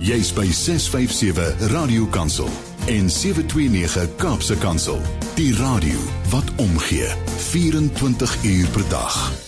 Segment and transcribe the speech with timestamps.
[0.00, 2.48] Jy's by 657 Radio Kansel
[2.86, 5.00] en 729 Kaapse Kansel.
[5.34, 5.98] Die radio
[6.30, 9.47] wat omgee 24 uur per dag.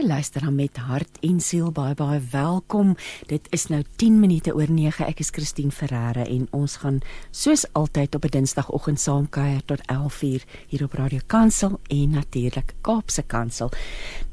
[0.00, 2.94] Jy luister dan met hart en siel baie baie welkom.
[3.28, 5.04] Dit is nou 10 minute oor 9.
[5.04, 7.02] Ek is Christine Ferreira en ons gaan
[7.36, 13.22] soos altyd op 'n Dinsdagoggend saamkuier tot 11:00 hier op Radio Kansel en natuurlik Kaapse
[13.22, 13.70] Kansel.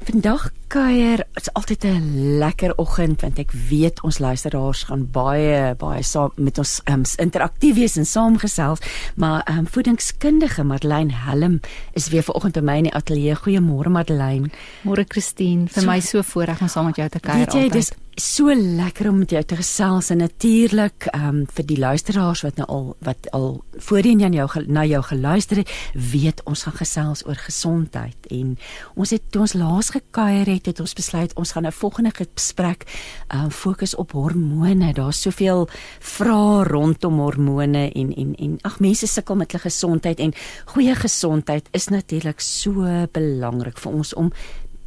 [0.04, 6.02] Vandag kuier is altyd 'n lekker oggend want ek weet ons luisteraars gaan baie baie
[6.02, 8.80] saam met ons um, interaktief wees en saamgesels.
[9.16, 11.60] Maar um, voedingskundige Madeleine Helm
[11.92, 13.34] is weer vanoggend by my in die ateljee.
[13.34, 14.50] Goeiemôre Madeleine.
[14.82, 17.62] Môre Christine, vir so, my so voorreg om saam met jou te kuier altyd.
[17.62, 21.66] Weet jy, dis so lekker om met jou te gesels en natuurlik ehm um, vir
[21.66, 26.42] die luisteraars wat nou al wat al voorheen aan jou na jou geluister het, weet
[26.44, 28.56] ons gaan gesels oor gesondheid en
[28.94, 32.86] ons het toe ons laas gekuier het, het ons besluit ons gaan 'n volgende gesprek
[33.28, 34.92] ehm um, fokus op hormone.
[34.92, 35.68] Daar's soveel
[36.00, 41.68] vrae rondom hormone en en en ag mense sukkel met hulle gesondheid en goeie gesondheid
[41.70, 44.32] is natuurlik so belangrik vir ons om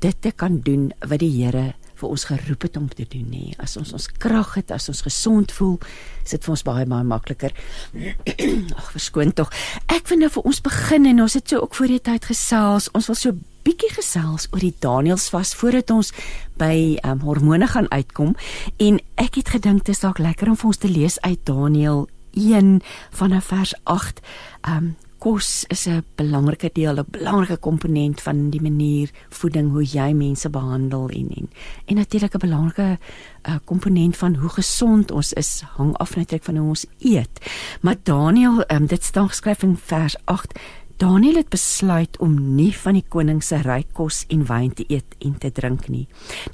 [0.01, 1.71] dit te kan doen wat die Here
[2.01, 3.43] vir ons geroep het om te doen nê.
[3.61, 5.77] As ons ons krag het, as ons gesond voel,
[6.25, 7.53] is dit vir ons baie baie makliker.
[8.79, 9.53] Ag, verskoon tog.
[9.91, 12.89] Ek vind nou vir ons begin en ons het so ook voor die tyd gesels.
[12.97, 16.09] Ons wil so bietjie gesels oor die Daniels vas voordat ons
[16.57, 18.33] by um, hormone gaan uitkom
[18.81, 22.07] en ek het gedink dit is dalk lekker om vir ons te lees uit Daniël
[22.33, 22.79] 1
[23.13, 24.25] vanaf vers 8.
[24.65, 30.13] Um kos is 'n belangrike deel, 'n belangrike komponent van die manier voeding hoe jy
[30.13, 31.49] mense behandel en en
[31.85, 32.99] en natuurlik 'n belangrike
[33.47, 37.49] uh, komponent van hoe gesond ons is hang af natuurlik van hoe ons eet.
[37.81, 40.59] Maar Daniel, um, dit staan geskryf in vers 8
[41.01, 45.15] Daniel het besluit om nie van die koning se ryk kos en wyn te eet
[45.25, 46.05] en te drink nie.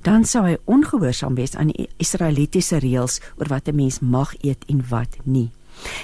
[0.08, 4.64] Dan sou hy ongehoorsaam wees aan die Israelitiese reëls oor wat 'n mens mag eet
[4.68, 5.52] en wat nie.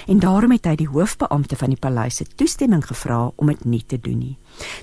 [0.06, 3.82] En daarom het hy die hoofbeampte van die paleis se toestemming gevra om dit nie
[3.86, 4.36] te doen nie.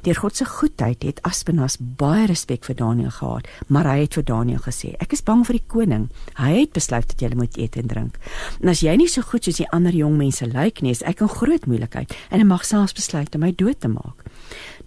[0.03, 4.25] Deur God se goedheid het Aspenas baie respek vir Daniël gehad, maar hy het vir
[4.27, 6.09] Daniël gesê: "Ek is bang vir die koning.
[6.35, 8.17] Hy het besluit dat jy moet eet en drink.
[8.61, 11.21] En as jy nie so goed soos die ander jong mense lyk nie, is ek
[11.21, 14.25] in groot moeilikheid en hy mag selfs besluit om my dood te maak."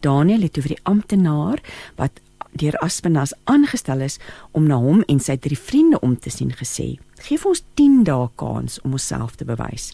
[0.00, 1.62] Daniël het oor die amptenaar
[1.96, 2.20] wat
[2.60, 4.18] deur Aspenas aangestel is
[4.52, 6.94] om na hom en sy drie vriende om te sien gesê:
[7.26, 9.92] Geef ons 10 dae kans om onsself te bewys.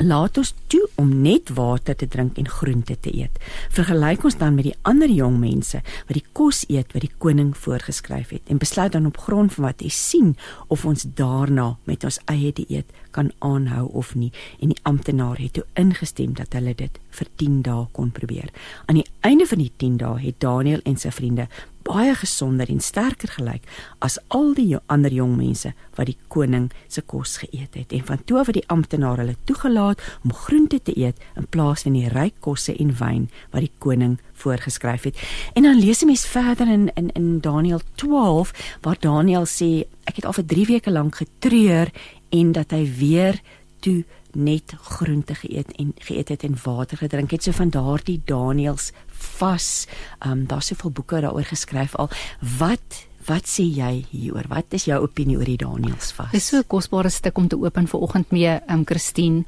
[0.00, 3.36] Laat ons toe om net water te drink en groente te eet.
[3.76, 7.52] Vergelyk ons dan met die ander jong mense wat die kos eet wat die koning
[7.52, 10.32] voorgeskryf het en besluit dan op grond van wat hy sien
[10.72, 14.32] of ons daarna met ons eie dieet kan aanhou of nie.
[14.60, 18.50] En die amptenaar het toe ingestem dat hulle dit vir 10 dae kon probeer.
[18.86, 21.48] Aan die einde van die 10 dae het Daniel en sy vriende
[21.82, 23.66] baie gesonder en sterker gelyk
[24.04, 28.22] as al die ander jong mense wat die koning se kos geëet het en van
[28.26, 32.08] toe af het die amptenaar hulle toegelaat om groente te eet in plaas van die
[32.12, 35.22] ryk kosse en wyn wat die koning voorgeskryf het
[35.58, 40.16] en dan lees 'n mens verder in in in Daniël 12 waar Daniël sê ek
[40.16, 41.90] het al vir 3 weke lank getreur
[42.32, 43.40] en dat hy weer
[43.82, 48.92] toe net groente geëet en geëet het en water gedrink het so van daardie Daniëls
[49.38, 49.86] vas.
[50.20, 52.10] Ehm um, daar's soveel boeke daaroor geskryf al.
[52.58, 54.48] Wat wat sê jy hieroor?
[54.50, 56.32] Wat is jou opinie oor die Daniëls vas?
[56.32, 59.44] Dis so 'n kosbare stuk om te open vir oggend mee, ehm um, Christine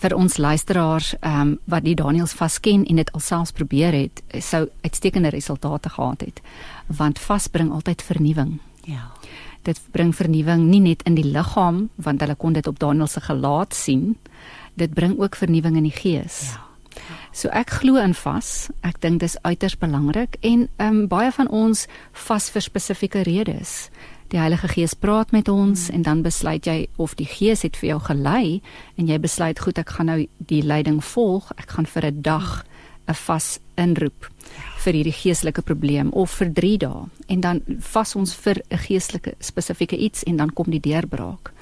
[0.00, 4.22] vir ons luisteraars ehm um, wat die Daniëls vas ken en dit alselfs probeer het,
[4.38, 6.40] sou uitstekende resultate gehad het.
[6.86, 8.58] Want vas bring altyd vernuwing.
[8.84, 9.10] Ja.
[9.62, 13.20] Dit bring vernuwing nie net in die liggaam, want hulle kon dit op Daniël se
[13.20, 14.16] gelaat sien.
[14.74, 16.52] Dit bring ook vernuwing in die gees.
[16.52, 16.70] Ja.
[17.32, 18.70] So ek glo in vas.
[18.82, 21.86] Ek dink dis uiters belangrik en ehm um, baie van ons
[22.26, 23.90] vas vir spesifieke redes.
[24.30, 25.94] Die Heilige Gees praat met ons hmm.
[25.94, 28.60] en dan besluit jy of die Gees het vir jou gelei
[28.96, 31.50] en jy besluit goed ek gaan nou die leiding volg.
[31.58, 32.64] Ek gaan vir 'n dag
[33.08, 34.30] 'n vas inroep
[34.84, 39.34] vir hierdie geestelike probleem of vir 3 dae en dan vas ons vir 'n geestelike
[39.40, 41.52] spesifieke iets en dan kom die deurbraak.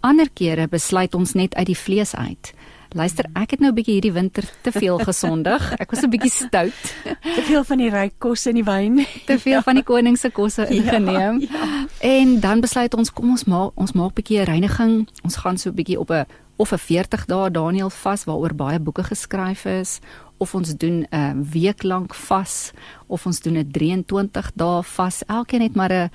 [0.00, 2.54] Ander kere besluit ons net uit die vlees uit.
[2.96, 5.72] Luister, ek het nou 'n bietjie hierdie winter te veel gesondig.
[5.78, 6.94] Ek was 'n bietjie stout.
[7.36, 9.06] Te veel van die ryk kos en die wyn.
[9.26, 11.40] Te veel van die koning se kosse ja, ingeneem.
[11.40, 11.86] Ja, ja.
[12.00, 15.08] En dan besluit ons kom ons maak ons maak 'n bietjie reiniging.
[15.22, 16.24] Ons gaan so 'n bietjie op 'n
[16.56, 20.00] of 'n 40 dae Daniel vas waaroor baie boeke geskryf is
[20.38, 22.72] of ons doen 'n week lank vas
[23.06, 25.22] of ons doen 'n 23 dae vas.
[25.26, 26.10] Elkeen het maar 'n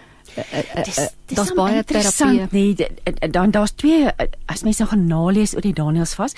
[1.33, 2.47] Daar's baie terapie.
[2.51, 2.75] Nee,
[3.31, 4.09] dan daar's twee
[4.45, 6.35] as mens nou gaan nalees oor die Daniels vas,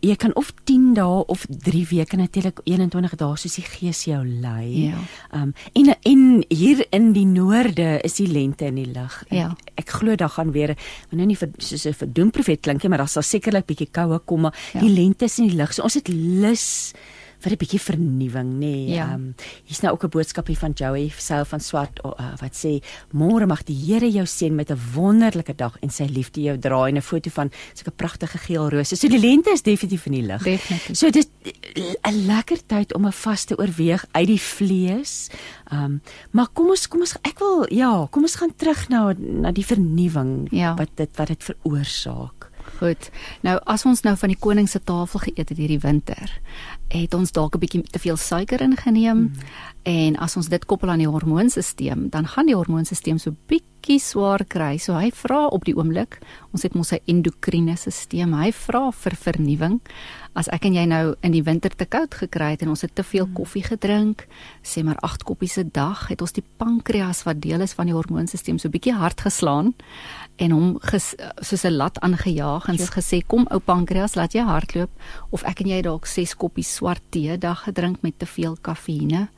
[0.00, 4.20] jy kan of 10 dae of 3 weke natuurlik 21 dae soos die gees jou
[4.24, 4.88] lei.
[4.88, 5.00] Ja.
[5.36, 9.20] Um en en hier in die noorde is die lente in die lug.
[9.30, 9.50] Ja.
[9.52, 10.76] Ek, ek glo daar gaan weer
[11.10, 14.18] nou nie vir soos 'n verdoem profet klink nie, maar daar sal sekerlik bietjie koue
[14.18, 14.80] kom, maar ja.
[14.80, 15.72] die lente is in die lug.
[15.72, 16.94] So ons het lus
[17.44, 18.58] vir 'n bietjie vernuwing, nê.
[18.88, 18.94] Nee.
[18.96, 19.12] Ja.
[19.14, 19.34] Um
[19.68, 22.80] hier's nou ook 'n boodskapie van Joey self van Swart uh, wat sê
[23.12, 26.86] môre mag die Here jou seën met 'n wonderlike dag en sy liefde jou dra
[26.88, 28.96] en 'n foto van sulke pragtige geel rose.
[28.96, 30.26] So die lente is definitief in die.
[30.26, 30.96] Definitief.
[30.96, 31.28] So dit
[32.02, 35.28] 'n lekker tyd om 'n vas te oorweeg uit die vlees.
[35.72, 36.00] Um
[36.30, 39.66] maar kom ons kom ons ek wil ja, kom ons gaan terug na na die
[39.66, 40.74] vernuwing Ja.
[40.76, 42.50] wat dit wat dit veroorsaak.
[42.78, 43.10] Goed.
[43.40, 46.40] Nou as ons nou van die koning se tafel geëet het hierdie winter,
[46.88, 49.32] het ons dalk 'n bietjie te veel suiker ingeneem mm.
[49.84, 54.46] En as ons dit koppel aan die hormoonstelsel, dan gaan die hormoonstelsel so bietjie swaar
[54.48, 54.78] kry.
[54.80, 56.18] So hy vra op die oomblik,
[56.56, 59.80] ons het mos sy endokriene stelsel, hy vra vir vernuwing.
[60.34, 62.94] As ek en jy nou in die winter te koud gekry het en ons het
[62.96, 64.24] te veel koffie gedrink,
[64.66, 67.94] sê maar 8 koppies 'n dag, het ons die pankreas wat deel is van die
[67.94, 69.74] hormoonstelsel so bietjie hard geslaan
[70.38, 74.90] en hom ges, soos 'n lat aangejaag en gesê kom ou pankreas laat jy hardloop
[75.30, 79.28] of ek en jy dalk 6 koppies swart tee dag gedrink met te veel kafeïne.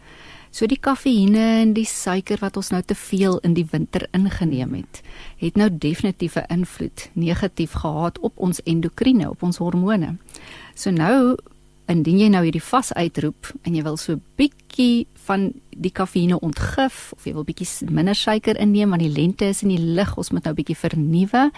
[0.56, 4.72] So die kafeïne en die suiker wat ons nou te veel in die winter ingeneem
[4.78, 5.02] het,
[5.42, 10.16] het nou definitief 'n invloed negatief gehad op ons endokriene, op ons hormone.
[10.74, 11.36] So nou
[11.90, 17.12] indien jy nou hierdie vas uitroep en jy wil so bietjie van die kafeïne ontgif
[17.14, 20.32] of jy wil bietjie minder suiker inneem want die lente is in die lug, ons
[20.34, 21.50] moet nou bietjie vernuwe,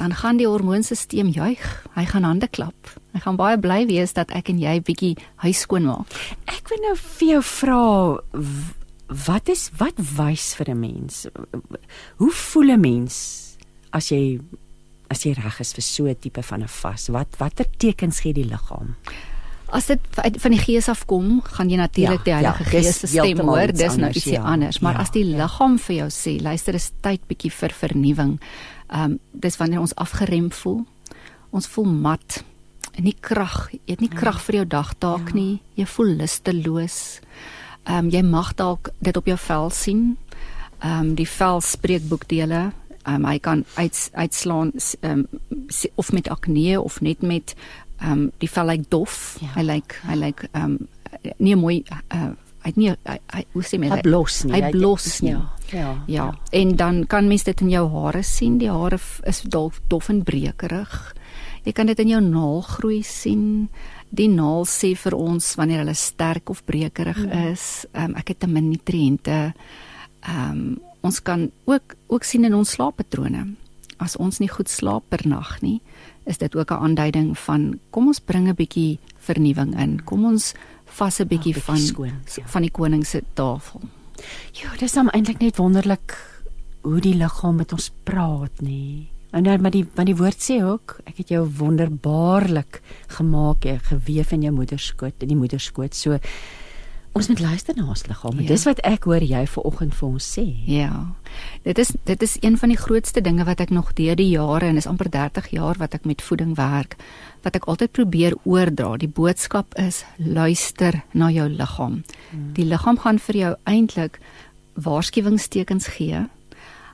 [0.00, 1.64] dan gaan die hormoonstelsel juig.
[1.94, 2.92] Hy gaan hande klap.
[3.12, 5.14] Hy gaan baie bly wees dat ek en jy bietjie
[5.44, 6.16] huis skoon maak.
[6.50, 7.82] Ek wil nou vir jou vra
[9.28, 11.26] wat is wat wys vir 'n mens?
[12.16, 13.56] Hoe voel 'n mens
[13.92, 14.40] as jy
[15.10, 17.08] as jy reg is vir so 'n tipe van 'n vas?
[17.08, 18.96] Wat watter tekens gee die liggaam?
[19.72, 20.00] As dit
[20.42, 23.72] van die gees afkom, gaan jy natuurlik Ja, die Heilige ja, Gees se stem hoor.
[23.72, 25.38] Dis nou ietsie ja, anders, maar ja, as die ja.
[25.40, 28.34] liggaam vir jou sê, luister, is tyd bietjie vir vernuwing.
[28.92, 30.82] Ehm um, dis wanneer ons afgerem voel.
[31.56, 32.42] Ons voel mat.
[32.92, 35.34] En nie krag, jy het nie krag vir jou dagtaak Ja.
[35.34, 35.60] nie.
[35.80, 36.98] Jy voel lusteloos.
[37.84, 40.16] Ehm um, jy mag dalk dit op jou vel sien.
[40.82, 42.72] Ehm um, die vel spreekboekdele.
[43.06, 45.26] Ehm um, hy kan uit uitslaan ehm um,
[45.94, 47.54] of met akne of net met
[48.02, 49.18] ehm um, die vel lyk dof.
[49.40, 49.54] Ja.
[49.56, 50.88] Hy lyk hy lyk ehm um,
[51.38, 52.32] nie mooi uh,
[52.62, 54.54] hy het nie hy, hy hoe sê men Hy blos nie.
[54.54, 55.34] Hy blos nie.
[55.34, 55.42] Ja.
[55.72, 55.90] Ja.
[56.06, 58.58] Ja, en dan kan mens dit in jou hare sien.
[58.60, 60.92] Die hare is dalk dof en brekerig.
[61.64, 63.70] Jy kan dit in jou naalgroei sien.
[64.12, 67.86] Die naal sê vir ons wanneer hulle sterk of brekerig is.
[67.96, 69.40] Um, ek het te min nutriënte.
[70.28, 73.46] Um, ons kan ook ook sien in ons slaappatrone.
[74.02, 75.78] As ons nie goed slaap per nag nie,
[76.24, 80.04] is dit ook 'n aanduiding van kom ons bring 'n bietjie vernuwing in.
[80.04, 80.54] Kom ons
[80.84, 82.46] vas 'n bietjie bietjie van skoon, ja.
[82.46, 83.80] van die koning se tafel.
[84.52, 86.16] Ja, dis dan eintlik net wonderlik
[86.82, 89.06] hoe die liggaam met ons praat, nê.
[89.32, 92.82] En dan maar die want die woord sê ook, ek het jou wonderbaarlik
[93.16, 95.94] gemaak, jy gewewe in jou moederskoot, in die moederskoot.
[95.94, 96.18] So
[97.12, 98.40] ons moet luister na ons liggaam.
[98.40, 98.48] Ja.
[98.48, 100.44] Dis wat ek hoor jy vanoggend vir ons sê.
[100.68, 100.92] Ja.
[101.66, 104.70] Dit is dit is een van die grootste dinge wat ek nog deur die jare
[104.70, 106.96] en is amper 30 jaar wat ek met voeding werk,
[107.44, 108.96] wat ek altyd probeer oordra.
[108.96, 112.00] Die boodskap is luister na jou liggaam.
[112.30, 112.52] Hmm.
[112.56, 114.16] Die liggaam gaan vir jou eintlik
[114.80, 116.24] waarskuwingstekens gee.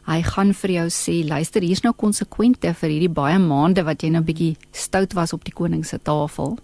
[0.09, 4.09] Hy gaan vir jou sê, luister, hier's nou konsekwente vir hierdie baie maande wat jy
[4.15, 6.57] nou bietjie stout was op die koning se tafel.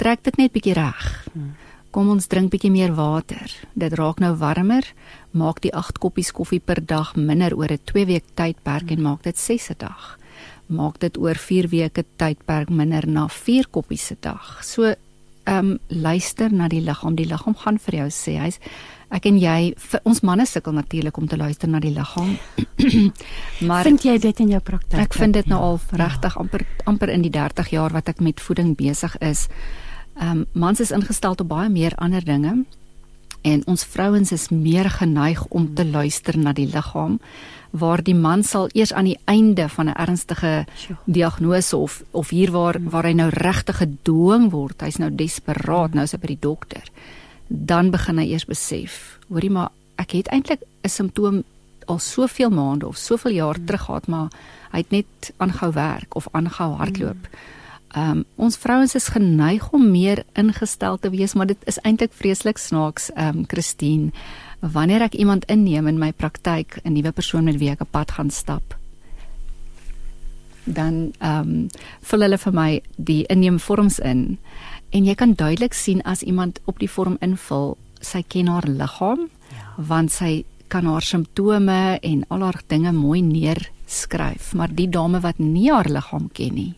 [0.00, 1.10] Trek dit net bietjie reg.
[1.34, 1.52] Hmm.
[1.98, 3.50] Kom ons drink bietjie meer water.
[3.74, 4.86] Dit raak nou warmer.
[5.34, 9.22] Maak die 8 koppies koffie per dag minder oor 'n 2 week tydperk en maak
[9.24, 10.16] dit 6 'n dag.
[10.68, 14.62] Maak dit oor 4 weke tydperk minder na 4 koppies 'n dag.
[14.62, 17.16] So ehm um, luister na die liggaam.
[17.16, 18.60] Die liggaam gaan vir jou sê hy's
[19.10, 22.38] ek en jy vir ons manne sukkel natuurlik om te luister na die liggaam.
[23.68, 25.00] maar Vind jy dit in jou praktyk?
[25.00, 25.66] Ek vind dit nou Ja.
[25.66, 29.48] al regtig amper amper in die 30 jaar wat ek met voeding besig is.
[30.18, 32.64] Ehm um, mans is ingestel op baie meer ander dinge
[33.42, 37.20] en ons vrouens is meer geneig om te luister na die liggaam
[37.70, 40.66] waar die man sal eers aan die einde van 'n ernstige
[41.04, 46.02] diagnose of of hier waar waar hy nou regtig gedwing word, hy's nou desperaat, nou
[46.04, 46.82] is hy by die dokter.
[47.48, 51.44] Dan begin hy eers besef, hoorie maar ek het eintlik 'n simptoom
[51.86, 54.28] al soveel maande of soveel jaar terug gehad, maar
[54.70, 57.28] hy het net aangehou werk of aangehou hardloop.
[57.98, 62.12] Ehm um, ons vrouens is geneig om meer ingestel te wees, maar dit is eintlik
[62.14, 64.12] vreeslik snaaks, ehm um, Christine.
[64.60, 68.10] Wanneer ek iemand inneem in my praktyk, 'n nuwe persoon met wie ek 'n pad
[68.10, 68.76] gaan stap,
[70.64, 71.68] dan ehm um,
[72.00, 74.38] vul hulle vir my die inneemvorms in
[74.90, 79.28] en jy kan duidelik sien as iemand op die vorm invul, sy ken haar liggaam
[79.50, 79.74] ja.
[79.76, 85.38] want sy kan haar simptome en al haar dinge mooi neerskryf, maar die dame wat
[85.38, 86.74] nie haar liggaam ken nie,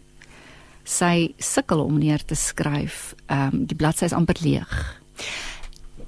[0.91, 3.15] sy sukkel om neer te skryf.
[3.29, 4.75] Ehm um, die bladsy is amper leeg.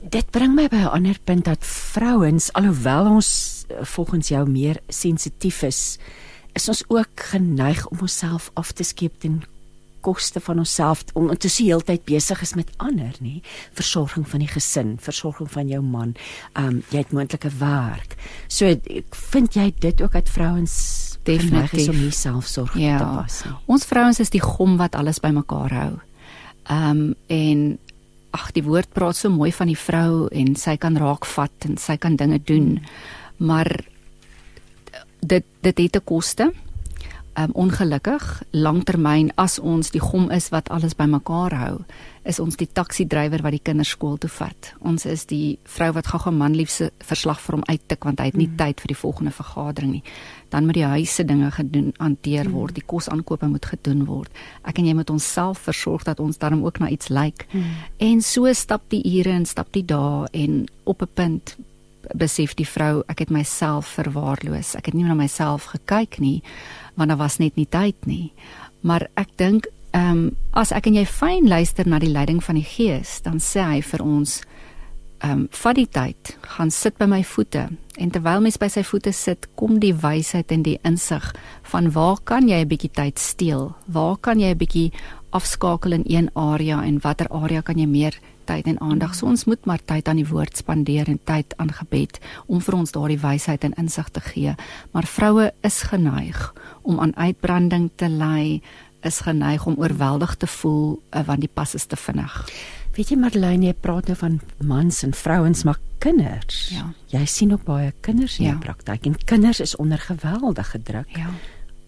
[0.02, 4.80] Dit bring my by 'n ander punt dat vrouens alhoewel ons eh, volgens jou meer
[4.88, 5.98] sensitief is,
[6.52, 9.42] is ons ook geneig om onsself af te skeep ten
[10.00, 13.40] koste van onsself om te se heeltyd besig is met ander, nê?
[13.72, 16.14] Versorging van die gesin, versorging van jou man.
[16.52, 18.16] Ehm um, jy het moontlike werk.
[18.48, 22.98] So ek vind jy dit ook dat vrouens definitief om jouself sorg ja.
[22.98, 23.42] te pas.
[23.66, 25.92] Ons vrouens is die gom wat alles bymekaar hou.
[26.70, 27.78] Ehm um, en
[28.32, 31.98] ag die woord praat so mooi van die vrou en sy kan raakvat en sy
[32.00, 32.78] kan dinge doen.
[33.36, 33.68] Maar
[35.20, 36.52] dit dit het 'n koste
[37.38, 41.76] um, ongelukkig langtermyn as ons die gom is wat alles bymekaar hou
[42.28, 45.90] is ons die taxi drywer wat die kinders skool toe vat ons is die vrou
[45.96, 48.58] wat gou-gou man liefse verslag vir hom uittik want hy het nie mm.
[48.60, 50.04] tyd vir die volgende vergadering nie
[50.52, 52.54] dan moet die huise dinge gedoen hanteer mm.
[52.54, 56.64] word die kosaankope moet gedoen word ek en jy moet onsself versorg dat ons daarom
[56.66, 57.50] ook na iets lyk like.
[57.52, 57.74] mm.
[58.10, 61.56] en so stap die ure en stap die dae en op 'n punt
[62.18, 66.42] besef die vrou ek het myself verwaarloos ek het nie na myself gekyk nie
[66.94, 68.32] want daar was net nie tyd nie.
[68.80, 72.56] Maar ek dink ehm um, as ek en jy fyn luister na die leiding van
[72.56, 74.40] die Gees, dan sê hy vir ons
[75.22, 78.82] ehm um, vat die tyd, gaan sit by my voete en terwyl mens by sy
[78.82, 81.28] voete sit, kom die wysheid en die insig
[81.70, 83.74] van waar kan jy 'n bietjie tyd steel?
[83.86, 84.92] Waar kan jy 'n bietjie
[85.30, 89.14] afskakel in een area en watter area kan jy meer tyd en aandag.
[89.14, 92.76] So ons moet maar tyd aan die woord spandeer en tyd aan gebed om vir
[92.78, 94.54] ons daardie wysheid en insig te gee.
[94.92, 98.60] Maar vroue is geneig om aan uitbranding te ly,
[99.02, 102.36] is geneig om oorweldig te voel uh, want die pas is te vinnig.
[102.96, 106.68] Weet jy Marlene, jy praat nou van mans en vrouens, maar kinders.
[106.74, 106.90] Ja.
[107.14, 108.52] Jy sien ook baie kinders in ja.
[108.52, 111.16] die praktyk en kinders is onder geweldige druk.
[111.16, 111.32] Ja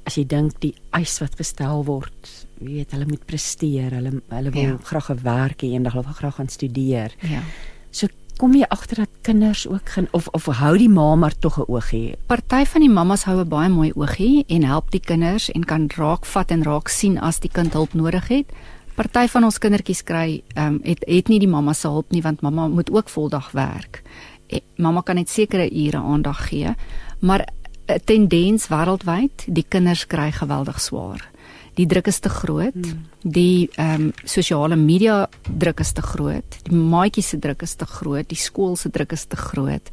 [0.05, 4.75] as jy dink die eis wat gestel word, weet hulle moet presteer, hulle hulle wil
[4.75, 4.77] ja.
[4.85, 7.13] graag 'n werk hê, eendag wil graag gaan studeer.
[7.21, 7.43] Ja.
[7.91, 8.09] So
[8.39, 11.69] kom jy agter dat kinders ook gaan of of hou die ma maar tog 'n
[11.69, 12.15] oog hê.
[12.27, 15.65] Party van die mammas hou 'n baie mooi oog hê en help die kinders en
[15.65, 18.47] kan raak vat en raak sien as die kind hulp nodig het.
[18.95, 22.23] Party van ons kindertjies kry ehm um, het het nie die mamma se hulp nie
[22.23, 24.03] want mamma moet ook voldag werk.
[24.49, 26.75] E, mamma kan net sekere ure aandag gee,
[27.21, 27.47] maar
[27.87, 31.31] 'n tendens wêreldwyd, die kinders kry geweldig swaar.
[31.75, 32.75] Die druk is te groot.
[32.75, 33.07] Hmm.
[33.23, 36.59] Die ehm um, sosiale media druk is te groot.
[36.63, 38.29] Die maatjies se druk is te groot.
[38.29, 39.91] Die skool se druk is te groot.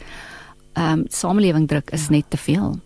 [0.74, 2.12] Ehm um, samelewing druk is ja.
[2.12, 2.80] net te veel.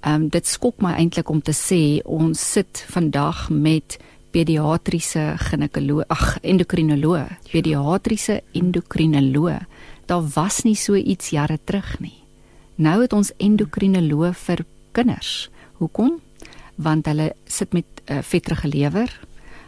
[0.00, 3.98] Ehm um, dit skok my eintlik om te sê ons sit vandag met
[4.30, 9.64] pediatriese ginekoloog, ag endokrinoloog, pediatriese endokrinoloog.
[10.06, 12.27] Daar was nie so iets jare terug nie.
[12.78, 14.60] Nou het ons endokrinoloog vir
[14.94, 15.48] kinders.
[15.80, 16.20] Hoekom?
[16.78, 19.20] Want hulle sit met 'n uh, vetterige lewer.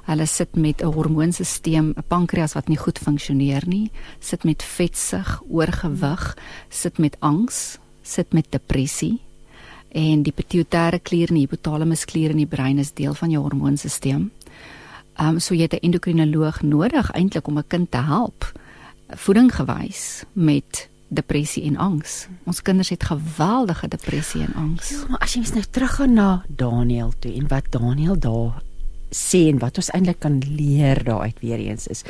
[0.06, 3.90] Hulle sit met 'n hormoonstelsel, 'n pankreas wat nie goed funksioneer nie,
[4.20, 6.36] sit met vetsug, oorgewig,
[6.68, 9.20] sit met angs, sit met depressie.
[9.88, 13.42] En die pituitêre klier en die hypothalamus klier in die brein is deel van jou
[13.42, 14.30] hormoonstelsel.
[15.14, 18.52] Ehm um, so jy het 'n endokrinoloog nodig eintlik om 'n kind te help
[19.08, 22.26] voeding gewys met depressie en angs.
[22.46, 24.90] Ons kinders het geweldige depressie en angs.
[24.94, 28.62] Ja, maar as jy nou teruggaan na Daniel toe en wat Daniel daar
[29.10, 32.04] sê en wat ons eintlik kan leer daaruit weer eens is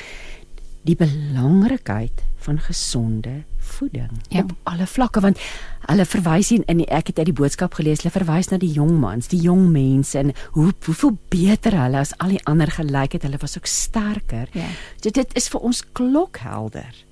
[0.88, 4.40] die belangrikheid van gesonde voeding ja.
[4.40, 5.40] op alle vlakke want
[5.88, 8.95] hulle verwys in, in ek het uit die boodskap gelees hulle verwys na die jong
[9.00, 13.26] mans, die jong mense en hoe hoeveel beter hulle as al die ander gelyk het,
[13.28, 14.49] hulle was ook sterker.
[14.57, 14.69] Ja.
[15.04, 17.04] Dit dit is vir ons klokhelder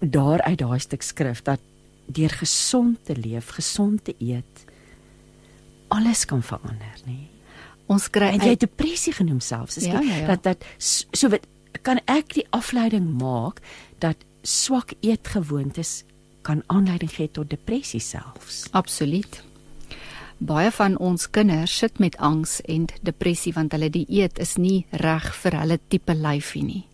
[0.00, 1.60] daar uit daai stuk skrif dat
[2.06, 4.64] deur gesond te leef, gesond te eet,
[5.88, 7.28] alles kan verander, nê?
[7.88, 9.80] Ons kry en jy het depressie genoem selfs.
[9.80, 10.26] Ja, ja, ja.
[10.34, 11.46] Dat dat so wat
[11.82, 13.62] kan ek die afleiding maak
[14.04, 16.02] dat swak eetgewoontes
[16.44, 18.66] kan aanleiding gee tot depressie selfs.
[18.76, 19.42] Absoluut.
[20.38, 25.32] Baie van ons kinders sit met angs en depressie want hulle dieet is nie reg
[25.42, 26.84] vir hulle tipe lyfie nie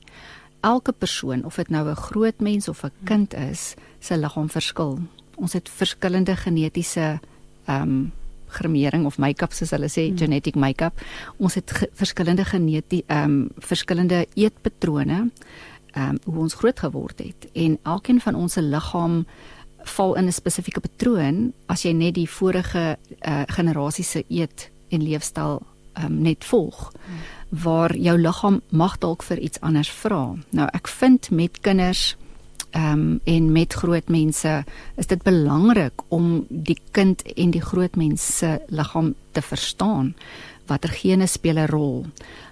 [0.65, 4.99] elke persoon of dit nou 'n groot mens of 'n kind is, se liggaam verskil.
[5.37, 7.21] Ons het verskillende genetiese
[7.65, 8.13] ehm um,
[8.55, 10.19] gremering of make-up soos hulle sê, hmm.
[10.19, 11.01] genetic make-up.
[11.37, 15.31] Ons het ge verskillende genetie ehm um, verskillende eetpatrone
[15.93, 19.27] ehm um, hoe ons groot geword het en elkeen van ons se liggaam
[19.85, 25.03] val in 'n spesifieke patroon as jy net die vorige uh, generasie se eet en
[25.03, 25.63] leefstyl
[26.03, 26.93] um, net volg
[27.49, 30.35] waar jou liggaam mag dalk vir iets anders vra.
[30.51, 32.17] Nou ek vind met kinders
[32.75, 34.65] ehm um, en met groot mense
[34.97, 40.15] is dit belangrik om die kind en die groot mens se liggaam te verstaan
[40.67, 42.07] watter gene speel 'n rol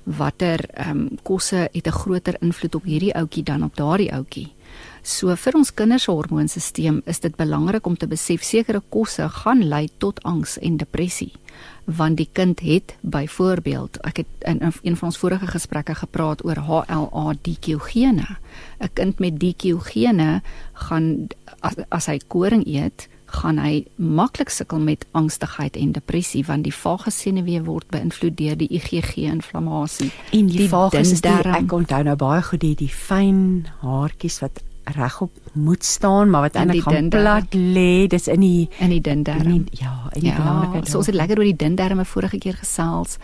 [0.05, 4.53] watter ehm um, kosse het 'n groter invloed op hierdie ouetjie dan op daardie ouetjie
[5.03, 9.65] So vir ons kinders se hormoonstelsel is dit belangrik om te besef sekere kosse gaan
[9.69, 11.33] lei tot angs en depressie
[11.85, 16.57] want die kind het byvoorbeeld ek het in een van ons vorige gesprekke gepraat oor
[16.57, 18.39] HLA DQ gene.
[18.81, 20.43] 'n kind met DQ gene
[20.73, 21.27] gaan
[21.61, 26.75] as, as hy koring eet gaan hy maklik sukkel met angstigheid en depressie want die
[26.75, 32.43] vagesenuwee word beïnvloed deur die IgG inflammasie en die, die die, ek onthou nou baie
[32.43, 38.07] goed die die fyn haartjies wat regop moet staan maar wat eintlik gaan plat lê
[38.11, 41.39] dis in die in die dindarm ja in die ja, belangrikheid so ons het lekker
[41.39, 43.19] oor die dindarme vorige keer gesels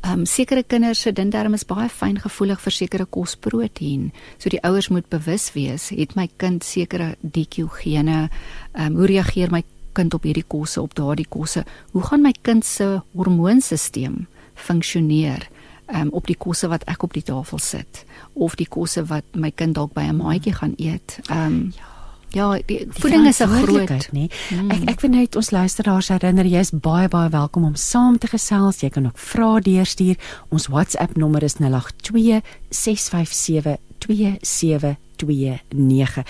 [0.00, 4.06] Ehm um, sekere kinders se dindarm is baie fyn gevoelig vir sekere kosproteïen.
[4.38, 8.30] So die ouers moet bewus wees, het my kind sekere DQ gene?
[8.72, 9.60] Ehm um, hoe reageer my
[9.92, 11.66] kind op hierdie kosse op daardie kosse?
[11.92, 14.24] Hoe gaan my kind se hormoonstelsel
[14.54, 15.48] funksioneer?
[15.94, 19.50] Um, op die kosse wat ek op die tafel sit of die kosse wat my
[19.50, 21.18] kind dalk by 'n maatjie gaan eet.
[21.30, 21.90] Um, ja.
[22.30, 24.30] Ja, die, die voeding is 'n groot, nee.
[24.50, 24.70] Mm.
[24.70, 28.26] Ek ek wil net ons luisteraars herinner jy is baie baie welkom om saam te
[28.26, 28.80] gesels.
[28.80, 30.16] Jy kan ook vrae deurstuur.
[30.48, 36.24] Ons WhatsApp nommer is 082 657 2729.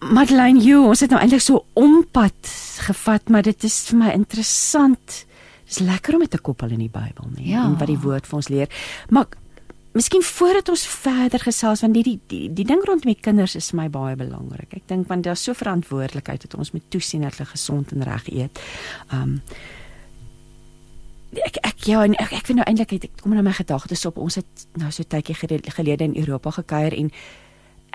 [0.00, 5.24] Madeleine, jy, ons het nou eintlik so ompad gevat, maar dit is vir my interessant.
[5.72, 7.64] Dis lekker om dit te koppel in die Bybel, nee, ja.
[7.64, 8.82] en wat die woord vir ons leer.
[9.08, 9.30] Maar
[9.96, 13.70] miskien voordat ons verder gesels want die die die, die ding rondom die kinders is
[13.72, 14.72] vir my baie belangrik.
[14.80, 18.28] Ek dink want daar's so verantwoordelikheid dat ons moet toesien dat hulle gesond en reg
[18.32, 18.60] eet.
[19.12, 19.38] Um
[21.32, 24.18] ek ek ja en ek ek vind nou eintlik ek kom nou my gedagtes op
[24.20, 25.36] ons het nou so tydjie
[25.72, 27.08] gelede in Europa gekuier en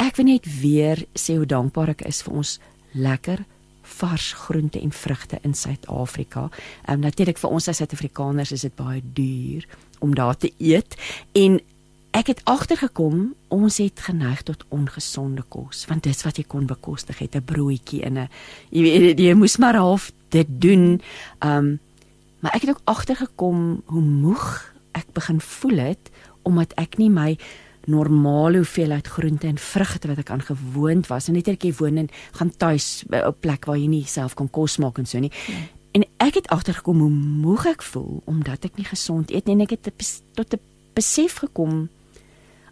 [0.01, 2.57] ek wil net weer sê hoe dankbaar ek is vir ons
[2.97, 3.45] lekker
[3.87, 6.49] vars groente en vrugte in Suid-Afrika.
[6.85, 9.67] Ehm um, natuurlik vir ons as Suid-Afrikaners is dit baie duur
[9.99, 10.97] om daar te eet
[11.31, 11.59] en
[12.17, 17.19] ek het agtergekom ons het geneig tot ongesonde kos want dis wat jy kon bekostig
[17.19, 18.29] het 'n broodjie in 'n
[18.69, 21.01] jy weet jy moes maar half dit doen.
[21.39, 21.79] Ehm um,
[22.39, 26.11] maar ek het ook agtergekom hoe moeg ek begin voel het
[26.43, 27.37] omdat ek nie my
[27.87, 31.27] normale hoeveelheid groente en vrugte wat ek aan gewoond was.
[31.27, 34.49] En net ek woon en gaan tuis by 'n plek waar jy nie self kan
[34.49, 35.31] kos maak en so nie.
[35.47, 35.55] Ja.
[35.91, 39.61] En ek het agtergekom hoe moeg ek voel omdat ek nie gesond eet nie en
[39.61, 39.91] ek het
[40.33, 40.59] tot 'n
[40.93, 41.89] besef gekom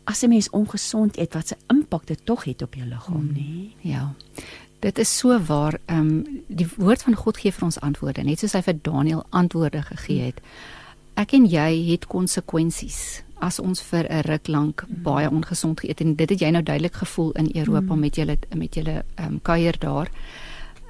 [0.03, 3.39] as 'n mens ongesond eet wat se impak dit tog het op jou liggaam, nê?
[3.39, 4.13] Mm, ja.
[4.79, 5.79] Dit is so waar.
[5.85, 9.25] Ehm um, die woord van God gee vir ons antwoorde, net soos hy vir Daniël
[9.29, 10.41] antwoorde gegee het.
[11.13, 16.15] Ek en jy het konsekwensies as ons vir 'n ruk lank baie ongesond geëet en
[16.15, 17.99] dit het jy nou duidelik gevoel in Europa mm.
[17.99, 20.09] met julle met julle ehm um, kuier daar.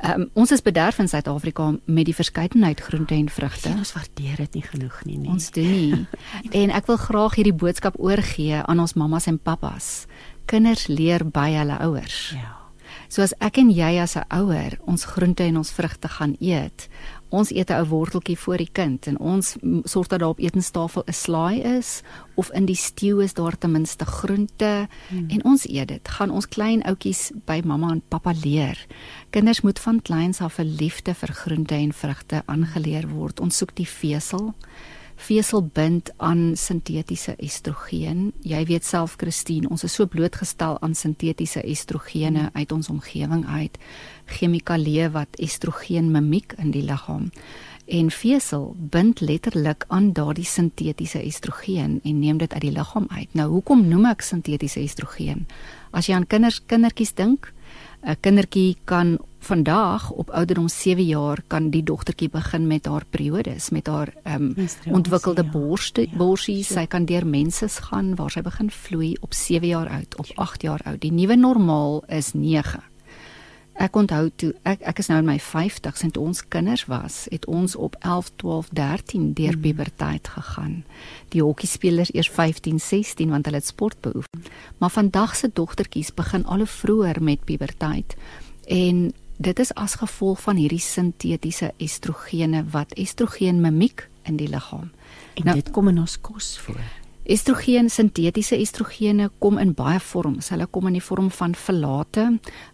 [0.02, 3.70] Ehm um, ons is bederf in Suid-Afrika met die verskeidenheid groente en vrugte.
[3.70, 5.30] Ons waardeer dit nie genoeg nie, nie.
[5.30, 6.08] Ons doen nie.
[6.62, 10.06] en ek wil graag hierdie boodskap oorgee aan ons mammas en pappas.
[10.46, 12.36] Kinders leer by hulle ouers.
[12.36, 12.66] Ja.
[13.08, 16.90] So as ek en jy as 'n ouer ons groente en ons vrugte gaan eet,
[17.30, 21.04] ons eet 'n ou worteltjie vir die kind en ons sorg dat daar op etenstafel
[21.08, 22.02] 'n slaai is
[22.36, 25.30] of in die stew is daar ten minste groente hmm.
[25.30, 26.08] en ons eet dit.
[26.08, 28.86] Gaan ons klein ouetjies by mamma en pappa leer.
[29.30, 33.40] Kinders moet van kleins af 'n liefde vir groente en vrugte aangeleer word.
[33.40, 34.54] Ons soek die vesel
[35.16, 38.32] vesel bind aan sintetiese estrogen.
[38.44, 43.80] Jy weet self Christine, ons is so blootgestel aan sintetiese estrogene uit ons omgewing uit,
[44.26, 47.32] chemikalieë wat estrogen mimiek in die liggaam.
[47.86, 53.30] En vesel bind letterlik aan daardie sintetiese estrogen en neem dit uit die liggaam uit.
[53.38, 55.46] Nou hoekom noem ek sintetiese estrogen?
[55.94, 57.54] As jy aan kinders kindertjies dink,
[58.06, 63.70] 'n kindertjie kan vandag op ouderdom 7 jaar kan die dogtertjie begin met haar periodes,
[63.70, 65.50] met haar ehm um, ontwikkelde ja.
[65.50, 66.58] borste, ja, borsie.
[66.58, 70.32] Ja, sy kan deur menses gaan waar sy begin vloei op 7 jaar oud of
[70.36, 71.02] 8 jaar oud.
[71.02, 72.82] Die nuwe normaal is 9.
[73.76, 77.26] Ek onthou toe ek ek is nou in my 50s en toe ons kinders was,
[77.32, 79.62] het ons op 11, 12, 13 deur mm.
[79.62, 80.78] puberteit gegaan.
[81.36, 84.48] Die hokkiespelers eers 15, 16 want hulle het sport beoefen.
[84.80, 88.16] Maar vandag se dogtertjies begin al hoe vroeër met puberteit
[88.66, 94.92] en dit is as gevolg van hierdie sintetiese estrogene wat estrogen mimiek in die liggaam.
[95.36, 96.80] En nou, dit kom in ons kos voor.
[97.26, 100.52] Estrogen, sintetiese estrogene kom in baie vorms.
[100.54, 102.28] Hulle kom in die vorm van folate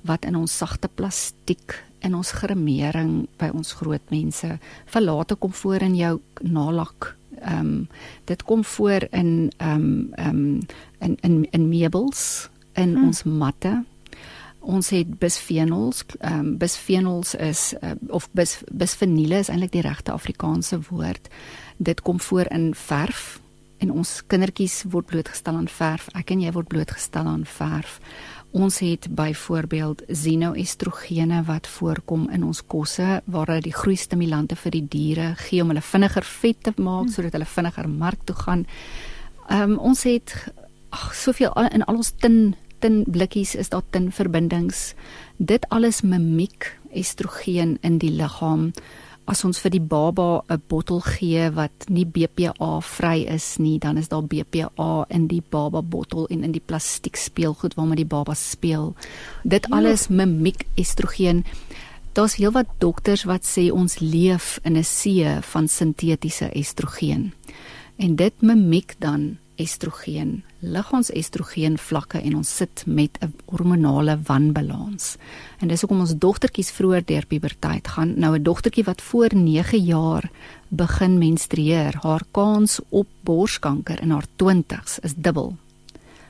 [0.08, 4.58] wat in ons sagte plastiek in ons gremering by ons groot mense.
[4.92, 7.14] Verlate kom voor in jou nalak.
[7.40, 7.88] Ehm um,
[8.28, 10.60] dit kom voor in ehm um, ehm um,
[11.00, 13.08] in in in meubels, in hmm.
[13.08, 13.84] ons matte.
[14.60, 20.12] Ons het bisfenols, ehm um, bisfenols is uh, of bis bisfenile is eintlik die regte
[20.12, 21.30] Afrikaanse woord.
[21.78, 23.41] Dit kom voor in verf
[23.82, 26.08] en ons kindertjies word blootgestel aan verf.
[26.18, 27.98] Ek en jy word blootgestel aan verf.
[28.52, 34.84] Ons het byvoorbeeld xenoestrogene wat voorkom in ons kosse waar hulle die groeistimulante vir die
[34.96, 37.14] diere gee om hulle vinniger vet te maak hmm.
[37.16, 38.66] sodat hulle vinniger mark toe gaan.
[39.48, 40.36] Ehm um, ons het
[40.92, 44.94] ag soveel in al ons tin tin blikkies is daar tin verbindings.
[45.38, 48.72] Dit alles mimiek estrogen in die liggaam
[49.26, 53.98] as ons vir die baba 'n bottel gee wat nie BPA vry is nie, dan
[53.98, 58.34] is daar BPA in die baba bottel en in die plastiek speelgoed waarmee die baba
[58.34, 58.96] speel.
[59.44, 59.78] Dit ja.
[59.78, 61.46] alles mimiek estrogen.
[62.14, 67.34] Daar's heelwat dokters wat sê ons leef in 'n see van sintetiese estrogen.
[67.98, 75.16] En dit mimiek dan estrogen, liggaamsestrogen vlakke en ons sit met 'n hormonale wanbalans.
[75.60, 78.20] En dis hoekom ons dogtertjies vroeër deur puberteit gaan.
[78.20, 80.30] Nou 'n dogtertjie wat voor 9 jaar
[80.68, 85.56] begin menstrueer, haar kans op borskanker in haar 20's is dubbel.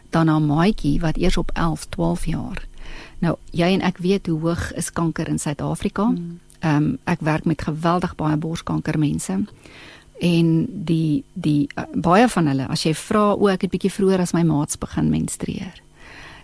[0.10, 2.68] Dan 'n maatjie wat eers op 11, 12 jaar.
[3.20, 6.04] Nou, jy en ek weet hoe hoog is kanker in Suid-Afrika.
[6.04, 6.40] Hmm.
[6.60, 9.46] Ehm um, ek werk met geweldig baie borskankermense
[10.22, 14.22] en die die uh, baie van hulle as jy vra o ek het bietjie vroeër
[14.22, 15.82] as my maats begin menstrueer.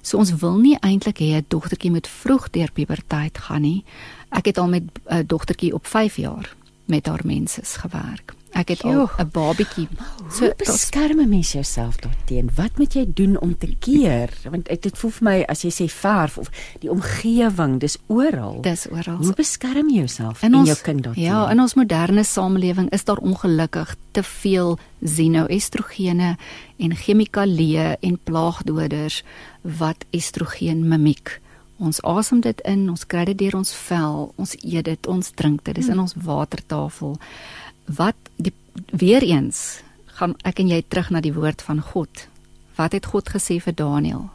[0.01, 3.83] So ons wil nie eintlik hê 'n dogtertjie moet vroeg deur puberteit gaan nie.
[4.31, 8.33] Ek het al met 'n uh, dogtertjie op 5 jaar met haar menses gewerk.
[8.57, 9.87] Ek het al 'n babietjie.
[10.29, 12.49] So beskerm mens jouself daarteen.
[12.55, 14.29] Wat moet jy doen om te keer?
[14.49, 18.61] Want dit voel vir my as jy sê verf of die omgewing, dis oral.
[18.61, 19.17] Dis oral.
[19.17, 21.23] Hoe beskerm jy jouself en jou kind daarteen?
[21.23, 26.37] Ja, in ons moderne samelewing is daar ongelukkig te veel xenoestrogene
[26.77, 29.23] en chemikalieë en plaagdoders
[29.61, 31.41] wat estrogen mimiek.
[31.77, 35.63] Ons asem dit in, ons kry dit deur ons vel, ons eet dit, ons drink
[35.63, 37.17] dit, dis in ons watertafel
[37.87, 38.53] wat die
[38.91, 39.81] weer eens
[40.19, 42.27] gaan ek en jy terug na die woord van God.
[42.77, 44.27] Wat het God gesê vir Daniël?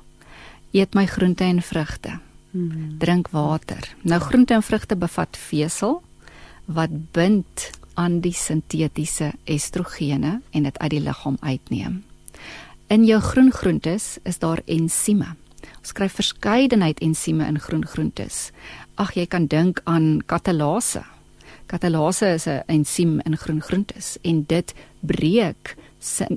[0.73, 2.19] Eet my groente en vrugte.
[2.53, 2.97] Hmm.
[2.99, 3.85] Drink water.
[4.03, 6.01] Nou groente en vrugte bevat vesel
[6.65, 12.03] wat bind aan die sintetiese estrogene en dit uit die liggaam uitneem.
[12.88, 15.35] In jou groen groentes is daar ensieme.
[15.83, 18.51] Ons kry verskeidenheid ensieme in groen groentes.
[18.95, 21.03] Ag jy kan dink aan katalase
[21.72, 25.76] Katalase is 'n ensiem in groen groentes en dit breek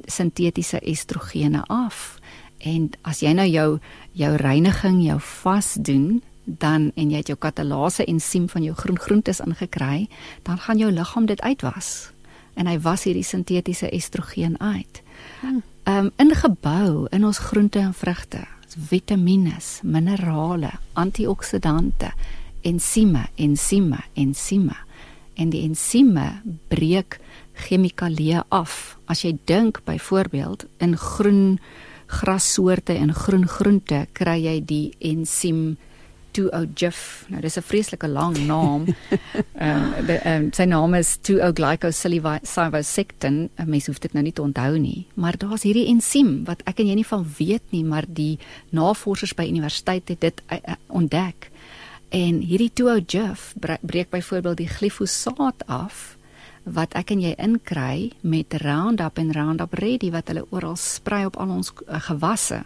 [0.06, 2.20] sintetiese estrogene af.
[2.58, 3.80] En as jy nou jou
[4.12, 9.00] jou reiniging, jou vas doen, dan en jy het jou katalase ensiem van jou groen
[9.00, 10.08] groentes ingekry,
[10.44, 12.12] dan gaan jou liggaam dit uitwas.
[12.54, 15.02] En hy was hierdie sintetiese estrogen uit.
[15.40, 15.64] Hmm.
[15.84, 22.14] Ehm um, ingebou in ons groente en vrugte, vitamiene, minerale, antioksidante,
[22.62, 24.85] ensieme, ensieme, ensieme
[25.36, 27.20] en die ensieme breek
[27.68, 28.98] chemikalieë af.
[29.08, 31.60] As jy dink byvoorbeeld in groen
[32.08, 35.78] grassoorte en groen groente kry jy die ensiem
[36.36, 37.26] 2O-GIF.
[37.32, 38.86] Nou dis 'n vreeslike lang naam.
[39.56, 43.50] Ehm um, um, sy naam is 2O-glycosylsectin.
[43.66, 46.88] Mens hoef dit nou nie te onthou nie, maar daar's hierdie ensiem wat ek en
[46.88, 51.52] jy nie van weet nie, maar die navorsers by universiteit het dit uh, uh, ontdek.
[52.16, 56.16] En hierdie 2O-GIF breek byvoorbeeld die glifosaat af
[56.64, 61.36] wat ek en jy inkry met Roundup en Roundup Ready wat hulle oral sprei op
[61.38, 62.62] al ons uh, gewasse.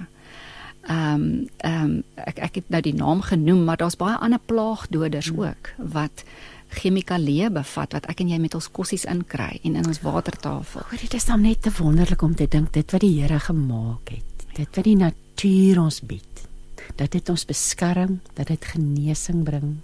[0.86, 1.26] Ehm um,
[1.66, 1.96] ehm um,
[2.30, 5.42] ek ek het nou die naam genoem, maar daar's baie ander plaagdoders hmm.
[5.42, 6.24] ook wat
[6.70, 10.86] chemikalieë bevat wat ek en jy met ons kossies inkry en in ons watertafel.
[10.86, 14.14] Hoor dit is dan net te wonderlik om te dink dit wat die Here gemaak
[14.14, 14.46] het.
[14.54, 16.49] Dit wat die natuur ons bied
[16.96, 19.78] dat dit ons beskerm, dat dit genesing bring.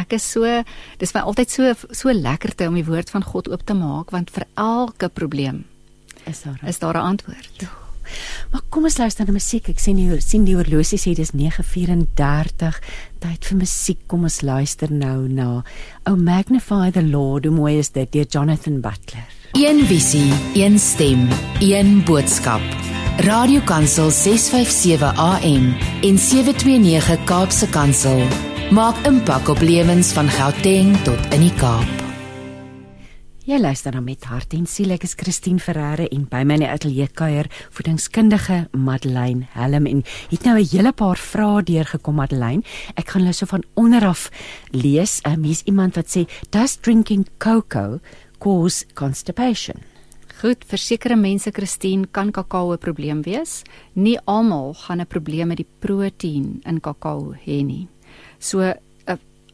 [0.00, 0.46] Ek is so
[0.98, 4.30] dis my altyd so so lekkerte om die woord van God oop te maak want
[4.30, 5.64] vir elke probleem
[6.30, 7.50] is daar is daar 'n antwoord.
[7.58, 7.68] Ja.
[8.50, 9.68] Maar kom ons luister na musiek.
[9.68, 12.80] Ek sien die sien die horlosie sê dis 9:34.
[13.22, 13.98] Tyd vir musiek.
[14.06, 15.62] Kom ons luister nou na
[16.06, 19.28] Oh Magnify the Lord, hoe mooi is dit deur Jonathan Butler.
[19.52, 21.28] Een visie, een stem,
[21.60, 22.99] een boodskap.
[23.20, 25.64] Radiokansel 657 AM
[26.00, 28.22] en 729 Kaapse Kansel
[28.72, 32.06] maak impak op lewens van Gauteng tot in die Kaap.
[33.44, 34.94] Jy luister na met hart en siel.
[34.96, 40.00] Ek is Christine Ferreira en by my in die ateljee kuier voedingskundige Madeleine Helm en
[40.30, 42.64] het nou 'n hele paar vrae deurgekom Madeleine.
[42.96, 44.30] Ek gaan hulle so van onder af
[44.72, 45.20] lees.
[45.26, 48.00] Um, hier's iemand wat sê, "Does drinking cocoa
[48.38, 49.89] cause constipation?"
[50.40, 53.62] Goed, vir sekere mense Christine kan kakao 'n probleem wees.
[53.94, 57.88] Nie almal gaan 'n probleem met die proteïen in kakao hê nie.
[58.38, 58.74] So uh,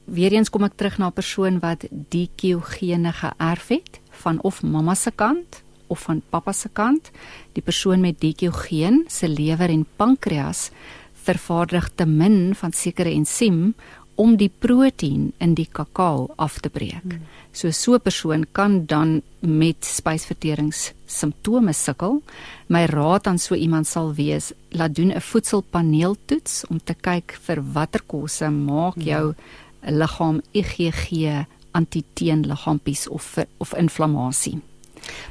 [0.05, 4.63] weer eens kom ek terug na 'n persoon wat DQ gene geërf het van of
[4.63, 7.11] mamma se kant of van pappa se kant.
[7.53, 10.71] Die persoon met DQ geen se lewer en pankreas
[11.27, 13.75] vervaardig te min van sekere ensiem
[14.17, 17.05] om die proteïen in die kakao af te breek.
[17.05, 17.25] Hmm.
[17.53, 22.23] So so 'n persoon kan dan met spysverteringssimptome sukkel.
[22.69, 27.63] My raad aan so iemand sal wees: laat doen 'n voedselpaneeltoets om te kyk vir
[27.73, 29.03] watter kosse maak hmm.
[29.03, 29.35] jou
[29.81, 34.61] liggaam IgG antiteenliggaampies of of inflammasie.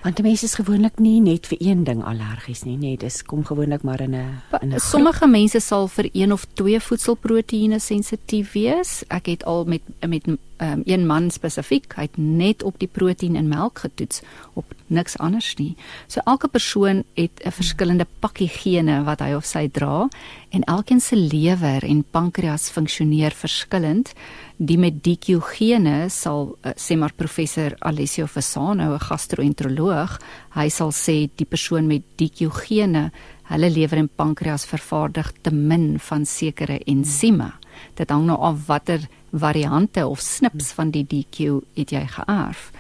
[0.04, 3.84] Want mense is gewoonlik nie net vir een ding allergies nie, nee, dis kom gewoonlik
[3.84, 9.04] maar in 'n in 'n Sommige mense sal vir een of twee voedselproteïene sensitief wees.
[9.08, 13.36] Ek het al met met um, een man spesifiek, hy het net op die proteïen
[13.36, 14.22] in melk getoets,
[14.54, 15.76] op niks anders nie.
[16.08, 20.08] So elke persoon het 'n verskillende pakkie gene wat hy of sy dra
[20.50, 24.14] en elkeen se lewer en pankreas funksioneer verskillend.
[24.58, 30.20] Die met DQ gene sal uh, sê maar professor Alessio Fasano, 'n gastro-enteroloog,
[30.56, 33.12] hy sal sê die persoon met DQ gene,
[33.52, 37.52] hulle lewer en pankreas vervaardig te min van sekere ensieme.
[37.96, 42.72] Dit hang nou af watter variante of snips van die DQ het jy geërf.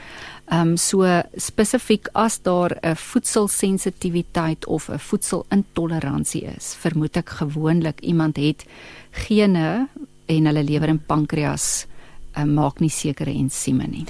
[0.48, 1.04] Ehm um, so
[1.36, 8.66] spesifiek as daar 'n voedselsensitiwiteit of 'n voedselintoleransie is, vermoed ek gewoonlik iemand het
[9.12, 9.88] gene
[10.26, 11.86] en hulle lewer en pankreas
[12.38, 14.06] um, maak nie sekere ensieme nie.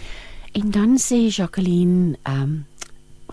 [0.56, 2.64] En dan sê Jacqueline, ehm um,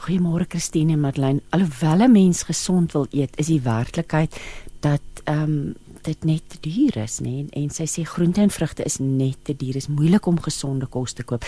[0.02, 4.34] goeiemôre Christine en Madeleine, alhoewel 'n mens gesond wil eet, is die werklikheid
[4.80, 7.38] dat ehm um, dit net te duur is, nê?
[7.38, 9.72] En, en sy sê groente en vrugte is net te duur.
[9.72, 11.44] Dit is moeilik om gesonde kos te koop.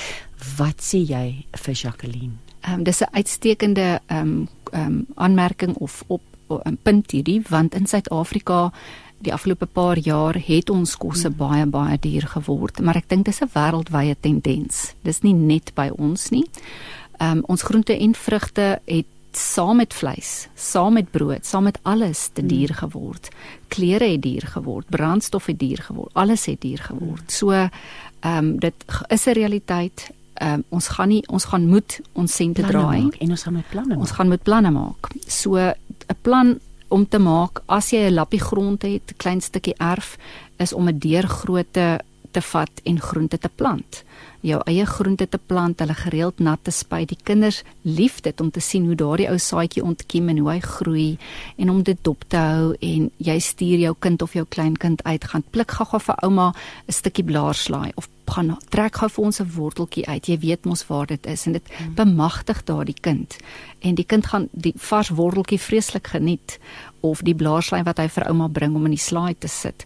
[0.57, 2.37] Wat sê jy vir Jacqueline?
[2.63, 7.43] Ehm um, dis 'n uitstekende ehm um, ehm um, aanmerking of op 'n punt hierdie
[7.49, 8.73] want in Suid-Afrika
[9.25, 11.39] die afgelope paar jaar het ons kosse hmm.
[11.39, 14.95] baie baie duur geword, maar ek dink dis 'n wêreldwye tendens.
[15.03, 16.45] Dis nie net by ons nie.
[17.19, 21.79] Ehm um, ons groente en vrugte het saam met vleis, saam met brood, saam met
[21.83, 22.77] alles te duur hmm.
[22.77, 23.29] geword.
[23.69, 27.33] Klere het duur geword, brandstof het duur geword, alles het duur geword.
[27.33, 27.71] So ehm
[28.23, 28.75] um, dit
[29.09, 30.11] is 'n realiteit.
[30.35, 33.69] Ehm um, ons gaan nie ons gaan moet ons sente draai en ons gaan met
[33.69, 34.01] planne maak.
[34.01, 35.09] Ons gaan met planne maak.
[35.27, 35.75] So 'n
[36.23, 36.59] plan
[36.95, 40.17] om te maak as jy 'n lappie grond het, klein stukkie erf,
[40.59, 44.05] is om 'n deurgrootte te vat en groente te plant
[44.45, 47.09] jou eie groente te plant, hulle gereeld nat te spuit.
[47.09, 50.59] Die kinders lief dit om te sien hoe daardie ou saadjie ontkiem en hoe hy
[50.65, 51.07] groei
[51.57, 55.29] en om dit dop te hou en jy stuur jou kind of jou kleinkind uit
[55.33, 56.53] gaan pluk gou-gou vir ouma
[56.89, 60.27] 'n stukkie blaarslaai of gaan trek gou vir ons 'n worteltjie uit.
[60.27, 61.95] Jy weet mos waar dit is en dit hmm.
[61.95, 63.37] bemagtig daardie kind.
[63.81, 66.59] En die kind gaan die vars worteltjie vreeslik geniet
[67.01, 69.85] of die blaarslaai wat hy vir ouma bring om in die slaai te sit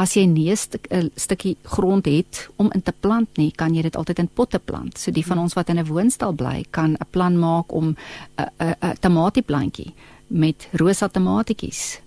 [0.00, 3.82] as jy nie 'n stuk, stukkie grond het om in te plant nie, kan jy
[3.82, 4.98] dit altyd in potte plant.
[4.98, 7.96] So die van ons wat in 'n woonstel bly, kan 'n plan maak om
[8.36, 9.92] 'n 'n tomatieplantjie
[10.28, 12.00] met rosa tomatietjies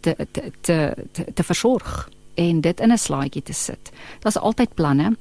[0.00, 3.90] te te te te, te versorg en dit in 'n slaaitjie te sit.
[4.20, 5.16] Daar's altyd planne.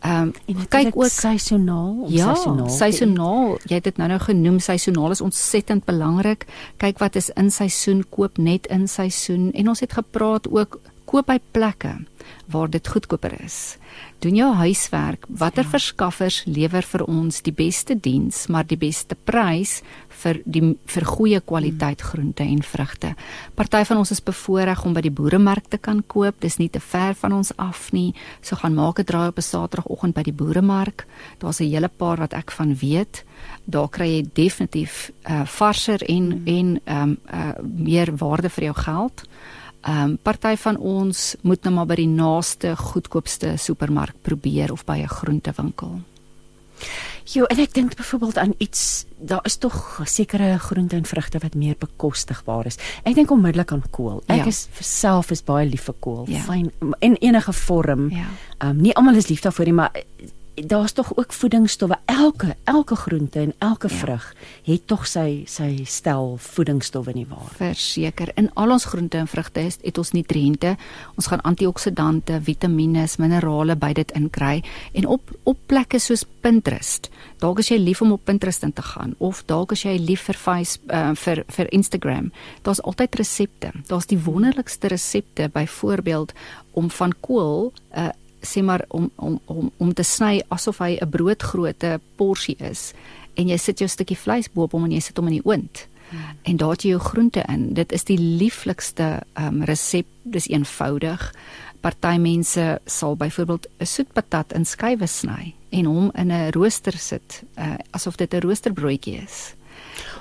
[0.00, 2.68] Ehm um, kyk ook seisoonaal, ja, seisoonaal.
[2.68, 6.46] Seisoonaal, jy het dit nou nou genoem, seisoonaal is ontsettend belangrik.
[6.76, 11.26] Kyk wat is in seisoen, koop net in seisoen en ons het gepraat ook koop
[11.26, 11.96] by plekke
[12.52, 13.76] waar dit goedkoper is.
[14.24, 15.24] Doen jou huiswerk.
[15.28, 15.70] Watter ja.
[15.70, 19.80] verskaffers lewer vir ons die beste diens, maar die beste prys
[20.22, 23.14] vir die vir goeie kwaliteit groente en vrugte.
[23.54, 26.40] Party van ons is bevoorreg om by die boeremark te kan koop.
[26.40, 28.14] Dis nie te ver van ons af nie.
[28.42, 31.06] So gaan maak 'n draai op 'n Saterdagoggend by die boeremark.
[31.38, 33.24] Daar's 'n hele paar wat ek van weet.
[33.64, 36.46] Daar kry jy definitief uh varser en mm.
[36.46, 39.22] en ehm um, uh meer waarde vir jou geld.
[39.82, 44.84] Ehm um, party van ons moet nou maar by die naaste goedkoopste supermark probeer of
[44.84, 46.00] by 'n groentewinkel.
[47.28, 51.54] Jo, en ek dink byvoorbeeld aan iets, daar is tog sekere groente en vrugte wat
[51.54, 52.78] meer bekostigbaar is.
[53.04, 54.22] Ek dink onmiddellik aan kool.
[54.32, 54.48] Ek ja.
[54.48, 56.24] is self is baie lief vir kool.
[56.32, 56.40] Ja.
[56.46, 56.70] Fyn
[57.04, 58.08] in enige vorm.
[58.14, 58.30] Ja.
[58.58, 60.00] Ehm um, nie almal is lief daarvoor nie, maar
[60.66, 61.96] daar's tog ook voedingsstowwe.
[62.04, 63.94] Elke elke groente en elke ja.
[63.94, 67.50] vrug het tog sy sy stel voedingsstowwe nie waar.
[67.56, 70.76] Verseker, in al ons groente en vrugte het, het ons nutriënte.
[71.16, 77.10] Ons gaan antioksidante, vitamiene, minerale by dit inkry en op op plekke soos Pinterest.
[77.38, 80.26] Dalk is jy lief om op Pinterest in te gaan of dalk is jy lief
[80.28, 82.32] vir face uh, vir vir Instagram.
[82.62, 83.72] Daar's altyd resepte.
[83.86, 86.32] Daar's die wonderlikste resepte byvoorbeeld
[86.72, 88.08] om van kool 'n uh,
[88.42, 92.92] sê maar om om om om te sny asof hy 'n broodgrootte porsie is
[93.34, 95.46] en jy sit jou stukkie vleis bo op hom en jy sit hom in die
[95.46, 95.86] oond.
[96.10, 96.20] Hmm.
[96.42, 97.74] En daar het jy jou groente in.
[97.74, 100.06] Dit is die lieflikste um, resep.
[100.22, 101.34] Dis eenvoudig.
[101.80, 107.42] Party mense sal byvoorbeeld 'n soetpatat in skywe sny en hom in 'n rooster sit
[107.58, 109.54] uh, asof dit 'n roosterbroodjie is.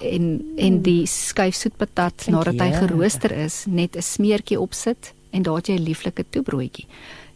[0.01, 5.55] En en die skyf soetpatat nadat hy gerooster is, net 'n smeertjie opsit en daar
[5.55, 6.85] het jy 'n lieflike toebroodjie.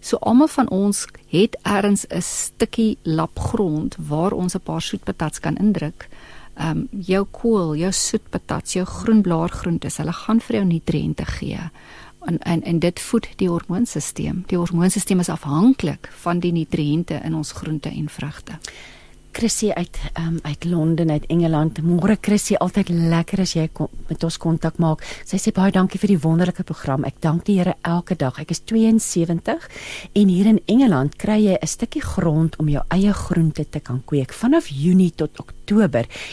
[0.01, 5.39] So almal van ons het ergens 'n stukkie lap grond waar ons 'n paar soetpatats
[5.39, 6.09] kan indruk.
[6.55, 11.59] Ehm um, jou kool, jou soetpatats, jou groenblaargroentes, hulle gaan vir jou nutriënte gee.
[12.19, 14.43] En en en dit voed die hormoonstelsel.
[14.45, 18.51] Die hormoonstelsel is afhanklik van die nutriënte in ons groente en vrugte.
[19.31, 21.81] Chrissy uit um, uit Londen uit Engeland.
[21.83, 25.05] Môre Chrissy, altyd lekker as jy kom, met ons kontak maak.
[25.27, 27.05] Sy sê baie dankie vir die wonderlike program.
[27.07, 28.39] Ek dank die Here elke dag.
[28.41, 29.69] Ek is 72
[30.13, 34.01] en hier in Engeland kry jy 'n stukkie grond om jou eie groente te kan
[34.05, 35.60] kweek vanaf Junie tot Oktober.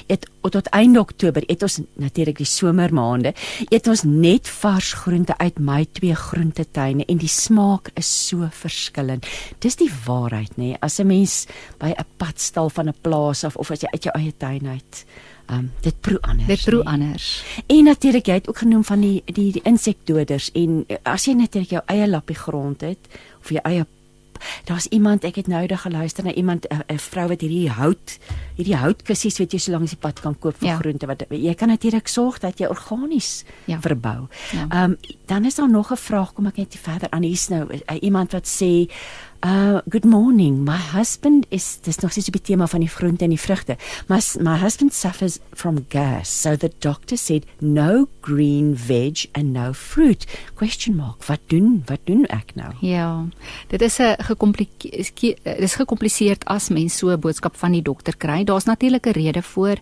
[0.07, 3.35] Eet tot einde Oktober eet ons natuurlik die somermaande.
[3.69, 9.27] Eet ons net vars groente uit my twee groentetuine en die smaak is so verskillend.
[9.61, 10.73] Dis die waarheid nê.
[10.73, 10.77] Nee?
[10.81, 11.47] As 'n mens
[11.79, 15.05] by 'n padstal van 'n plaas af of as jy uit jou eie tuin uit
[15.51, 16.47] Um, dit proe anders.
[16.47, 16.93] Dit proe nee.
[16.93, 17.45] anders.
[17.67, 21.71] En natuurlik jy het ook genoem van die die die insekdoders en as jy natuurlik
[21.71, 23.09] jou eie lappie grond het
[23.41, 23.87] of jou eie
[24.65, 28.19] daar's iemand ek het nou eendag geluister na iemand 'n vrou wat hierdie hout
[28.57, 30.77] hierdie houtkussies weet jy so langs die pad kan koop vir ja.
[30.77, 33.81] groente wat jy kan natuurlik sorg dat jy organies ja.
[33.81, 34.29] verbou.
[34.53, 34.85] Ehm ja.
[34.85, 34.97] um,
[35.27, 38.33] dan is daar nog 'n vraag kom ek net verder aan hier's nou uh, iemand
[38.33, 38.91] wat sê
[39.47, 40.65] Uh good morning.
[40.65, 43.77] My husband is dis nog steeds op die tema van die groente en die vrugte.
[44.09, 46.41] My my husband suffers from gas.
[46.41, 50.27] So the doctor said no green veg and no fruit.
[50.55, 51.23] Question mark.
[51.25, 52.73] Wat doen wat doen ek nou?
[52.81, 53.27] Ja.
[53.69, 58.45] Dit is 'n gekompliseerd dis gekompliseerd as mens so 'n boodskap van die dokter kry.
[58.45, 59.79] Daar's natuurlik 'n rede voor.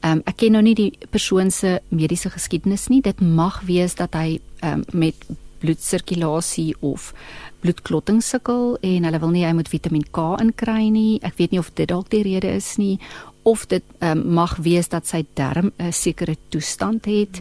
[0.00, 3.00] Um ek ken nou nie die persoon se mediese geskiedenis nie.
[3.00, 5.14] Dit mag wees dat hy um met
[5.58, 7.14] bloedsirkulasie of
[7.60, 11.18] bloedklotting sukkel en hulle wil nie hy moet Vitamiin K inkry nie.
[11.22, 12.98] Ek weet nie of dit dalk die rede is nie
[13.48, 17.40] of dit um, mag wees dat sy darm 'n sekere toestand het.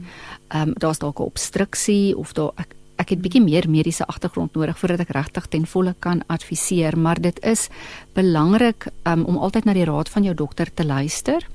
[0.50, 4.56] Ehm um, daar's dalk 'n obstruksie of daar ek ek het bietjie meer mediese agtergrond
[4.58, 7.70] nodig voordat ek regtig ten volle kan adviseer, maar dit is
[8.14, 11.46] belangrik um, om altyd na die raad van jou dokter te luister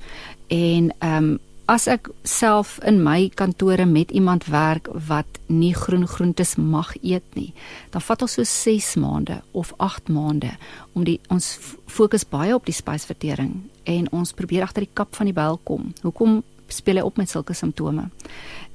[0.47, 6.07] en ehm um, as ek self in my kantore met iemand werk wat nie groen
[6.07, 7.53] groentes mag eet nie,
[7.93, 10.51] dan vat ons so 6 maande of 8 maande
[10.93, 11.55] om die ons
[11.87, 15.93] fokus baie op die spysvertering en ons probeer agter die kap van die byl kom.
[16.03, 18.09] Hoekom speel hy op met sulke simptome?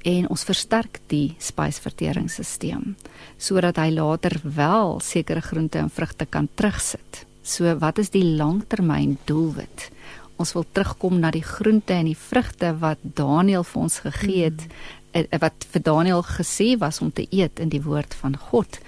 [0.06, 2.94] En ons versterk die spysverteringsstelsel
[3.36, 7.24] sodat hy later wel sekere groente en vrugte kan terugsit.
[7.42, 9.90] So wat is die langtermyn doelwit?
[10.38, 14.64] Ons wil terugkom na die groente en die vrugte wat Daniel vir ons gegee het
[14.64, 15.38] mm.
[15.42, 18.78] wat vir Daniel gesê was om te eet in die woord van God.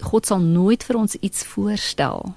[0.00, 2.32] God sal nooit vir ons iets voorstel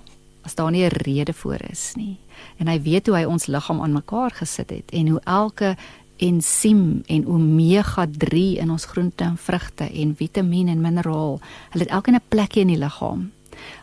[0.45, 2.17] as daar nie 'n rede voor is nie.
[2.57, 5.75] En hy weet hoe hy ons liggaam aan mekaar gesit het en hoe elke
[6.17, 11.91] ensiem en omega 3 in ons groente en vrugte en vitamien en mineraal, hulle het
[11.91, 13.31] elkeen 'n plekjie in die liggaam.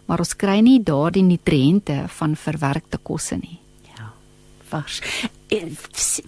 [0.06, 3.61] Maar ons kry nie daardie nutriënte van verwerkte kosse nie
[4.72, 5.00] vars.
[5.52, 5.68] Eh,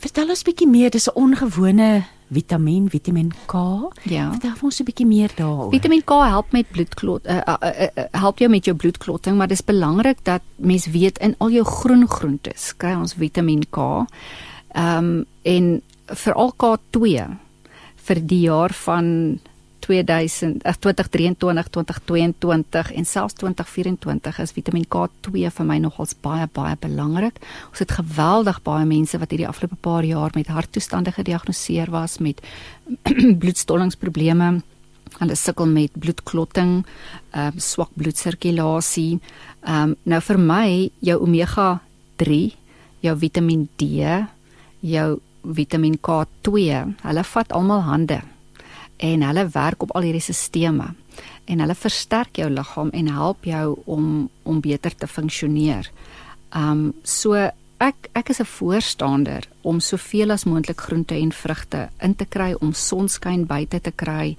[0.05, 2.05] vertel ons 'n bietjie meer, dis 'n ongewone
[2.35, 3.55] vitamien, Vitamiin K.
[4.09, 4.31] Ja.
[4.35, 5.71] Vertel ons 'n bietjie meer daaroor.
[5.71, 9.49] Vitamiin K help met bloedklot, uh, uh, uh, uh, help jou met jou bloedklotting, maar
[9.49, 13.79] dis belangrik dat mens weet in al jou groen groentes kry ons Vitamiin K.
[14.75, 17.27] Ehm um, en veral K2
[18.05, 19.39] vir die jaar van
[19.85, 27.40] 2000 2023 2022 en selfs 2024 is Vitamiin K2 vir my nogals baie baie belangrik.
[27.68, 32.40] Ons het geweldig baie mense wat hierdie afgelope paar jaar met harttoestande gediagnoseer was met
[33.42, 34.62] bloedstollingsprobleme.
[35.18, 36.81] Hulle sukkel met bloedklotting,
[37.37, 39.20] ehm um, swak bloedsirkulasie.
[39.66, 40.68] Ehm um, nou vir my
[41.05, 41.81] jou omega
[42.16, 42.42] 3,
[43.05, 43.90] jou Vitamiin D,
[44.81, 45.09] jou
[45.44, 46.70] Vitamiin K2,
[47.05, 48.23] hulle vat almal hande
[48.97, 50.95] en hulle werk op al hierdie sisteme.
[51.45, 55.90] En hulle versterk jou liggaam en help jou om om beter te funksioneer.
[56.57, 57.35] Um so
[57.79, 62.55] ek ek is 'n voorstander om soveel as moontlik groente en vrugte in te kry
[62.61, 64.37] om sonskyn buite te kry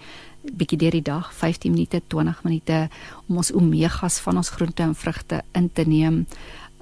[0.53, 2.89] bietjie deur die dag 15 minute 20 minute
[3.27, 6.25] om ons omegas van ons groente en vrugte in te neem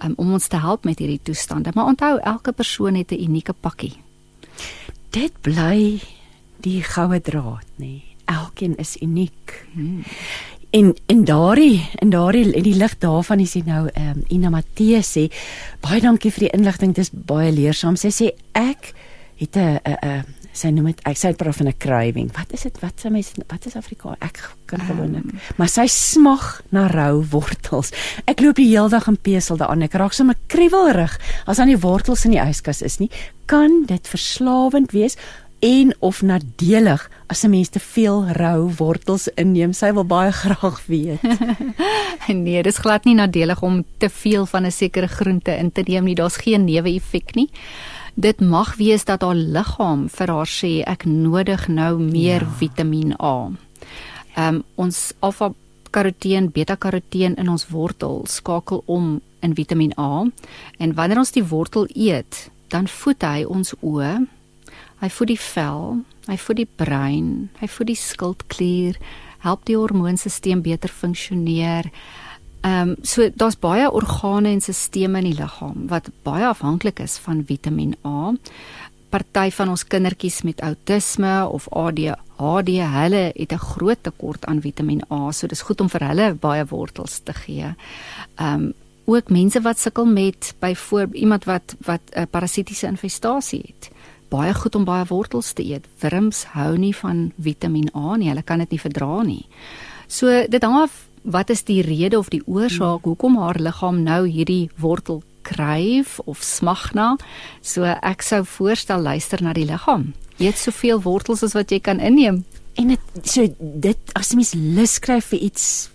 [0.04, 1.72] um, om ons te help met hierdie toestande.
[1.74, 3.94] Maar onthou elke persoon het 'n unieke pakkie.
[5.10, 6.02] Dit bly
[6.64, 8.02] die goue draad nê.
[8.32, 9.56] Elkeen is uniek.
[9.74, 10.04] Hmm.
[10.74, 14.50] En en daardie en daardie in die lig daarvan is dit nou ehm um, Ina
[14.50, 15.28] Matthee sê
[15.86, 18.00] baie dankie vir die inligting dis baie leersaam.
[18.00, 18.94] Sy sê ek
[19.38, 22.30] het 'n 'n 'n sy noem dit ek sê dit praat van 'n craving.
[22.38, 22.80] Wat is dit?
[22.80, 24.18] Wat sê mense wat is Afrikaans?
[24.22, 27.92] Ek kan gewoonlik um, maar sy smag na rou wortels.
[28.26, 31.80] Ek loop die hele dag in pesel daaraan ek raak sommer kriewelrig as aan die
[31.80, 33.10] wortels in die yskas is nie.
[33.46, 35.18] Kan dit verslawend wees
[35.64, 39.74] en of nadelig as 'n mens te veel rou wortels inneem.
[39.74, 41.22] Sy wil baie graag weet.
[42.46, 46.04] nee, dis glad nie nadelig om te veel van 'n sekere groente in te neem
[46.04, 46.16] nie.
[46.16, 47.50] Daar's geen neeweffek nie.
[48.16, 52.52] Dit mag wees dat haar liggaam vir haar sê ek nodig nou meer ja.
[52.58, 53.52] Vitamiin A.
[54.36, 55.54] Ehm um, ons alfa
[55.92, 60.26] karoteen, beta karoteen in ons wortel skakel om in Vitamiin A
[60.78, 64.28] en wanneer ons die wortel eet, dan voed hy ons oë
[65.04, 65.98] Hy voed die vel,
[66.30, 68.96] hy voed die brein, hy voed die skildklier,
[69.44, 71.90] help die hormoonstelsel beter funksioneer.
[72.64, 77.18] Ehm um, so daar's baie organe en stelsels in die liggaam wat baie afhanklik is
[77.20, 78.32] van Vitamiin A.
[79.12, 85.04] Party van ons kindertjies met outisme of ADHD, hulle het 'n groot tekort aan Vitamiin
[85.12, 87.76] A, so dis goed om vir hulle baie wortels te gee.
[88.40, 88.74] Ehm um,
[89.06, 93.92] ook mense wat sukkel met byvoorbeeld iemand wat wat 'n parasitiese infestasie het
[94.34, 95.86] baie goed om baie wortels te eet.
[96.02, 98.32] Wurms hou nie van Vitamiin A nie.
[98.32, 99.44] Hulle kan dit nie verdra nie.
[100.08, 104.26] So dit hang af wat is die rede of die oorsaak hoekom haar liggaam nou
[104.28, 107.14] hierdie wortel kryf of smag na.
[107.62, 110.12] So ek sou voorstel luister na die liggaam.
[110.42, 112.44] Eet soveel wortels as wat jy kan inneem.
[112.80, 115.93] En dit so dit as jy mis lus kry vir iets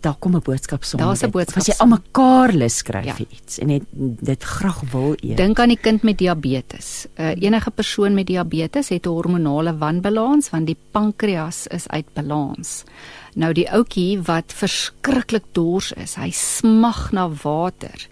[0.00, 1.06] daar kom 'n boodskap sonder.
[1.06, 1.56] Daar's 'n boodskap.
[1.56, 3.14] As jy almekaar lus skryf ja.
[3.14, 3.82] vir iets en het
[4.20, 5.36] dit graag wil eet.
[5.36, 7.06] Dink aan die kind met diabetes.
[7.14, 12.84] Uh, enige persoon met diabetes het 'n hormonale wanbalans want die pankreas is uit balans.
[13.34, 18.08] Nou die ouetjie wat verskriklik dors is, hy smag na water.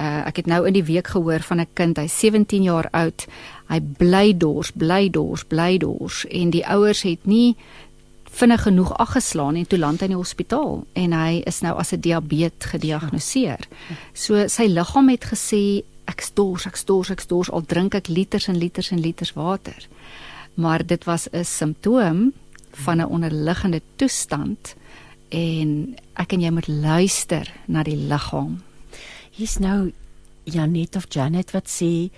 [0.00, 3.26] Uh, ek het nou in die week gehoor van 'n kind, hy's 17 jaar oud.
[3.68, 7.56] Hy bly dors, bly dors, bly dors en die ouers het nie
[8.34, 11.92] vinnig genoeg aggeslaan en toe land hy in die hospitaal en hy is nou as
[11.92, 13.60] 'n diabetes gediagnoseer.
[14.12, 18.48] So sy liggaam het gesê ek stors, ek stors, ek stors al drink ek liters
[18.48, 19.88] en liters en liters water.
[20.54, 22.32] Maar dit was 'n simptoom
[22.72, 24.74] van 'n onderliggende toestand
[25.28, 28.62] en ek en jy moet luister na die liggaam.
[29.30, 29.92] Hier's nou
[30.44, 32.10] Janet of Janet wat sê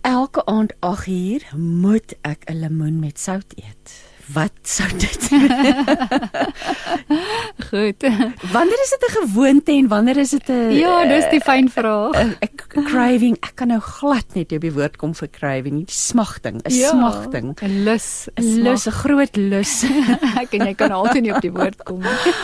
[0.00, 5.22] elke aand 8 uur moet ek 'n lemoen met sout eet wat sou dit
[7.70, 8.02] Goed.
[8.52, 12.14] Wanneer is dit 'n gewoonte en wanneer is dit 'n Ja, dis die fyn vraag.
[12.74, 13.36] 'n craving.
[13.40, 16.90] Ek kan nou glad net op die woord kom vir craving, nie smagting, 'n ja,
[16.90, 19.84] smagting, 'n lus, 'n lus, 'n groot lus.
[20.42, 22.34] ek en jy kan altyd nie op die woord kom nie.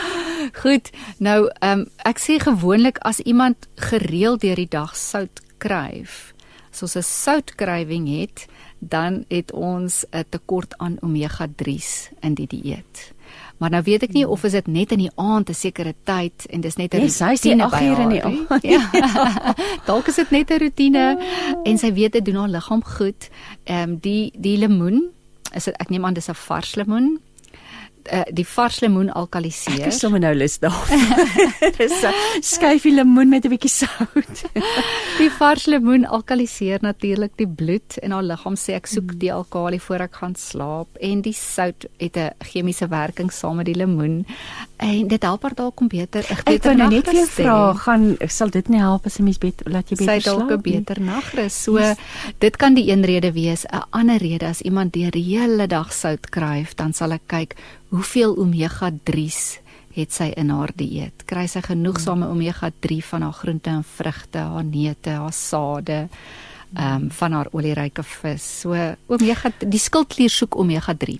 [0.61, 0.89] Goed.
[1.17, 6.33] Nou, ehm um, ek sê gewoonlik as iemand gereeld deur die dag sout kryf,
[6.71, 8.47] soos 'n sout craving het,
[8.81, 13.13] dan het ons 'n tekort aan omega-3s in die dieet.
[13.57, 16.45] Maar nou weet ek nie of is dit net in die aand 'n sekere tyd
[16.49, 18.63] en dis net 'n yes, rutine by haar in die aand.
[18.63, 18.81] Ja.
[19.85, 21.17] Dalk is dit net 'n rutine
[21.63, 23.29] en sy weet dit doen haar liggaam goed.
[23.63, 25.09] Ehm um, die die lemoen,
[25.53, 27.19] is dit ek neem aan dis 'n vars lemoen
[28.11, 29.81] uh, die vars lemoen alkaliseer.
[29.81, 30.77] Ek is sommer nou lus daar.
[31.79, 34.43] Dis 'n skyfie lemoen met 'n bietjie sout.
[35.21, 39.79] die vars lemoen alkaliseer natuurlik die bloed en haar liggaam sê ek soek die alkali
[39.79, 44.25] voor ek gaan slaap en die sout het 'n chemiese werking saam met die lemoen
[44.77, 48.17] en dit help haar dalk om beter ek weet nou net vir jou vra gaan
[48.27, 50.21] sal dit nie help as 'n mens beter laat jy beter slaap.
[50.21, 51.63] Sy dalk 'n beter nagrus.
[51.63, 51.97] So yes.
[52.39, 53.65] dit kan die een rede wees.
[53.65, 57.55] 'n Ander rede as iemand die hele dag sout kryf, dan sal ek kyk
[57.91, 59.59] hoeveel omega-3s
[59.95, 61.25] het sy in haar dieet?
[61.27, 66.05] Kry sy genoegsame omega-3 van haar groente en vrugte, haar neute, haar sade,
[66.71, 68.45] ehm um, van haar olieryke vis.
[68.61, 68.77] So
[69.11, 71.17] omega die skildklier soek omega-3.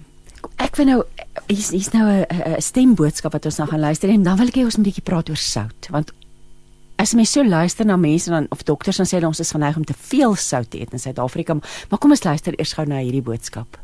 [0.63, 1.01] Ek wil nou
[1.47, 4.63] hier's hier's nou 'n stemboodskap wat ons nou gaan luister en dan wil ek hê
[4.63, 6.13] ons moet 'n bietjie praat oor sout want
[6.95, 9.75] as mens so luister na mense dan of dokters dan sê hulle ons is geneig
[9.75, 11.53] om te veel sout te eet in Suid-Afrika
[11.89, 13.77] maar kom ons luister eers gou na hierdie boodskap.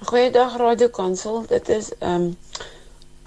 [0.00, 1.42] Goeiedag Radio Kansel.
[1.46, 2.36] Dit is ehm um,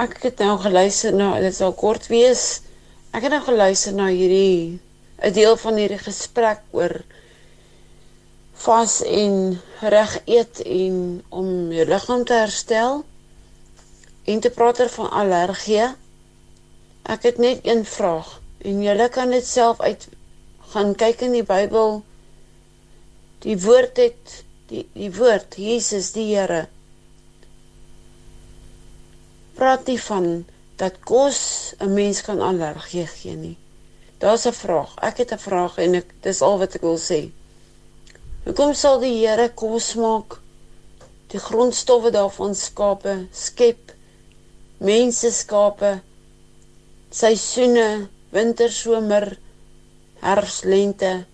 [0.02, 2.64] Ek het nou geluister na dit sal kort wees.
[3.14, 4.80] Ek het nou geluister na hierdie
[5.22, 6.96] 'n deel van hierdie gesprek oor
[8.64, 9.62] vas en
[9.96, 10.96] reg eet en
[11.30, 13.04] om jou liggaam te herstel.
[14.26, 15.92] En te praat oor van allergie.
[17.06, 20.08] Ek het net een vraag en julle kan dit self uit
[20.74, 22.02] gaan kyk in die Bybel.
[23.46, 26.68] Die woord het die die woord Jesus die Here
[29.58, 30.46] praat nie van
[30.82, 31.40] dat kos
[31.80, 33.58] 'n mens kan allergie gee nie.
[34.20, 34.96] Daar's 'n vraag.
[35.02, 37.32] Ek het 'n vraag en ek dis al wat ek wil sê.
[38.46, 40.40] Hoekom sal die Here kos maak?
[41.28, 43.94] Die grondstowwe daarvan skape, skep
[44.78, 46.02] mense skape
[47.14, 49.38] seisoene, winter, somer,
[50.24, 51.26] herfs, lente.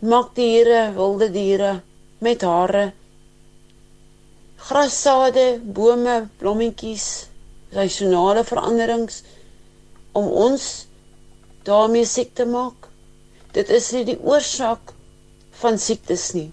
[0.00, 1.80] Maak diere, wilde diere
[2.20, 2.92] met hare
[4.66, 7.28] grassade, bome, blommetjies,
[7.72, 9.22] seisonale veranderings
[10.16, 10.86] om ons
[11.68, 12.88] daarmee siek te maak.
[13.56, 14.92] Dit is nie die oorsaak
[15.60, 16.50] van siektes nie.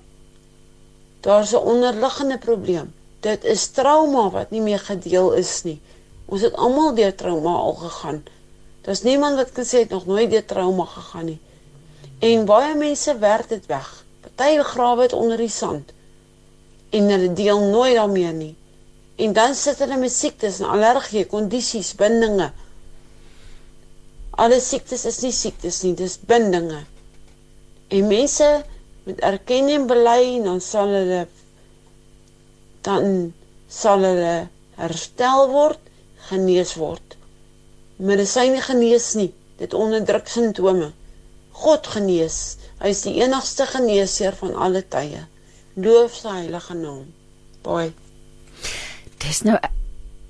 [1.26, 2.94] Daar's 'n onderliggende probleem.
[3.22, 5.80] Dit is trauma wat nie meer gedeel is nie.
[6.26, 8.24] Ons het almal deur trauma al gegaan.
[8.82, 11.40] Daar's niemand wat kan sê het nog nooit deur trauma gegaan nie.
[12.24, 13.90] En baie mense werk dit weg.
[14.24, 15.92] Party grawe dit onder die sand
[16.94, 18.56] en hulle deel nooit daarmee nie.
[19.16, 22.52] En dan sit hulle met siektes en allergie, kondisies, bindinge.
[24.38, 26.84] Alle siektes is nie siektes nie, dis bindinge.
[27.94, 28.50] En mense
[29.08, 31.24] met erkenning bely en dan sal hulle
[32.86, 33.34] dan
[33.70, 34.34] sal hulle
[34.78, 35.80] herstel word,
[36.30, 37.18] genees word.
[37.98, 40.92] Medisyne genees nie, dit onderdruk simptome.
[41.54, 42.58] God genees.
[42.82, 45.26] Hy is die enigste geneesheer van alle tye.
[45.76, 47.06] Loof sy heilige naam.
[47.64, 47.94] Baie.
[49.24, 49.58] Dis nou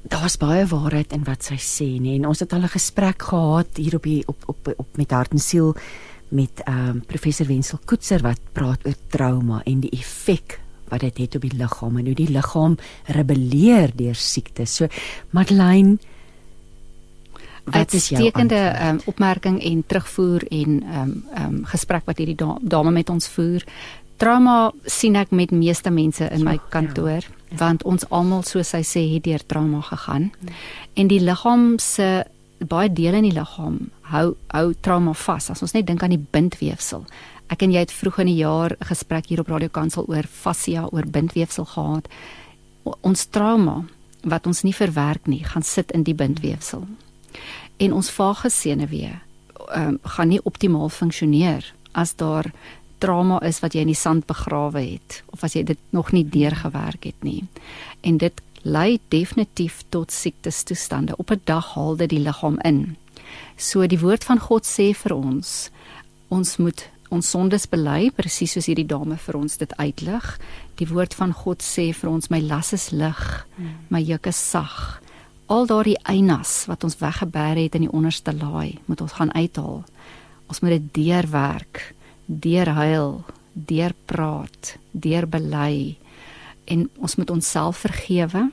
[0.03, 3.69] daar's baie waarheid in wat sy sê nê en ons het al 'n gesprek gehad
[3.79, 5.75] hier op die op op op met hart en siel
[6.29, 10.59] met ehm um, professor Wenzel Koetser wat praat oor trauma en die effek
[10.89, 14.75] wat dit het op die liggaam en hoe die liggaam rebelleer deur siektes.
[14.75, 14.87] So
[15.29, 15.97] Madeleine
[17.63, 22.17] Wat is jou stekende um, opmerking en terugvoer en ehm um, ehm um, gesprek wat
[22.17, 23.63] hierdie dame met ons voer.
[24.17, 28.73] Trauma sien ek met meeste mense in my ja, kantoor ja, want ons almal soos
[28.75, 30.31] hy sê het deur trauma gegaan.
[30.41, 30.53] Ja.
[30.93, 32.25] en die liggaam se
[32.59, 35.49] baie dele in die liggaam hou hou trauma vas.
[35.49, 37.05] As ons net dink aan die bindweefsel.
[37.47, 40.23] Ek en jy het vroeg in die jaar 'n gesprek hier op Radio Kansel oor
[40.23, 42.07] fascia oor bindweefsel gehad.
[42.83, 43.85] O, ons trauma
[44.23, 46.87] wat ons nie verwerk nie gaan sit in die bindweefsel
[47.77, 49.11] en ons vaaggesenewe
[49.75, 52.51] um, gaan nie optimaal funksioneer as daar
[53.03, 56.23] trauma is wat jy in die sand begrawe het of as jy dit nog nie
[56.23, 57.43] deurgewerk het nie.
[58.01, 61.15] En dit lei definitief tot siektestoestande.
[61.17, 62.95] Op 'n dag haal dit die liggaam in.
[63.57, 65.69] So die woord van God sê vir ons,
[66.27, 70.39] ons moet ons sondes bely, presies soos hierdie dame vir ons dit uitlig.
[70.75, 73.47] Die woord van God sê vir ons my las is lig,
[73.89, 75.02] my juk is sag.
[75.51, 79.83] Al daardie einas wat ons weggeberg het in die onderste laai, moet ons gaan uithaal.
[80.47, 81.93] Ons moet dit deurwerk
[82.25, 83.23] deur huil,
[83.53, 85.97] deur praat, deur bely
[86.71, 88.45] en ons moet onsself vergewe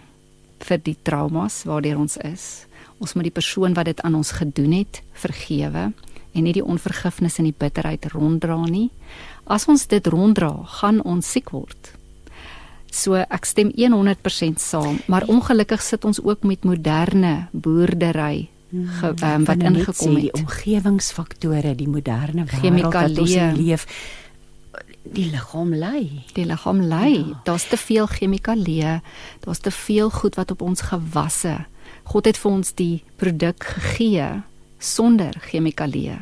[0.66, 2.66] vir die traumas waardeur ons is.
[2.99, 5.93] Ons moet die persoon wat dit aan ons gedoen het vergewe
[6.34, 8.91] en nie die onvergifnis en die bitterheid ronddra nie.
[9.47, 11.95] As ons dit ronddra, gaan ons siek word.
[12.91, 19.45] So ek stem 100% saam, maar ongelukkig sit ons ook met moderne boerdery ge, um,
[19.45, 23.86] wat ingekom het die omgewingsfaktore die moderne wêreld wat ons leef
[25.11, 26.22] die liggaam lei.
[26.36, 27.12] Die liggaam lei.
[27.18, 27.41] Ja.
[27.45, 29.01] daar's te veel chemikalieë
[29.41, 31.57] daar's te veel goed wat op ons gewasse.
[32.05, 34.43] God het vir ons die produk gegee
[34.78, 36.20] sonder chemikalieë.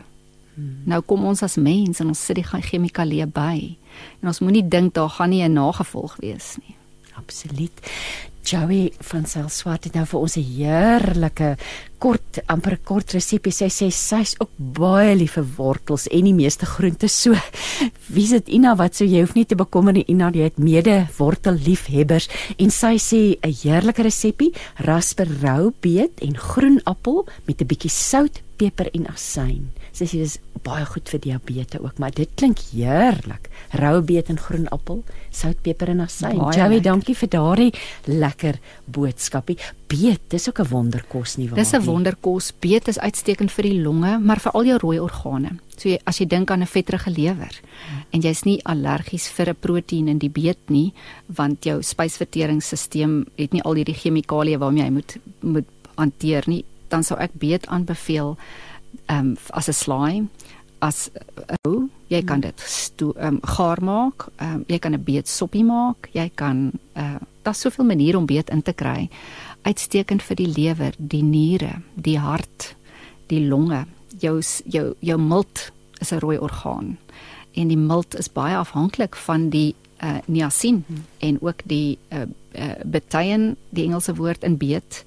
[0.59, 0.83] Hmm.
[0.91, 3.77] nou kom ons as mens en ons sit die chemikalieë by
[4.23, 6.77] en ons moenie dink daar gaan nie 'n nagevolg wees nie
[7.17, 7.81] absoluut
[8.49, 11.57] Joey van Selswart het nou vir ons 'n heerlike
[11.99, 13.53] kort amper kort resepie.
[13.53, 17.35] Sy sê sy's ook baie lief vir wortels en die meeste groente so.
[18.15, 20.59] Wie is dit Ina wat so jy hoef nie te bekommer nie Ina, jy het
[20.59, 22.29] mede wortelliefhebbers
[22.59, 27.91] en sy sê 'n heerlike resepie, rasper rou beet en groen appel met 'n bietjie
[27.91, 29.71] sout, peper en asyn.
[29.97, 33.49] Sy sê dis baie goed vir diabetes ook, maar dit klink heerlik.
[33.79, 36.37] Rou beet en groen appel, sout, peper en asyn.
[36.39, 36.83] Baie Joey, lekker.
[36.91, 37.73] dankie vir daardie
[38.07, 39.57] lekker boodskapie.
[39.89, 41.87] Beet, dis ook 'n wonderkos nie waar Dis 'n nie?
[41.87, 42.53] wonderkos.
[42.61, 45.59] Beet is uitstekend vir die longe, maar vir al jou rooi organe.
[45.77, 47.61] So jy, as jy dink aan 'n vetterige lewer
[48.13, 50.93] en jy's nie allergies vir 'n proteïen in die beet nie,
[51.27, 55.65] want jou spysverteringsstelsel het nie al hierdie chemikalieë waarmee jy moet moet
[55.97, 58.37] hanteer nie, dan sou ek beet aanbeveel
[59.07, 60.29] ehm um, as 'n slaai
[60.79, 61.09] as
[61.63, 61.89] rou.
[62.09, 64.29] Jy kan dit sto- ehm um, gaar maak.
[64.37, 66.09] Ehm um, jy kan 'n beet soppie maak.
[66.13, 69.09] Jy kan uh daar's soveel maniere om beet in te kry.
[69.63, 72.77] Uitstekend vir die lewer, die niere, die hart,
[73.27, 73.87] die longe.
[74.19, 76.99] Jou jou jou milt is 'n rooi orgaan.
[77.55, 81.05] En die milt is baie afhanklik van die uh niacin hmm.
[81.19, 82.19] en ook die uh,
[82.53, 85.05] uh betaien, die Engelse woord in beet.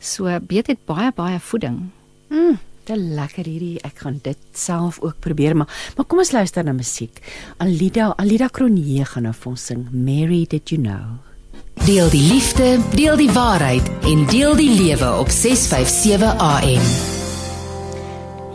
[0.00, 1.90] So beet het baie baie voeding.
[2.28, 3.78] Mm, te lekker hierdie.
[3.84, 7.20] Ek gaan dit self ook probeer, maar maar kom ons luister na musiek.
[7.58, 11.18] Alida, Alida Kronje gaan nou vir ons sing Mary did you know.
[11.86, 17.27] Deel die liefde, deel die waarheid en deel die lewe op 657 AM.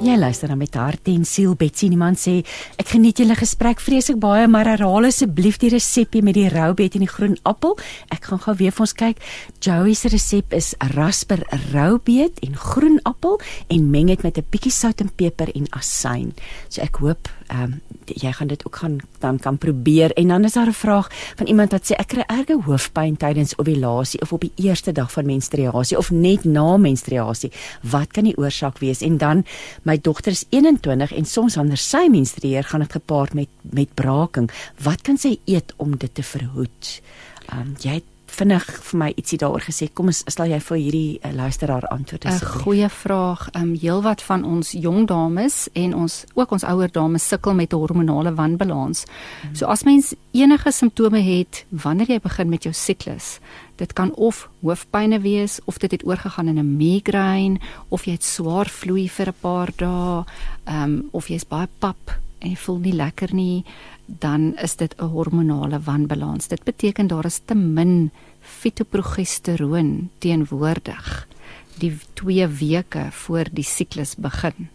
[0.04, 2.34] Jy luister dan met hart en siel Betsy Niemand sê
[2.82, 6.98] ek geniet julle gesprek vreeslik baie maar herhaal asseblief die resepie met die rou beet
[6.98, 7.78] en die groen appel.
[8.12, 9.22] Ek gaan gou weer vir ons kyk.
[9.64, 13.40] Joey se resep is rasper rou beet en groen appel
[13.72, 16.34] en meng dit met 'n bietjie sout en peper en asyn.
[16.68, 20.44] So ek hoop ehm um, jy gaan dit ook gaan dan kan probeer en dan
[20.44, 24.34] is daar 'n vraag van iemand wat sê ek kry erge hoofpyn tydens ovulasie of
[24.34, 27.52] op die eerste dag van menstruasie of net na menstruasie.
[27.82, 29.02] Wat kan die oorsaak wees?
[29.02, 29.46] En dan
[29.84, 34.52] my dogter is 21 en soms wanneer sy menstrueer gaan dit gepaard met met braking.
[34.84, 37.02] Wat kan sy eet om dit te verhoed?
[37.46, 39.88] Ehm um, jy het vinnig vir my ietsie daaroor gesê.
[39.94, 42.40] Kom ons stel jy vir hierdie uh, luisteraar antwoord 'n.
[42.64, 43.50] Goeie vraag.
[43.54, 47.74] Ehm um, heelwat van ons jong dames en ons ook ons ouer dames sukkel met
[47.74, 49.06] 'n hormonale wanbalans.
[49.42, 49.56] Hmm.
[49.56, 53.40] So as mens enige simptome het wanneer jy begin met jou siklus,
[53.76, 57.60] dit kan of hoofpynne wees of dit het oorgegaan in 'n migraine
[57.90, 60.24] of jy het swaar vloei vir 'n paar dae,
[60.66, 63.64] ehm um, of jy's baie pap en jy voel nie lekker nie,
[64.06, 66.48] dan is dit 'n hormonale wanbalans.
[66.48, 71.28] Dit beteken daar is te min fitoprogesteroon teenwoordig
[71.80, 74.70] die 2 weke voor die siklus begin.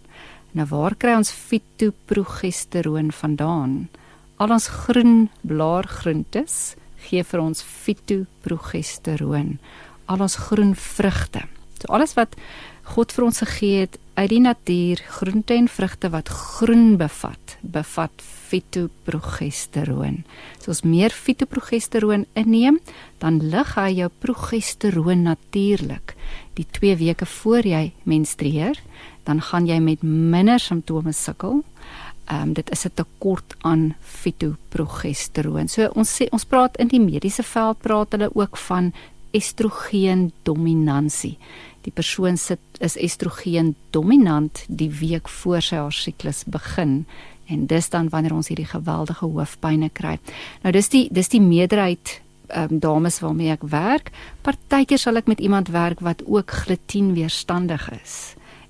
[0.56, 3.88] Nou waar kry ons fitoprogesteroon vandaan?
[4.36, 6.74] Al ons groen blaargroentes
[7.08, 9.58] gee vir ons fitoprogesteroon.
[10.06, 11.44] Al ons groen vrugte.
[11.78, 12.34] So alles wat
[12.94, 18.22] God vir ons gegee het uit die natuur, groente en vrugte wat groen bevat, bevat
[18.48, 20.24] fitoprogesteroon.
[20.58, 22.80] So as meer fitoprogesteroon inneem,
[23.22, 26.16] dan lig hy jou progesteroon natuurlik.
[26.58, 28.80] Die 2 weke voor jy menstrueer,
[29.28, 31.62] dan gaan jy met minder simptome sukkel.
[32.28, 35.68] Ehm um, dit is 'n tekort aan fitoprogesteroon.
[35.68, 38.92] So ons sê ons praat in die mediese veld praat hulle ook van
[39.30, 41.38] estrogen dominansie.
[41.88, 47.06] Die persoon sit is estrogen dominant die week voor sy haar siklus begin
[47.48, 50.18] en dis dan wanneer ons hierdie geweldige hoofpynne kry.
[50.60, 52.18] Nou dis die dis die meerderheid
[52.52, 54.12] um, dames waarmee ek werk.
[54.44, 58.18] Partykeer sal ek met iemand werk wat ook glutienweerstandig is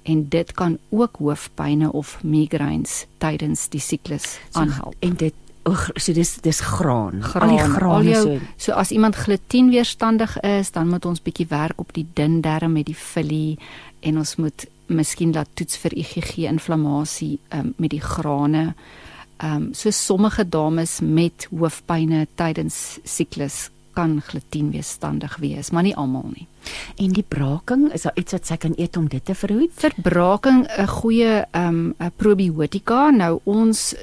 [0.07, 4.95] en dit kan ook hoofpynne of migraines tydens die siklus aanhelp.
[5.03, 5.35] En dit
[5.77, 7.23] so dis dis graan.
[7.23, 8.53] Graan, al die grane jou, so.
[8.57, 12.87] so as iemand glutienweerstandig is, dan moet ons bietjie werk op die dun darm met
[12.87, 13.59] die filie
[14.01, 18.75] en ons moet miskien laat toets vir IgG inflammasie um, met die grane.
[19.39, 23.69] Ehm um, so sommige dames met hoofpynne tydens siklus
[23.99, 26.47] kan glutienweerstandig wees, maar nie almal nie.
[27.03, 29.73] En die braking, is daar iets wat sy kan eet om dit te verhoed?
[29.75, 33.11] Vir braking 'n goeie ehm um, probiotika.
[33.11, 33.95] Nou ons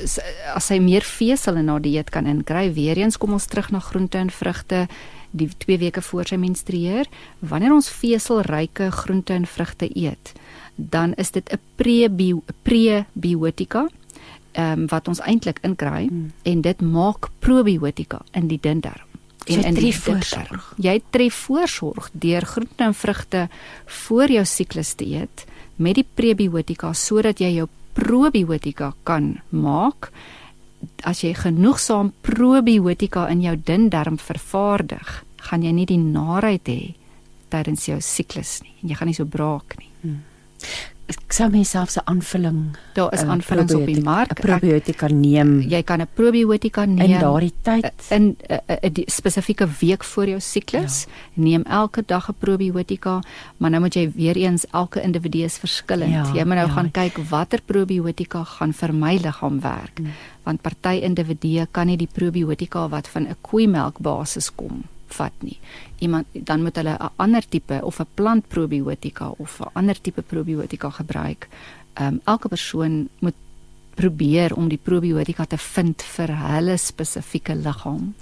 [0.55, 3.79] as hy meer vesel in haar dieet kan inkry, weer eens kom ons terug na
[3.79, 4.87] groente en vrugte
[5.31, 7.05] die 2 weke voor sy menstrueer.
[7.39, 10.33] Wanneer ons veselryke groente en vrugte eet,
[10.75, 13.87] dan is dit 'n prebio prebiotika
[14.51, 16.31] ehm um, wat ons eintlik inkry hmm.
[16.43, 18.81] en dit maak probiotika in die dun
[19.45, 19.61] darm.
[19.61, 20.69] So in die voorsorg.
[20.81, 23.47] Jy tref voorsorg deur groente en vrugte
[23.85, 30.11] voor jou siklus te eet met die prebiotika sodat jy jou probiotika kan maak.
[31.03, 36.95] As jy genoegsaam probiotika in jou dun darm vervaardig, gaan jy nie die naarheid hê
[37.53, 39.91] tydens jou siklus nie en jy gaan nie so braak nie.
[41.05, 44.31] Ek sou myself 'n aanvulling Daar is eh, aanvullings op die mark.
[44.31, 47.93] 'n probiotika neem Jy kan 'n probiotika neem in daardie tyd.
[48.09, 51.05] in 'n uh, spesifieke week voor jou siklus.
[51.05, 51.41] Ja.
[51.43, 53.21] Neem elke dag 'n probiotika,
[53.57, 56.11] maar nou moet jy weer eens elke individu is verskillend.
[56.11, 56.73] Ja, jy moet nou ja.
[56.73, 59.97] gaan kyk watter probiotika gaan vir my liggaam werk.
[59.97, 60.11] Hmm.
[60.43, 64.83] Want party individue kan nie die probiotika wat van 'n koeimelk basis kom
[65.17, 65.57] vat nie.
[65.99, 70.89] Iemand dan moet hulle 'n ander tipe of 'n plantprobiotika of 'n ander tipe probiotika
[70.89, 71.47] gebruik.
[71.93, 73.35] Ehm um, elke persoon moet
[73.95, 78.13] probeer om die probiotika te vind vir hulle spesifieke liggaam.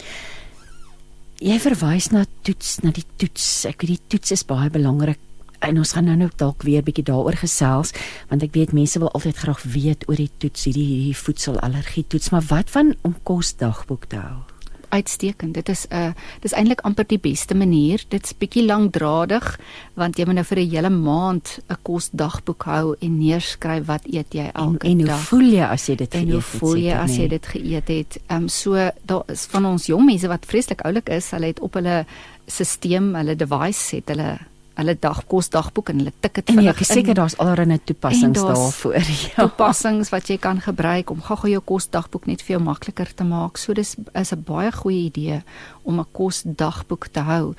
[1.44, 3.66] Jy verwys na toets, na die toets.
[3.66, 5.20] Ek weet die toets is baie belangrik.
[5.64, 7.94] En ons gaan nou nou dalk weer bietjie daaroor gesels
[8.30, 12.32] want ek weet mense wil altyd graag weet oor die toets, hierdie hierdie voedselallergie toets,
[12.36, 14.53] maar wat van om kosdagboek te hou?
[14.94, 15.54] Uitstekend.
[15.58, 16.12] Dit is 'n uh,
[16.46, 18.04] dis eintlik amper die beste manier.
[18.08, 19.60] Dit's bietjie lankdradig
[19.94, 24.34] want jy moet nou vir 'n hele maand 'n kosdagboek hou en neerskryf wat eet
[24.34, 25.20] jy En, elke en hoe dag.
[25.20, 26.60] voel jy as jy dit en geëet hoe het?
[26.60, 27.28] voel jy as jy nee.
[27.28, 28.22] dit geëet het?
[28.28, 31.60] Ehm um, so daar is van ons jong mense wat vreeslik oulik is, hulle het
[31.60, 32.06] op hulle
[32.48, 34.40] stelsel, hulle device het hulle
[34.80, 38.48] hulle dagkosdagboek en hulle tik dit En vir ek is seker daar's allerlei toepassings En
[38.48, 38.96] daar's daarvoor.
[39.24, 39.46] Ja.
[39.46, 43.58] toepassings wat jy kan gebruik om gou-gou jou kosdagboek net vir jou makliker te maak.
[43.58, 45.44] So dis is 'n baie goeie idee
[45.84, 47.54] om 'n kosdagboek te hou.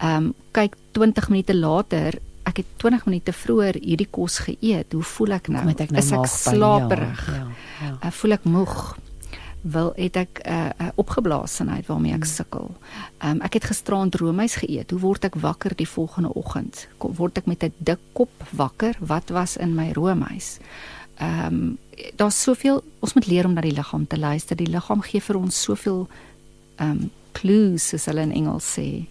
[0.00, 4.92] Ehm um, kyk 20 minute later, ek het 20 minute vroeër hierdie kos geëet.
[4.92, 5.64] Hoe voel ek nou?
[5.64, 7.26] Moet ek nou is ek slaperig?
[7.26, 7.46] Ja, ja,
[7.86, 7.98] ja.
[8.02, 8.96] Uh, voel ek moeg?
[9.66, 12.70] Wil het ek 'n uh, uh, opgeblaasenheid waarmee ek sukkel.
[13.18, 14.90] Ehm um, ek het gisteraand roomys geëet.
[14.90, 16.88] Hoe word ek wakker die volgende oggend?
[16.98, 18.94] Word ek met 'n dik kop wakker?
[19.00, 20.58] Wat was in my roomys?
[21.16, 21.78] Ehm um,
[22.16, 24.56] daar's soveel ons moet leer om na die liggaam te luister.
[24.56, 26.08] Die liggaam gee vir ons soveel
[26.76, 29.06] ehm um, clues soos hulle in Engels sê.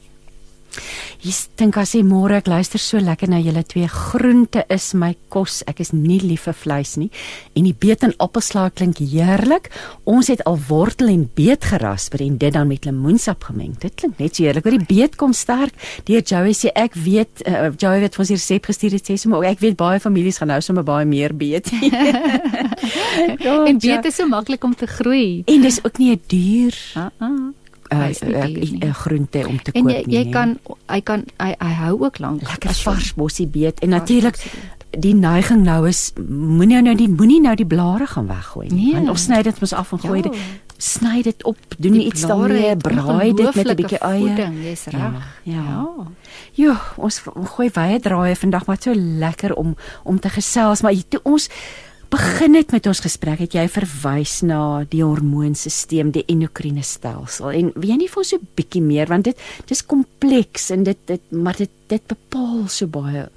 [1.26, 5.16] Jy dink as jy môre ek luister so lekker na julle twee groente is my
[5.30, 5.64] kos.
[5.68, 7.10] Ek is nie lief vir vleis nie
[7.56, 9.70] en die beet en appelslaai klink heerlik.
[10.06, 13.76] Ons het al wortel en beet gerasper en dit dan met lemoensap gemeng.
[13.80, 14.66] Dit klink net so heerlik.
[14.66, 15.74] Maar die beet kom sterk.
[16.06, 19.46] Deur Joey sê ek weet uh, Joey het ons die resep gestuur het sê sommer
[19.48, 21.72] ek weet baie families gaan nou sommer baie meer beet.
[23.70, 25.44] en beet is so maklik om te groei.
[25.46, 27.54] en dis ook nie 'n duur Ah, ah.
[27.94, 28.84] Uh, nie nie.
[28.86, 30.16] uh, groente om te En koop jy nie.
[30.18, 30.32] jy nee.
[30.34, 30.58] kan
[30.88, 32.42] hy kan hy hy hou ook lank.
[32.42, 34.38] lekker jy- vars bossie beet en natuurlik
[35.00, 38.94] die neiging nou is moenie nou die moenie nou die blare gaan weggooi nie Nee.
[38.94, 40.30] want of sny dit mos af en gooi Ja.
[40.30, 40.38] dit
[40.78, 45.00] sny dit op doen Die iets daarmee braai dit met 'n bietjie eie jy's reg.
[45.02, 45.12] Ja,
[45.44, 45.54] ja.
[45.54, 45.88] ja.
[46.54, 47.22] Jo, ons
[47.56, 51.50] gooi baie draaie vandag maar so lekker om om te gesels maar toe ons
[52.16, 57.52] begin het met ons gesprek het jy verwys na die hormoonstelsel, die endokriene stelsel.
[57.52, 61.02] En weet jy nie vir ons so bietjie meer want dit dis kompleks en dit
[61.12, 63.28] dit maar dit dit bepaal so baie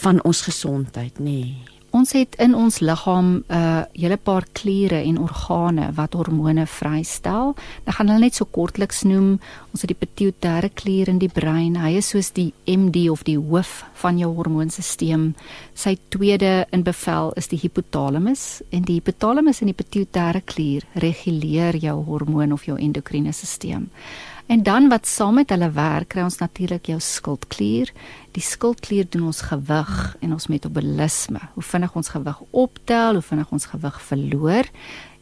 [0.00, 1.42] van ons gesondheid, nê.
[1.42, 1.79] Nee.
[1.90, 7.54] Ons het in ons liggaam 'n uh, hele paar kliere en organe wat hormone vrystel.
[7.84, 9.40] Ek gaan hulle net so kortliks noem.
[9.72, 11.74] Ons het die pituitêre klier in die brein.
[11.76, 15.32] Hy is soos die MD of die hoof van jou hormoonstelsel.
[15.74, 21.76] Sy tweede in bevel is die hypothalamus en die hypothalamus en die pituitêre klier reguleer
[21.76, 23.90] jou hormoon of jou endokriene stelsel.
[24.50, 27.92] En dan wat saam met hulle werk, kry ons natuurlik jou skildklier.
[28.34, 31.38] Die skildklier doen ons gewig en ons metabolisme.
[31.54, 34.70] Hoe vinnig ons gewig optel, hoe vinnig ons gewig verloor.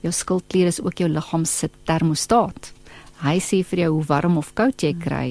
[0.01, 2.73] Jou skildklier is ook jou liggaam se termostaat.
[3.21, 5.29] Hy sê vir jou hoe warm of koud jy kry.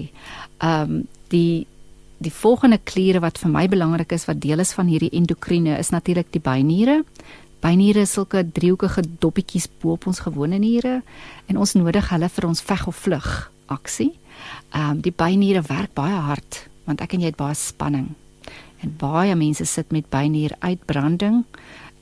[0.61, 1.01] Ehm um,
[1.33, 1.65] die
[2.17, 5.89] die volgende kliere wat vir my belangrik is wat deel is van hierdie endokriene is
[5.93, 7.01] natuurlik die byniere.
[7.65, 11.01] Byniere is sulke driehoekige doppietjies bo op ons gewone niere
[11.49, 13.29] en ons nodig hulle vir ons veg of vlug
[13.67, 14.13] aksie.
[14.71, 18.15] Ehm um, die byniere werk baie hard want ek en jy het baie spanning.
[18.79, 21.43] En baie mense sit met bynieruitbranding.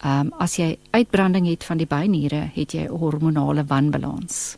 [0.04, 4.58] Ehm um, as jy uitbranding het van die byniere, het jy hormonale wanbalans.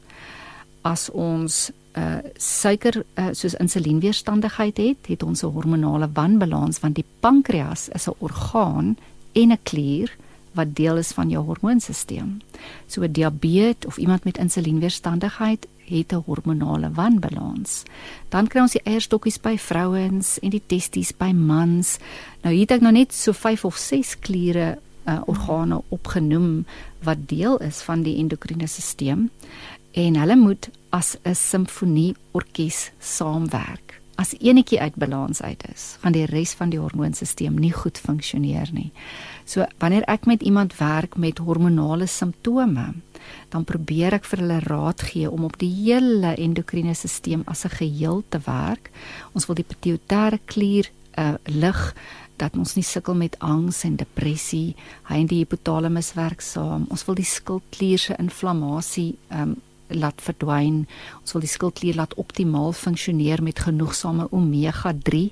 [0.81, 7.05] As ons uh suiker uh, soos insulienweerstandigheid het, het ons 'n hormonale wanbalans want die
[7.19, 8.97] pankreas is 'n orgaan
[9.33, 10.11] en 'n klier
[10.57, 12.37] wat deel is van jou hormoonstelsel.
[12.89, 17.83] So diabetes of iemand met insulienweerstandigheid het 'n hormonale wanbalans.
[18.29, 21.97] Dan kry ons die eierstokkies by vrouens en die testies by mans.
[22.41, 24.77] Nou hier het ek nou net so 5 of 6 kliere
[25.07, 26.65] uh, organe opgenoem
[27.03, 29.29] wat deel is van die endokriene stelsel
[29.91, 34.01] en hulle moet as 'n simfonie orkes saamwerk.
[34.15, 38.69] As enetjie uit balans uit is, gaan die res van die hormoonstelsel nie goed funksioneer
[38.71, 38.91] nie.
[39.47, 42.93] So wanneer ek met iemand werk met hormonale simptome,
[43.49, 47.77] dan probeer ek vir hulle raad gee om op die hele endokriene stelsel as 'n
[47.79, 48.91] geheel te werk.
[49.33, 51.95] Ons wil die pituitêre klier uh lig
[52.37, 54.75] dat ons nie sukkel met angs en depressie.
[55.09, 56.85] Hy en die hypothalamus werk saam.
[56.89, 59.55] Ons wil die skildklier se inflammasie ehm um,
[59.93, 60.85] laat verdwyn.
[61.21, 65.23] Ons wil die skildklier laat optimaal funksioneer met genoegsame omega-3.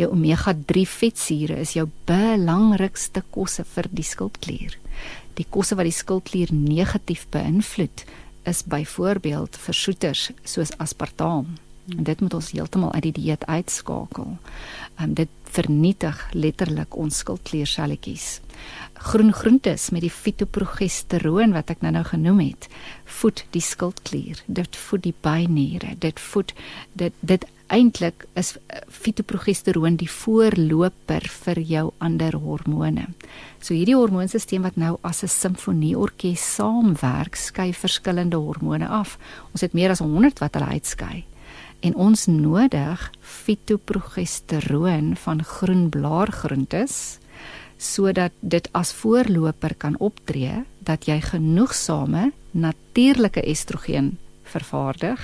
[0.00, 4.76] Jou omega-3 vetsure is jou belangrikste kosse vir die skildklier.
[5.38, 8.04] Die kosse wat die skildklier negatief beïnvloed
[8.48, 11.56] is byvoorbeeld versoeters soos aspartaam.
[11.96, 14.36] En dit moet ons heeltemal uit die dieet uitskakel.
[14.96, 18.40] Ehm um, dit vernietig letterlik ons skildklierselletjies.
[19.00, 22.68] Groen groentes met die fitoprogesteroon wat ek nou-nou genoem het,
[23.20, 24.42] voed die skildklier.
[24.46, 25.96] Dit voed die byniere.
[25.98, 26.52] Dit voed
[26.92, 28.56] dit dit eintlik is
[28.90, 33.06] fitoprogesteroon die voorloper vir jou ander hormone.
[33.62, 39.18] So hierdie hormoonstelsel wat nou as 'n simfonieorkes saamwerk, skei verskillende hormone af.
[39.52, 41.24] Ons het meer as 100 wat hulle uitskei
[41.80, 47.18] en ons nodig fitoprogesteroon van groen blaargroentes
[47.80, 54.18] sodat dit as voorloper kan optree dat jy genoegsame natuurlike estrogen
[54.50, 55.22] vervaardig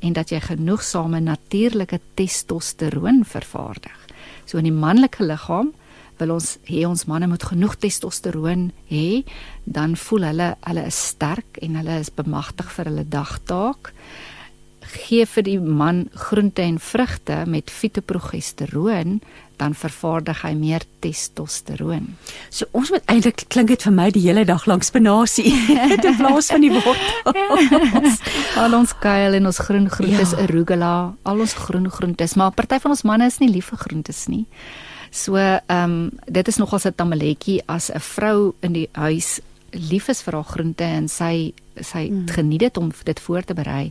[0.00, 3.98] en dat jy genoegsame natuurlike testosteroon vervaardig.
[4.46, 5.70] So in die manlike liggaam
[6.18, 9.22] wil ons hê ons manne moet genoeg testosteroon hê,
[9.64, 13.92] dan voel hulle hulle is sterk en hulle is bemagtig vir hulle dagtaak
[14.94, 19.20] gee vir die man groente en vrugte met fitoprogesteroon,
[19.62, 22.08] dan vervaardig hy meer testosteroon.
[22.50, 25.52] So ons moet eintlik klink dit vir my die hele dag lank spinasie
[25.94, 28.18] in plaas van die wortels.
[28.62, 30.46] al ons kuil en ons groen groentes, ja.
[30.46, 34.26] arugula, al ons groen groentes, maar party van ons manne is nie lief vir groentes
[34.32, 34.46] nie.
[35.12, 39.40] So, ehm um, dit is nogal 'n tamaletjie as 'n vrou in die huis
[39.72, 42.28] lief is vir haar groente en sy sy mm.
[42.34, 43.90] geniet dit om dit voor te berei.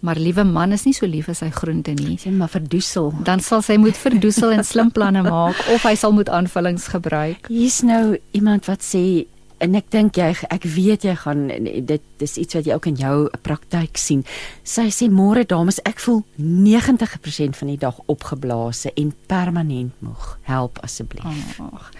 [0.00, 2.16] Maar liewe man is nie so lief vir sy groente nie.
[2.20, 3.12] Sy maar verdoesel.
[3.24, 7.48] Dan sal sy moet verdoesel en slim planne maak of hy sal moet aanvullings gebruik.
[7.52, 9.26] Hier's nou iemand wat sê
[9.62, 11.46] en ek dink jy ek weet jy gaan
[11.86, 13.16] dit dis iets wat jy ook in jou
[13.46, 14.24] praktyk sien.
[14.66, 20.36] Sy sê môre dames, ek voel 90% van die dag opgeblaas en permanent moeg.
[20.50, 21.60] Help asseblief.
[21.62, 21.90] Ag.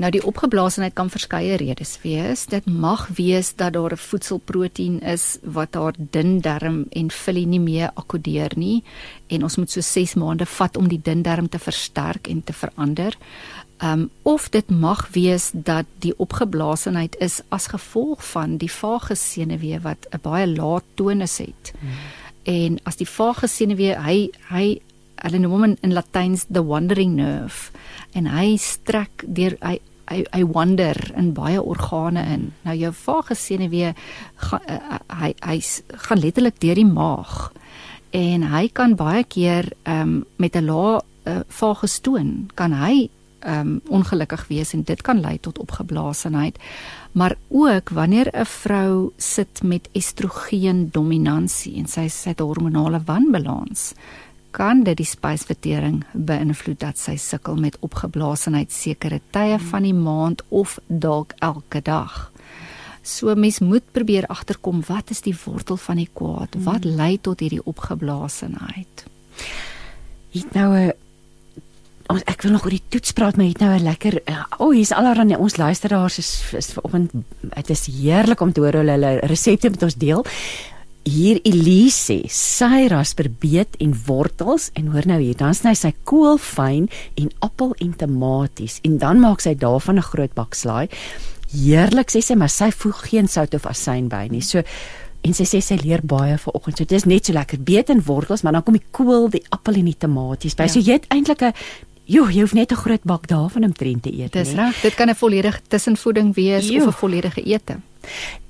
[0.00, 2.46] Nou die opgeblaasenheid kan verskeie redes wees.
[2.48, 7.60] Dit mag wees dat daar 'n voedselproteïen is wat haar dun darm en vullie nie
[7.60, 8.82] meer akkodeer nie
[9.26, 12.52] en ons moet so 6 maande vat om die dun darm te versterk en te
[12.52, 13.16] verander.
[13.82, 19.80] Um of dit mag wees dat die opgeblaasenheid is as gevolg van die vagus senuwee
[19.80, 21.72] wat 'n baie lae tonus het.
[21.80, 21.90] Hmm.
[22.42, 24.80] En as die vagus senuwee hy hy
[25.14, 27.70] hulle noem hom in, in Latyns the wandering nerve
[28.12, 29.78] en hy strek deur hy
[30.10, 32.50] hy hy wander in baie organe in.
[32.66, 33.94] Nou jou vagus senuwee
[34.36, 35.60] gaan uh, uh, hy hy
[36.08, 37.52] gaan letterlik deur die maag
[38.16, 43.08] en hy kan baie keer ehm um, met 'n lae uh, vagus toon kan hy
[43.40, 46.58] ehm um, ongelukkig wees en dit kan lei tot opgeblaasenheid.
[47.12, 53.94] Maar ook wanneer 'n vrou sit met estrogen dominansie en sy sy het hormonale wanbalans,
[54.50, 60.42] kan dit die spysvertering beïnvloed dat sy sukkel met opgeblaasenheid sekere tye van die maand
[60.48, 62.30] of dalk elke dag.
[63.02, 66.56] So mens moet probeer agterkom wat is die wortel van die kwaad?
[66.64, 66.96] Wat hmm.
[66.96, 69.06] lei tot hierdie opgeblaasenheid?
[70.34, 70.92] Ek nou 'n
[72.10, 74.66] ons ek wil nog oor die toets praat maar het nou 'n lekker uh, o
[74.66, 77.10] oh, hier's alreeds ons luisteraars is is vanoggend
[77.54, 80.24] dit is heerlik om te hoor hulle hulle resepte met ons deel
[81.08, 86.88] hier Elise sy rasperbeet en wortels en hoor nou hier dan sny sy kool fyn
[87.16, 90.88] en appel en tomaties en dan maak sy daarvan 'n groot bak slaai
[91.52, 94.62] heerlik sê sy maar sy voeg geen sout of asyn by nie so
[95.22, 98.02] en sy sê sy leer baie vanoggend so dit is net so lekker beet en
[98.04, 100.68] wortels maar dan kom die kool die appel en die tomaties by ja.
[100.68, 101.52] so jy het eintlik 'n
[102.10, 104.80] Jo, jy hoef net 'n groot bak daarvan om te eet, Dis reg.
[104.82, 106.82] Dit kan 'n volledige tussenvoeding wees jo.
[106.82, 107.76] of 'n volledige ete.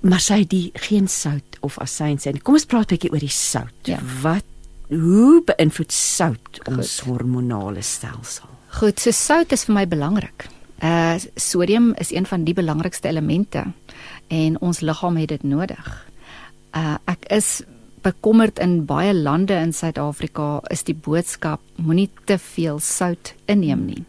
[0.00, 2.32] Maar sy die geen sout of asyn sê.
[2.42, 3.80] Kom ons praat 'n bietjie oor die sout.
[3.84, 3.98] Ja.
[4.22, 4.44] Wat
[4.88, 7.08] hoe beïnvloed sout ons Goed.
[7.08, 8.48] hormonale stelsel?
[8.80, 10.46] Goed, so sout is vir my belangrik.
[10.82, 13.66] Uh sodium is een van die belangrikste elemente
[14.28, 16.06] en ons liggaam het dit nodig.
[16.74, 17.62] Uh ek is
[18.02, 24.04] bekommerd in baie lande in Suid-Afrika is die boodskap moenie te veel sout inneem nie.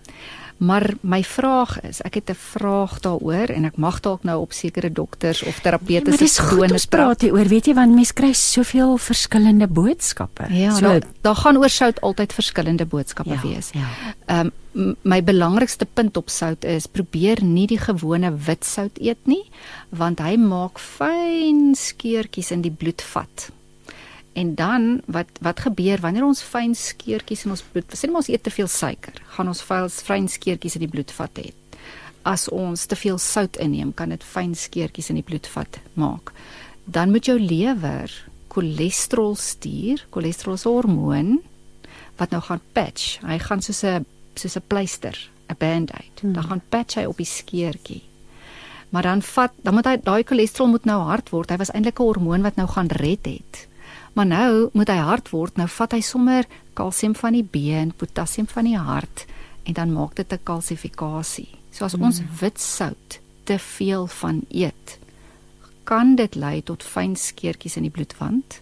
[0.62, 4.52] Maar my vraag is, ek het 'n vraag daaroor en ek mag dalk nou op
[4.54, 9.68] sekere dokters of terapeute se skone praat hieroor, weet jy, want mense kry soveel verskillende
[9.68, 10.54] boodskappe.
[10.54, 13.70] Ja, so daar, daar gaan oor sout altyd verskillende boodskappe ja, wees.
[13.74, 13.88] Ja.
[14.26, 19.26] Ehm um, my belangrikste punt op sout is probeer nie die gewone wit sout eet
[19.26, 19.44] nie,
[19.90, 23.52] want hy maak fyn skeurtjies in die bloed vat
[24.34, 28.30] En dan wat wat gebeur wanneer ons fyn skeurtjies in ons bloed, sê net ons
[28.32, 31.52] eet te veel suiker, gaan ons fyn skeurtjies in die bloedvat hê.
[32.24, 36.32] As ons te veel sout inneem, kan dit fyn skeurtjies in die bloedvat maak.
[36.86, 38.14] Dan moet jou lewer
[38.52, 40.06] cholesterol stuur.
[40.14, 41.40] Cholesterol hormoon
[42.20, 43.18] wat nou gaan patch.
[43.26, 44.06] Hy gaan soos 'n
[44.36, 45.18] soos 'n pleister,
[45.50, 46.22] 'n band-aid.
[46.22, 46.34] Hmm.
[46.34, 48.04] Dan gaan patch hy op die skeurtjie.
[48.90, 51.50] Maar dan vat dan moet hy daai cholesterol moet nou hard word.
[51.50, 53.68] Hy was eintlik 'n hormoon wat nou gaan red het.
[54.14, 55.58] Maar nou moet hy hard word.
[55.58, 59.26] Nou vat hy sommer kalsium van die been, potassium van die hart
[59.64, 61.50] en dan maak dit 'n kalsifikasie.
[61.72, 62.04] So as hmm.
[62.04, 65.00] ons wit sout te veel van eet,
[65.84, 68.62] kan dit lei tot fyn skeurtjies in die bloedwand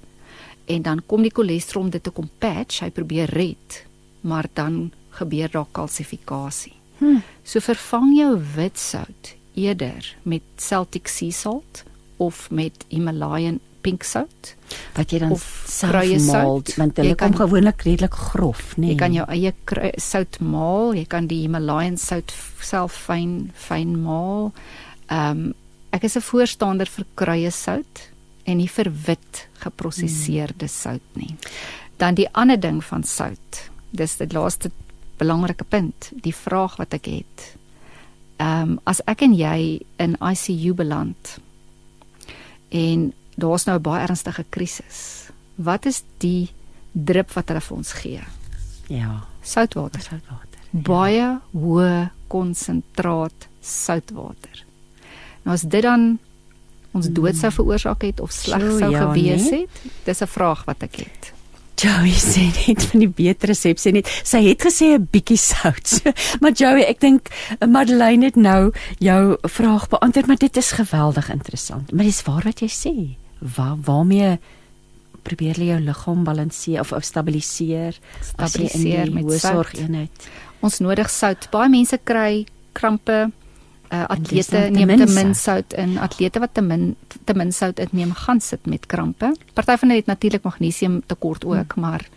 [0.65, 3.85] en dan kom die cholesterol om dit te kom patch, hy probeer red,
[4.21, 6.73] maar dan gebeur daar kalsifikasie.
[6.97, 7.23] Hmm.
[7.43, 11.83] So vervang jou wit sout eerder met Celtic sea salt
[12.17, 14.53] of met Himalayan pink sout
[14.97, 18.91] wat jy dan self maal want hulle kom gewoonlik redelik grof nê nee.
[18.93, 19.53] jy kan jou eie
[19.97, 24.51] sout maal jy kan die Himalayan sout self fyn fyn maal
[25.09, 25.49] ehm um,
[25.89, 28.09] ek is 'n voorstander vir kruie sout
[28.49, 30.73] en nie vir wit geprosesseerde hmm.
[30.73, 31.35] sout nie.
[31.97, 33.63] Dan die ander ding van sout.
[33.91, 34.71] Dis die laaste
[35.19, 37.45] belangrike punt, die vraag wat ek het.
[38.39, 41.37] Ehm um, as ek en jy in ICU beland
[42.69, 43.09] en
[43.39, 45.29] daar's nou 'n baie ernstige krisis.
[45.55, 46.49] Wat is die
[46.91, 48.21] drup wat hulle vir ons gee?
[48.87, 50.01] Ja, soutwater.
[50.01, 50.59] Soutwater.
[50.71, 50.79] Ja.
[50.81, 54.65] Baie hoë konsentraat soutwater.
[55.43, 56.19] Nou as dit dan
[56.91, 57.13] ons hmm.
[57.13, 59.67] dood sou veroorsaak het of sleg sou ja, gewees nee?
[59.67, 61.33] het, dis 'n vraag wat ek het.
[61.79, 66.01] Joey sê net van die beter resep sê net sy het gesê 'n bietjie sout.
[66.41, 67.29] maar Joey, ek dink
[67.59, 71.91] eh, Madeleine het nou jou vraag beantwoord, maar dit is geweldig interessant.
[71.91, 72.95] Maar dis waar wat jy sê.
[73.39, 74.37] Waar waarmee
[75.23, 80.29] probeer jy jou liggaam balanseer of, of stabiliseer, stabiliseer met sorgeenheid.
[80.65, 81.49] Ons nodig sout.
[81.51, 82.45] Baie mense kry
[82.77, 83.19] krampe
[83.89, 86.93] uh, atlete neem te min sout in atlete wat te min
[87.25, 89.33] te min sout inneem gaan sit met krampe.
[89.53, 91.83] Party van hulle het natuurlik magnesium tekort ook, hmm.
[91.83, 92.07] maar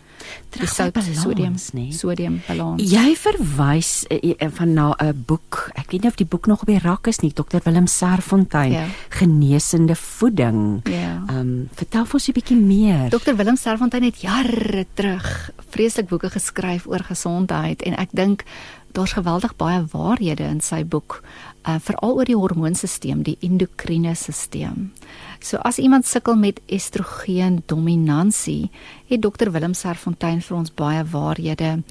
[0.53, 1.91] die sout sodium nee.
[1.91, 2.83] sodium balans.
[2.91, 5.69] Jy verwys uh, van na 'n boek.
[5.75, 8.71] Ek weet nie of die boek nog op die rak is nie, Dr Willem Serfontein,
[8.71, 8.85] ja.
[9.09, 10.81] Genesende voeding.
[10.83, 11.23] Ja.
[11.27, 13.09] Ehm um, vertel ons 'n bietjie meer.
[13.09, 18.43] Dr Willem Serfontein het jare terug vreeslik boeke geskryf oor gesondheid en ek dink
[18.93, 21.21] daar's geweldig baie waarhede in sy boek,
[21.67, 24.89] uh, veral oor die hormoonstelsel, die endokriene stelsel.
[25.43, 28.71] So as iemand sukkel met estrogen dominansie,
[29.11, 31.83] het dokter Willem Serfontein vir ons baie waarhede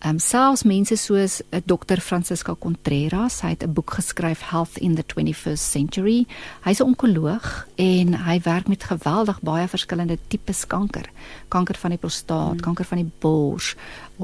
[0.00, 4.78] Ehm um, selfs mense soos uh, dokter Francisca Contreras, hy het 'n boek geskryf Health
[4.78, 6.26] in the 21st Century.
[6.64, 11.10] Hy's 'n onkoloog en hy werk met geweldig baie verskillende tipes kanker.
[11.48, 12.60] Kanker van die prostaat, mm.
[12.60, 13.76] kanker van die bors,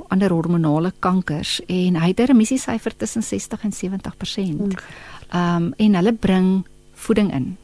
[0.09, 4.81] ander hormonale kankers en hy het 'n remisiesyfer tussen 60 en 70%.
[5.29, 6.65] Ehm um, en hulle bring
[6.95, 7.57] voeding in.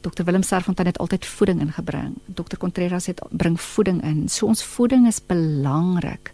[0.00, 2.16] Dr Willem Serfontein het altyd voeding ingebring.
[2.26, 4.28] Dr Contreras het bring voeding in.
[4.28, 6.32] So ons voeding is belangrik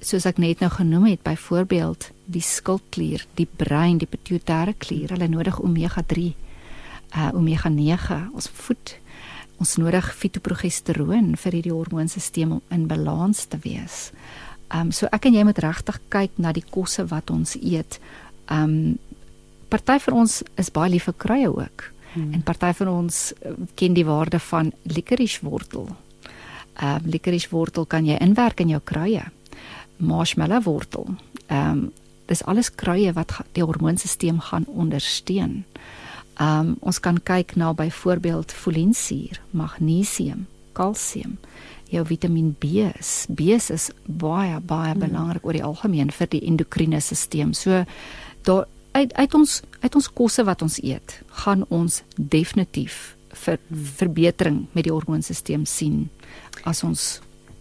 [0.00, 5.28] soos ek net nou genoem het, byvoorbeeld die skildklier, die brein, die pituitêre klier, hulle
[5.28, 6.32] nodig omega 3,
[7.10, 8.96] uh omega 9, ons voed
[9.60, 14.08] ons nodig fitoprogesteroon vir hierdie hormoonstelsel om in balans te wees.
[14.72, 18.00] Um so ek en jy moet regtig kyk na die kosse wat ons eet.
[18.48, 18.96] Um
[19.70, 21.90] party van ons is baie lief vir kruie ook.
[22.12, 22.32] Hmm.
[22.32, 25.88] En party van ons uh, ken die waarde van licorice wortel.
[26.80, 29.22] Um licorice wortel kan jy inwerk in jou kruie
[30.00, 31.06] marshmallow wortel.
[31.46, 31.92] Ehm um,
[32.30, 35.64] dis alles kruie wat die hormoonstelsel gaan ondersteun.
[36.38, 41.38] Ehm um, ons kan kyk na byvoorbeeld folinsuur, magnesium, kalsium,
[41.90, 42.64] jou Vitamiin B.
[43.28, 45.00] B is baie baie hmm.
[45.00, 47.54] belangrik oor die algemeen vir die endokriene stelsel.
[47.54, 47.84] So
[48.42, 54.66] daar uit uit ons uit ons kosse wat ons eet, gaan ons definitief vir verbetering
[54.72, 56.08] met die hormoonstelsel sien
[56.64, 57.20] as ons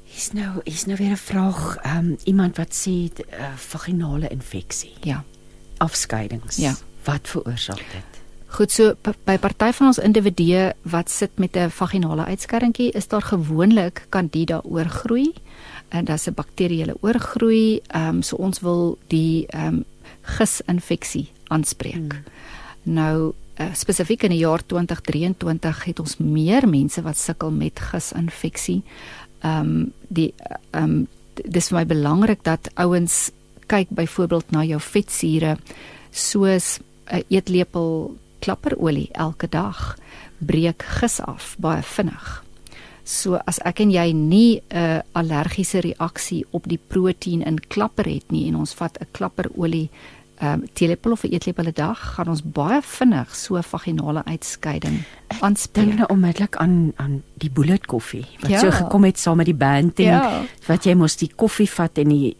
[0.09, 1.77] Hier's nou, hier's nou weer 'n vraag.
[1.77, 4.93] Ehm um, iemand wat sê uh, vaginale infeksie.
[5.01, 5.23] Ja.
[5.77, 6.55] Afskeidings.
[6.57, 6.73] Ja.
[7.03, 8.19] Wat veroorsaak dit?
[8.47, 13.21] Goed so by party van ons individue wat sit met 'n vaginale uitskerringkie, is daar
[13.21, 15.33] gewoonlik Candida oorgroei
[15.89, 17.79] en daar's 'n bakterieële oorgroei.
[17.87, 19.85] Ehm um, so ons wil die ehm um,
[20.37, 22.13] gisinfeksie aanspreek.
[22.13, 22.23] Hmm.
[22.83, 28.83] Nou uh, spesifiek in die jaar 2023 het ons meer mense wat sukkel met gisinfeksie
[29.39, 30.33] ehm um, die
[30.71, 31.07] ehm um,
[31.39, 33.29] dis vir my belangrik dat ouens
[33.71, 35.55] kyk byvoorbeeld na jou vetsure
[36.11, 39.97] soos 'n eetlepel klapperolie elke dag
[40.37, 42.43] breek gis af baie vinnig.
[43.03, 48.05] So as ek en jy nie 'n uh, allergiese reaksie op die proteïen in klapper
[48.05, 49.89] het nie en ons vat 'n klapperolie
[50.41, 55.03] um, teelepel of 'n eetlepel 'n dag, gaan ons baie vinnig so vaginale uitskeiding
[55.41, 55.85] aanspreek.
[55.85, 58.59] Dink nou onmiddellik aan aan die bullet koffie wat Ja.
[58.59, 60.41] so gekom het saam met die band en Ja.
[60.67, 62.35] wat jy mos die koffie vat en die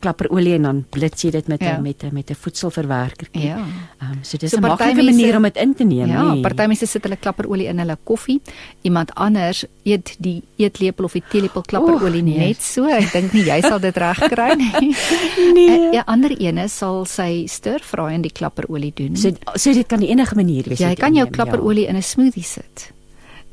[0.00, 1.78] klapperolie en dan blits jy dit met 'n Ja.
[1.78, 3.28] met 'n met 'n voedselverwerker.
[3.32, 3.56] Ja.
[4.02, 6.40] Um, so dis So 'n maklike manier om dit in te neem, Ja, nee.
[6.42, 8.40] party mense sit hulle klapperolie in hulle koffie.
[8.82, 12.38] Iemand anders eet die eetlepel of die teelepel klapperolie Oeg, nee.
[12.38, 12.84] net so.
[12.86, 14.72] Ek dink nie jy sal dit reg kry nie.
[15.54, 15.92] Nee.
[15.92, 19.16] Ja, ander ene sal sy stir-fry in die klapperolie doen.
[19.16, 20.78] So so dit kan die enige manier wees.
[20.78, 22.92] jy kan jou klapperolie in 'n smoothie sit.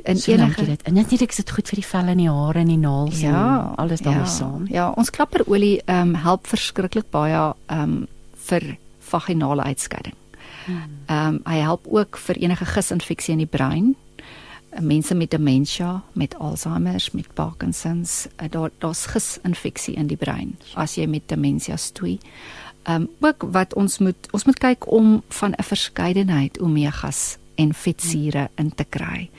[0.03, 0.81] In jy enige dit.
[0.81, 3.43] En natuurlik is dit goed vir die vel en die hare en die naels Ja,
[3.59, 4.65] en alles daarmee ja, saam.
[4.69, 8.07] Ja, ons klapperolie ehm um, help verskriklik baie ehm um,
[8.43, 10.15] vir vaginale uitskeiding.
[10.67, 13.95] Ehm um, hy help ook vir enige gisinfeksie in die brein.
[14.79, 20.95] Mense met demensie, met Alzheimer, met Parkinsons, uh, daar daar's gisinfeksie in die brein as
[20.95, 22.19] jy met demensie stoei.
[22.83, 27.73] Ehm um, ook wat ons moet ons moet kyk om van 'n verskeidenheid omegas en
[27.73, 29.29] vetsure in te kry.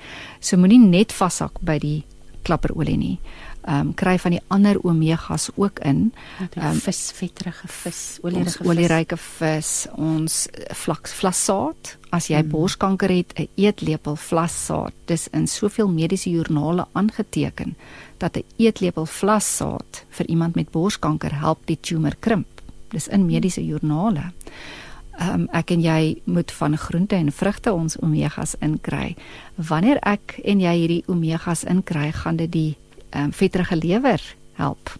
[0.40, 2.04] So moenie net vashak by die
[2.44, 3.18] klapperolie nie.
[3.64, 6.12] Ehm um, kry van die ander omegas ook in.
[6.40, 8.68] Ehm um, vis, vetterige vis, olierige vis.
[8.68, 10.46] olieryke vis, ons
[10.84, 11.94] vlak vlassaad.
[12.10, 12.50] As jy mm.
[12.52, 14.92] borskanker het, 'n eetlepel vlassaad.
[15.04, 17.76] Dis in soveel mediese joernale aangeteken
[18.18, 22.60] dat 'n eetlepel vlassaad vir iemand met borskanker help die tumor krimp.
[22.88, 24.20] Dis in mediese joernale.
[24.20, 24.83] Ehm
[25.20, 29.14] um, ek en jy moet van groente en vrugte ons omegas inkry.
[29.56, 32.72] Wanneer ek en jy hierdie omegas inkry, gaan dit die
[33.10, 34.22] ehm um, vetterige lewer
[34.58, 34.96] help.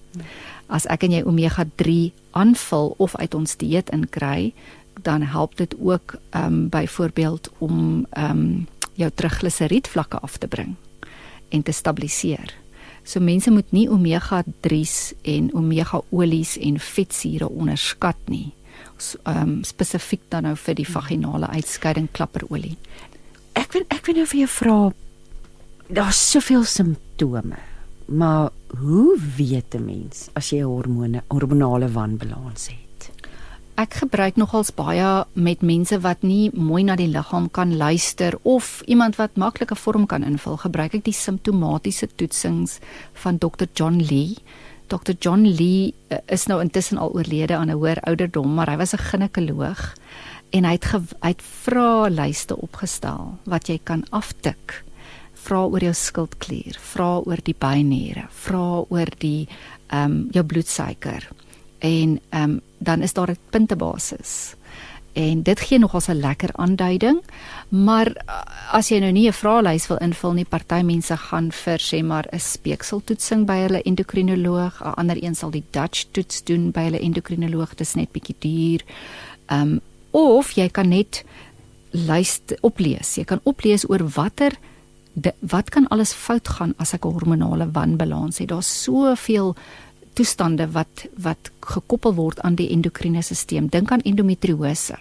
[0.66, 4.52] As ek en jy omega 3 aanvul of uit ons dieet inkry,
[5.02, 10.76] dan help dit ook ehm um, byvoorbeeld om ehm um, jou trigliseriedvlakke af te bring
[11.48, 12.54] en te stabiliseer.
[13.04, 18.52] So mense moet nie omega 3s en omega olies en vetsure onderskat nie.
[19.24, 22.76] Ehm um, spesifiek dan nou vir die vaginale uitskeiding klapperolie.
[23.52, 24.92] Ek wil ek wil nou vir jou vra
[25.88, 27.56] daar's soveel simptome.
[28.06, 33.10] Maar hoe weet 'n mens as jy 'n hormone hormonale wanbalans het?
[33.74, 38.82] Ek gebruik nogals baie met mense wat nie mooi na die liggaam kan luister of
[38.86, 40.56] iemand wat maklike vorm kan invul.
[40.56, 42.78] Gebruik ek die simptomatiese toetsings
[43.12, 43.66] van Dr.
[43.74, 44.36] John Lee.
[44.88, 45.12] Dr.
[45.18, 48.92] John Lee uh, is nou intussen al oorlede aan 'n hoër ouderdom, maar hy was
[48.94, 49.94] 'n ginekoloog
[50.50, 54.84] en hy het ge- hy het vraelyste opgestel wat jy kan aftik.
[55.34, 59.48] Vra oor jou skildklier, vra oor die bynere, vra oor die
[59.88, 61.28] ehm um, jou bloedsuiker.
[61.78, 64.54] En ehm um, dan is daar 'n puntebasis.
[65.14, 67.22] En dit gee nogals 'n lekker aanduiding,
[67.68, 68.40] maar uh,
[68.72, 72.26] as jy nou nie 'n vraelys wil invul nie, party mense gaan vir sê maar
[72.32, 77.00] 'n speekseltoetsing by hulle endokrinoloog, 'n ander een sal die Dutch toets doen by hulle
[77.00, 78.80] endokrinoloog, dis net bietjie duur.
[79.46, 81.24] Ehm um, of jy kan net
[81.90, 83.14] luister oplees.
[83.14, 84.52] Jy kan oplees oor watter
[85.38, 88.48] wat kan alles fout gaan as ek 'n hormonale wanbalans het.
[88.48, 89.54] Daar's soveel
[90.14, 93.68] toestande wat wat gekoppel word aan die endokriene stelsel.
[93.68, 94.96] Dink aan endometriose.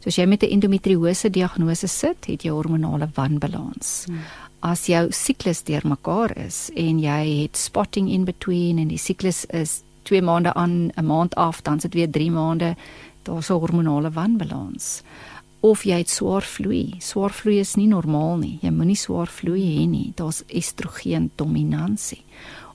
[0.00, 4.04] So as jy met 'n endometriose diagnose sit, het jy hormonale wanbalans.
[4.06, 4.20] Hmm.
[4.60, 9.82] As jou siklus deurmekaar is en jy het spotting in between en die siklus is
[10.02, 12.76] 2 maande aan, 'n maand af, dan sit weer 3 maande,
[13.22, 15.02] daar's 'n hormonale wanbalans.
[15.60, 16.94] Of jy het swaar vloei.
[16.98, 18.58] Swaar vloei is nie normaal nie.
[18.60, 20.12] Jy moenie swaar vloei hê nie.
[20.14, 22.22] Daar's estrogen dominansie.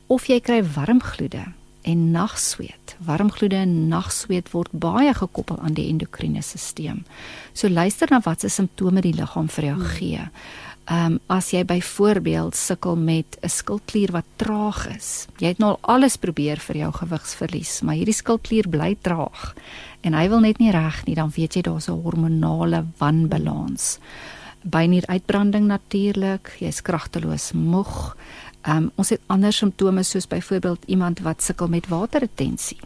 [0.07, 2.95] Of jy kry warmgloede en nagsweet.
[3.05, 7.03] Warmgloede en nagsweet word baie gekoppel aan die endokriene stelsel.
[7.53, 10.25] So luister na watse simptome die liggaam vir jou gee.
[10.89, 15.27] Ehm um, as jy byvoorbeeld sukkel met 'n skildklier wat traag is.
[15.38, 19.53] Jy het nou al alles probeer vir jou gewigsverlies, maar hierdie skildklier bly traag
[20.01, 23.99] en hy wil net nie reg nie, dan weet jy daar's 'n hormonale wanbalans.
[24.63, 28.15] Bynieruitbranding natuurlik, jy's kragteloos, moeg.
[28.62, 32.78] Ehm um, ons het ander simptome soos byvoorbeeld iemand wat sukkel met waterretensie.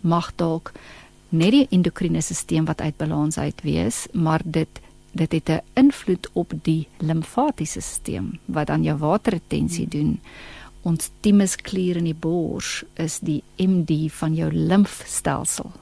[0.00, 0.72] Mag dalk
[1.28, 4.80] net die endokriene stelsel wat uit balans uit wees, maar dit
[5.12, 10.20] dit het 'n invloed op die limfatiese stelsel wat dan jou waterretensie doen.
[10.82, 15.72] Ons thymusklier in die bors is die MD van jou limfstelsel.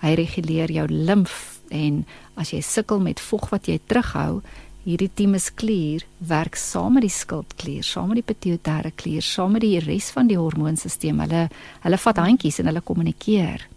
[0.00, 4.42] Hy reguleer jou limf en as jy sukkel met vog wat jy terughou,
[4.84, 9.78] hierdie thymusklier werk saam met die skildklier, saam met die pituitêre klier, saam met die
[9.80, 11.20] res van die hormoonstelsel.
[11.22, 11.48] Hulle
[11.84, 13.68] hulle vat handjies en hulle kommunikeer.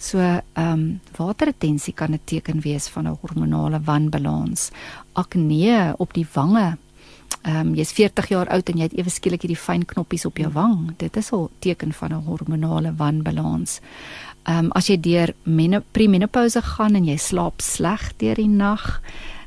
[0.00, 4.70] So, ehm um, waterretensie kan 'n teken wees van 'n hormonale wanbalans.
[5.14, 6.76] Akne op die wange
[7.40, 10.36] Ehm um, jy's 40 jaar oud en jy het ewe skielik hierdie fyn knoppies op
[10.36, 10.90] jou wang.
[11.00, 13.80] Dit is al teken van 'n hormonale wanbalans.
[14.44, 15.34] Ehm um, as jy deur
[15.92, 19.00] premenopause gaan en jy slaap sleg deur die nag,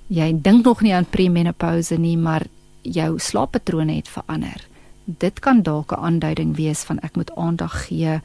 [0.08, 2.46] jy dink nog nie aan premenopause nie, maar
[2.82, 4.68] jou slaappatrone het verander.
[5.06, 8.20] Dit kan dalk 'n aanduiding wees van ek moet aandag gee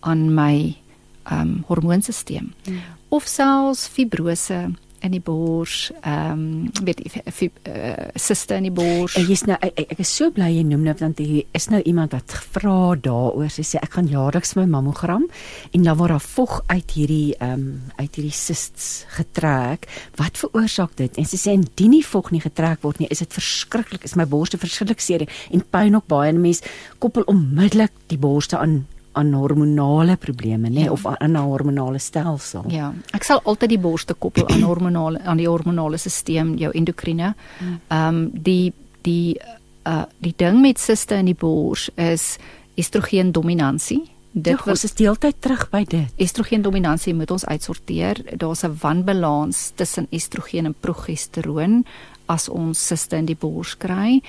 [0.00, 0.76] aan my
[1.24, 2.46] ehm um, hormoonstelsel.
[2.64, 2.80] Hmm.
[3.08, 4.70] Of selfs fibrose
[5.04, 9.16] in die bors, ehm um, weet jy uh, sister in die bors.
[9.20, 11.80] Ek is nou ek, ek is so bly jy noem nou want hier is nou
[11.84, 13.50] iemand wat vra daaroor.
[13.52, 15.26] Sy sê ek gaan jaarliks my mammogram
[15.72, 17.66] en dan word daar vog uit hierdie ehm um,
[17.98, 19.88] uit hierdie cysts getrek.
[20.20, 21.20] Wat veroorsaak dit?
[21.20, 24.08] En sy sê indien nie vog nie getrek word nie, is dit verskriklik.
[24.08, 26.64] Is my borste verskriklik seer en pyn ook baie en mense
[26.98, 28.84] koppel onmiddellik die borste aan
[29.14, 30.92] aan hormonale probleme nê ja.
[30.92, 32.64] of aan 'n hormonale stelsel.
[32.68, 37.34] Ja, ek sal altyd die borste koppel aan hormonale aan die hormonale stelsel, jou endokrine.
[37.58, 37.80] Hmm.
[37.88, 38.72] Ehm um, die
[39.02, 39.38] die
[39.86, 42.38] uh die ding met siste in die bors is
[42.74, 44.02] estrogen dominansie.
[44.30, 46.10] Dit ja, is deeltyd terug by dit.
[46.16, 48.22] Estrogen dominansie moet ons uitsorteer.
[48.36, 51.84] Daar's 'n wanbalans tussen estrogen en progesteroon
[52.26, 54.22] as ons siste in die bors kry.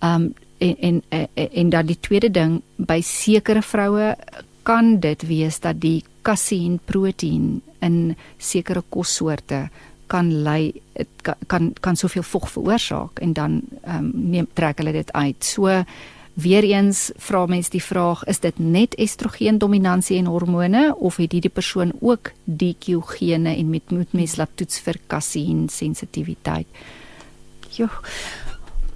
[0.00, 4.14] Ehm um, en en en, en dat die tweede ding by sekere vroue
[4.62, 9.66] kan dit wees dat die kasein proteïen in sekere kossoorte
[10.12, 10.72] kan lei
[11.22, 15.44] kan kan, kan soveel vog veroorsaak en dan ehm um, neem trek hulle dit uit.
[15.44, 15.84] So
[16.34, 21.32] weer eens vra mense die vraag is dit net estrogen dominansie en hormone of het
[21.32, 26.66] hierdie persoon ook DQ gene en met moet mens laat toets vir kasein sensitiwiteit.
[27.76, 27.88] Jo.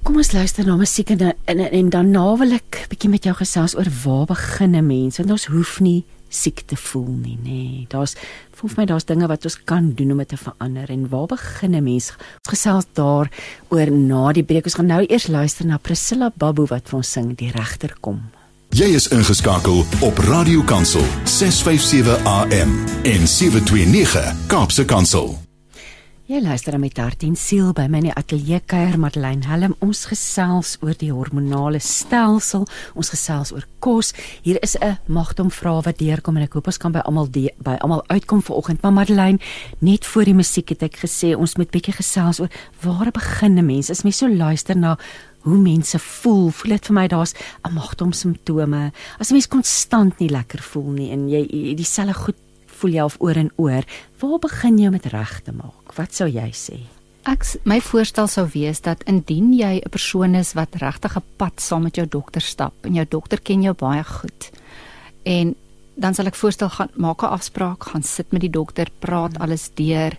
[0.06, 3.32] Kom ons luister na musiek en en, en dan na wil ek bietjie met jou
[3.34, 7.50] gesels oor waar begin 'n mens want ons hoef nie siek te voel nie nê.
[7.50, 7.86] Nee.
[7.88, 8.14] Daar's
[8.54, 11.26] voel vir my daar's dinge wat ons kan doen om dit te verander en waar
[11.26, 12.10] begin 'n mens?
[12.46, 13.30] Ons gesels daar
[13.68, 14.64] oor na die breek.
[14.64, 18.30] Ons gaan nou eers luister na Priscilla Babu wat vir ons sing Die regter kom.
[18.70, 25.45] Jy is ingeskakel op Radio Kansel 657 AM en 729 Kaapse Kansel.
[26.26, 29.76] Jy luister dan met hart en siel by my in die ateljee kuier Madeleine Helm.
[29.84, 32.64] Ons gesels oor die hormonale stelsel,
[32.98, 34.10] ons gesels oor kos.
[34.42, 37.76] Hier is 'n magdom vrae wat deurkom en ek hoop ons kan by almal by
[37.78, 38.82] almal uitkom vanoggend.
[38.82, 39.38] Maar Madeleine,
[39.78, 42.50] net voor die musiek het ek gesê ons moet bietjie gesels oor
[42.82, 43.90] waar begin 'n mens?
[43.90, 44.98] As mens so luister na
[45.42, 47.34] hoe mense voel, voel dit vir my daar's
[47.64, 48.92] 'n magdom simptome.
[49.20, 52.36] As 'n mens konstant nie lekker voel nie en jy dieselfde goed
[52.80, 53.84] voel jy of oor en oor,
[54.20, 55.96] waar begin jy met reg te maak?
[55.96, 56.78] Wat sou jy sê?
[57.26, 61.60] Ek my voorstel sou wees dat indien jy 'n persoon is wat regtig 'n pad
[61.60, 64.50] saam met jou dokter stap en jou dokter ken jou baie goed.
[65.24, 65.54] En
[65.96, 69.42] dan sal ek voorstel gaan maak 'n afspraak, gaan sit met die dokter, praat hmm.
[69.42, 70.12] alles deur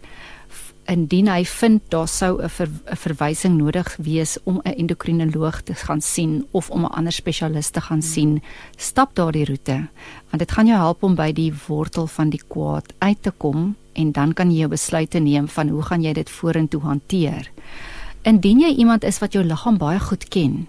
[0.88, 6.01] indien hy vind daar sou 'n ver, verwysing nodig wees om 'n endokrinoloog te gaan
[6.01, 8.41] sien of om 'n ander spesialis te gaan sien,
[8.77, 9.88] stap daardie roete
[10.30, 13.76] want dit gaan jou help om by die wortel van die kwaad uit te kom
[13.93, 17.51] en dan kan jy jou besluite neem van hoe gaan jy dit vorentoe hanteer.
[18.22, 20.68] Indien jy iemand is wat jou liggaam baie goed ken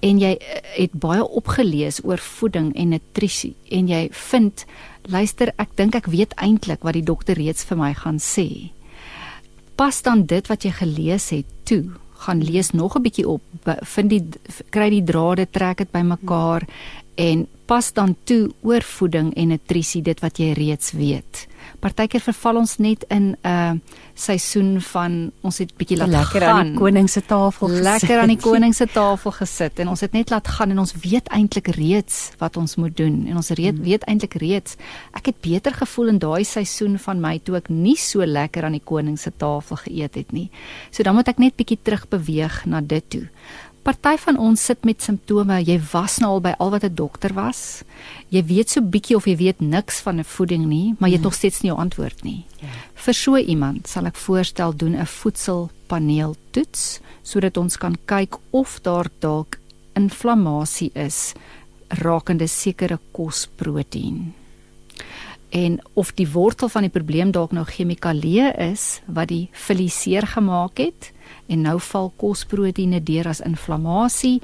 [0.00, 4.64] en jy eh, het baie opgelees oor voeding en nutrisie en jy vind
[5.08, 8.70] luister ek dink ek weet eintlik wat die dokter reeds vir my gaan sê
[9.78, 11.84] pas dan dit wat jy gelees het toe.
[12.18, 13.42] Gaan lees nog 'n bietjie op.
[13.94, 14.24] Vind die
[14.70, 16.66] kry die drade trek dit bymekaar
[17.14, 21.47] en pas dan toe oor voeding en nutrisie dit wat jy reeds weet
[21.80, 23.72] partykeer verval ons net in 'n uh,
[24.14, 26.58] seisoen van ons het bietjie laat lekker gaan.
[26.58, 27.84] aan die koning se tafel gesit.
[27.84, 30.94] Lekker aan die koning se tafel gesit en ons het net laat gaan en ons
[31.02, 33.84] weet eintlik reeds wat ons moet doen en ons reed, hmm.
[33.84, 34.76] weet eintlik reeds
[35.12, 38.76] ek het beter gevoel in daai seisoen van my toe ek nie so lekker aan
[38.76, 40.50] die koning se tafel geëet het nie.
[40.90, 43.26] So dan moet ek net bietjie terug beweeg na dit toe.
[43.88, 45.62] Party van ons sit met simptome.
[45.64, 47.82] Jy was nou al by al wat 'n dokter was.
[48.28, 51.24] Jy weet so bietjie of jy weet niks van 'n voeding nie, maar jy het
[51.24, 51.30] mm.
[51.30, 52.44] nog steeds nie jou antwoord nie.
[52.60, 52.68] Ja.
[52.94, 58.80] Vir so iemand sal ek voorstel doen 'n voedselpaneel toets sodat ons kan kyk of
[58.82, 59.58] daar dalk
[59.94, 61.32] inflammasie is
[61.88, 64.34] rakende sekere kosproteïen.
[65.48, 70.78] En of die wortel van die probleem dalk nou chemikalieë is wat die filiseer gemaak
[70.82, 71.12] het
[71.48, 74.40] en nou val kosproteïene deur as inflammasie.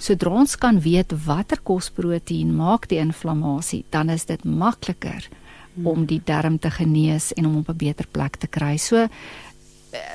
[0.00, 5.86] Sodra ons kan weet watter kosproteïen maak die inflammasie, dan is dit makliker hmm.
[5.86, 8.76] om die darm te genees en om op 'n beter plek te kry.
[8.76, 9.06] So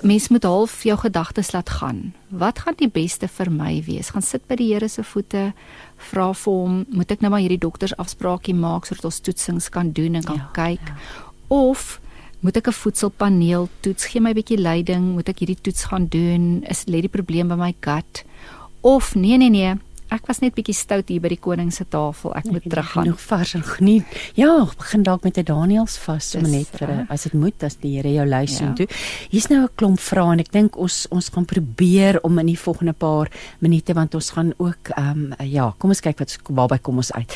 [0.02, 2.14] mens moet half jou gedagtes laat gaan.
[2.30, 4.10] Wat gaan die beste vir my wees?
[4.15, 5.52] Gaan sit by die Here se voete,
[6.11, 9.91] vra vir hom, moet ek nou maar hierdie dokters afspraakie maak sodat ons toetsings kan
[9.91, 10.97] doen en kan ja, kyk ja.
[11.47, 11.99] of
[12.45, 16.07] moet ek 'n voedselpaneel toets gee my 'n bietjie leiding moet ek hierdie toets gaan
[16.07, 18.23] doen is lê die probleem by my gut
[18.81, 19.76] of nee nee nee,
[20.16, 22.34] ek was net bietjie stout hier by die koning se tafel.
[22.36, 23.04] Ek moet Ek het teruggaan.
[23.04, 24.06] Genoeg vars en geniet.
[24.36, 27.10] Ja, begin dalk met 'n Daniels vas sommer Dis net vir 'n reg.
[27.10, 28.48] as dit moet as die Here jou lei Ja.
[28.58, 28.88] sien toe.
[29.30, 32.58] Hier's nou 'n klomp vrae en ek dink ons ons gaan probeer om in die
[32.60, 33.30] volgende paar
[33.60, 37.12] minute want ons gaan ook ehm um, ja, kom ons kyk wat waarby kom ons
[37.12, 37.36] uit.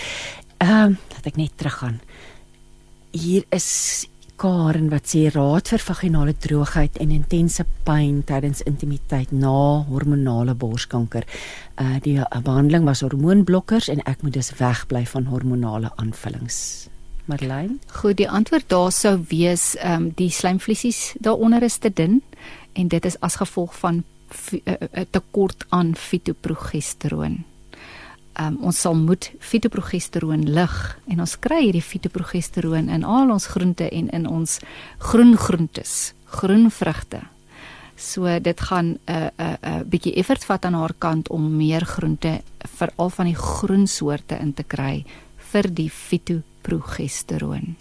[0.59, 1.99] Ehm um, laat ek net teruggaan.
[3.11, 4.07] Hier is
[4.39, 11.25] Karen wat sê raad vir vaginale droogheid en intense pyn tydens intimiteit na hormonale borskanker.
[11.75, 16.87] Uh die uh, behandeling was hormoonblokkers en ek moet dus wegbly van hormonale aanvullings.
[17.27, 17.77] Marlene?
[17.99, 22.21] Goed, die antwoord daar sou wees ehm um, die slijmvliesies daaronder is te dun
[22.73, 27.43] en dit is as gevolg van 'n uh, tekort aan fitoprogesteroon.
[28.39, 30.75] Um, ons sal moet fitoprogesteroon lig
[31.11, 34.53] en ons kry hierdie fitoprogesteroon in al ons groente en in ons
[35.09, 35.95] groen groentes,
[36.39, 37.19] groen vrugte.
[37.99, 41.29] So dit gaan 'n uh, 'n uh, 'n uh, bietjie effort vat aan haar kant
[41.29, 42.41] om meer groente
[42.77, 45.05] veral van die groen soorte in te kry
[45.51, 47.75] vir die fitoprogesteroon.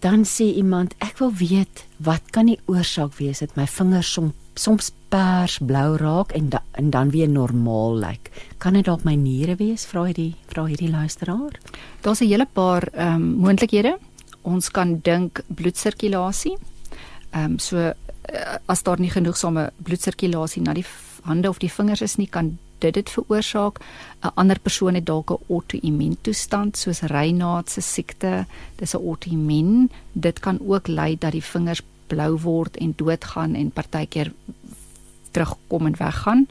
[0.00, 4.32] Dan sê iemand, ek wil weet wat kan die oorsaak wees dat my vingers som,
[4.54, 8.30] soms pers blou raak en da, en dan weer normaal lyk.
[8.62, 9.86] Kan dit dalk my niere wees?
[9.90, 11.58] Vra hierdie vra hierdie luisteraar.
[12.02, 13.98] Daar's 'n hele paar ehm um, moontlikhede.
[14.42, 16.56] Ons kan dink bloedsirkulasie.
[17.30, 17.92] Ehm um, so uh,
[18.66, 20.86] as daar nie genoegsame bloedsirkulasie na die
[21.22, 23.80] hande of die vingers is nie, kan dit dit veroorsaak.
[24.22, 28.46] 'n Ander persoon het dalk 'n auto-immuun toestand soos Raynaud se siekte.
[28.76, 29.90] Dis 'n auto-immuun.
[30.12, 34.32] Dit kan ook lei dat die vingers blou word en doodgaan en partykeer
[35.30, 36.46] terugkom en weggaan.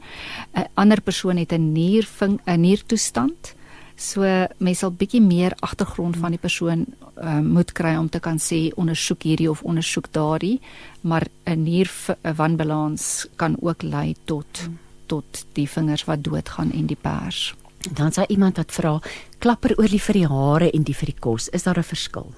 [0.54, 3.54] 'n Ander persoon het 'n nier 'n niertoestand.
[3.96, 4.22] So
[4.58, 6.86] mense sal bietjie meer agtergrond van die persoon
[7.20, 10.60] uh, moet kry om te kan sê ondersoek hierdie of ondersoek daardie,
[11.00, 11.90] maar 'n nier
[12.22, 14.68] wanbalans kan ook lei tot
[15.06, 17.54] tot die vingers wat doodgaan en die pers.
[17.80, 19.00] Dan sê iemand wat vra,
[19.38, 22.32] klapperolie vir die hare en die vir die kos, is daar 'n verskil?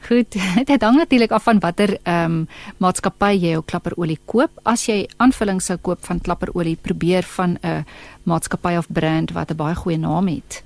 [0.00, 0.36] Goed,
[0.70, 2.48] dit hang natuurlik af van watter ehm um,
[2.78, 4.60] maatskappy jy jou klapperolie koop.
[4.62, 7.84] As jy aanvullings sou koop van klapperolie, probeer van 'n
[8.22, 10.62] maatskappy of brand wat 'n baie goeie naam het.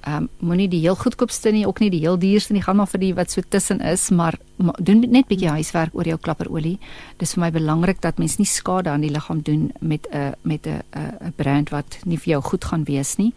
[0.00, 2.88] Ehm um, moenie die heel goedkoopste nie, ook nie die heel duurste nie, gaan maar
[2.88, 6.78] vir die wat so tussen is, maar, maar doen net bietjie huiswerk oor jou klapperolie.
[7.16, 10.66] Dis vir my belangrik dat mens nie skade aan die liggaam doen met 'n met
[10.66, 13.32] 'n 'n brand wat nie vir jou goed gaan wees nie.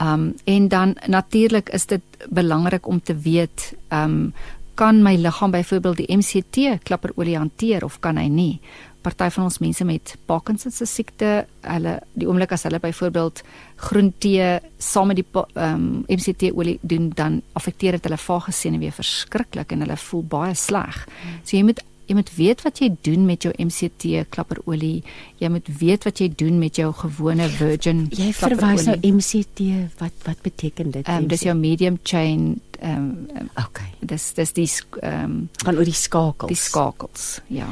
[0.00, 4.32] Um en dan natuurlik is dit belangrik om te weet um
[4.76, 8.60] kan my liggaam byvoorbeeld die MCT klapperolie hanteer of kan hy nie?
[9.06, 13.42] Party van ons mense met Parkinson se siekte, hulle die oomblik as hulle byvoorbeeld
[13.86, 14.48] groen tee
[14.82, 19.84] saam met die pa- um MCT olie doen, dan affekteer dit hulle vaagsenuwee verskriklik en
[19.86, 21.04] hulle voel baie sleg.
[21.44, 25.02] So jy moet jy moet weet wat jy doen met jou MCT klapperolie.
[25.42, 28.96] Jy moet weet wat jy doen met jou gewone virgin Jy verwys nou.
[29.02, 29.66] MCT,
[29.98, 31.06] wat wat beteken dit?
[31.06, 33.10] Ehm um, dis jou medium chain ehm
[33.40, 33.90] um, Okay.
[34.00, 34.68] dis dis die
[35.02, 36.48] ehm um, Gaan oor die skakels.
[36.48, 37.40] die skakels.
[37.48, 37.66] Ja.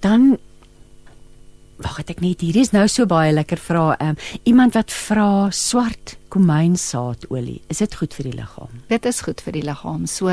[0.00, 0.36] Dan
[1.78, 3.94] Wag, het ek net hier is nou so baie lekker vrae.
[4.02, 4.16] Um,
[4.50, 8.80] iemand wat vra swart komynsaadolie, is dit goed vir die liggaam?
[8.90, 10.08] Dit is goed vir die liggaam.
[10.10, 10.26] So,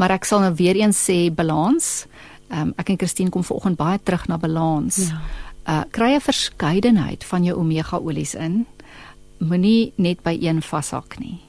[0.00, 2.06] maar ek sal nou weer eens sê balans.
[2.08, 2.17] Ehm
[2.50, 4.96] um, ek en Christine kom vanoggend baie terug na balans.
[5.08, 5.20] Ja.
[5.68, 8.66] Uh kry 'n verskeidenheid van jou omega olies in.
[9.38, 11.40] Moenie net by een vashak nie.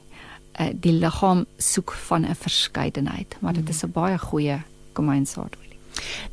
[0.60, 4.62] Uh die liggaam soek van 'n verskeidenheid, maar dit is 'n baie goeie
[4.92, 5.78] komynsaadolie.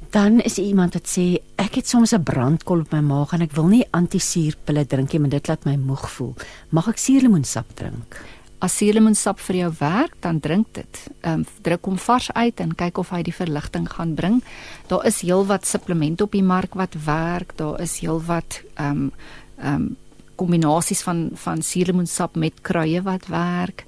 [0.10, 3.42] Dan is daar iemand wat sê ek het soms 'n brandkol op my maag en
[3.42, 6.36] ek wil nie antisuurpille drink nie, maar dit laat my moeg voel.
[6.70, 8.22] Mag ek suurlemoensap drink?
[8.58, 11.00] As suurlemoensap vir jou werk, dan drink dit.
[11.22, 14.42] Ehm um, druk hom vars uit en kyk of hy die verligting gaan bring.
[14.90, 17.54] Daar is heelwat supplemente op die mark wat werk.
[17.58, 19.12] Daar is heelwat ehm um,
[19.62, 19.96] ehm um,
[20.38, 23.86] kombinasies van van suurlemoensap met kruie wat werk.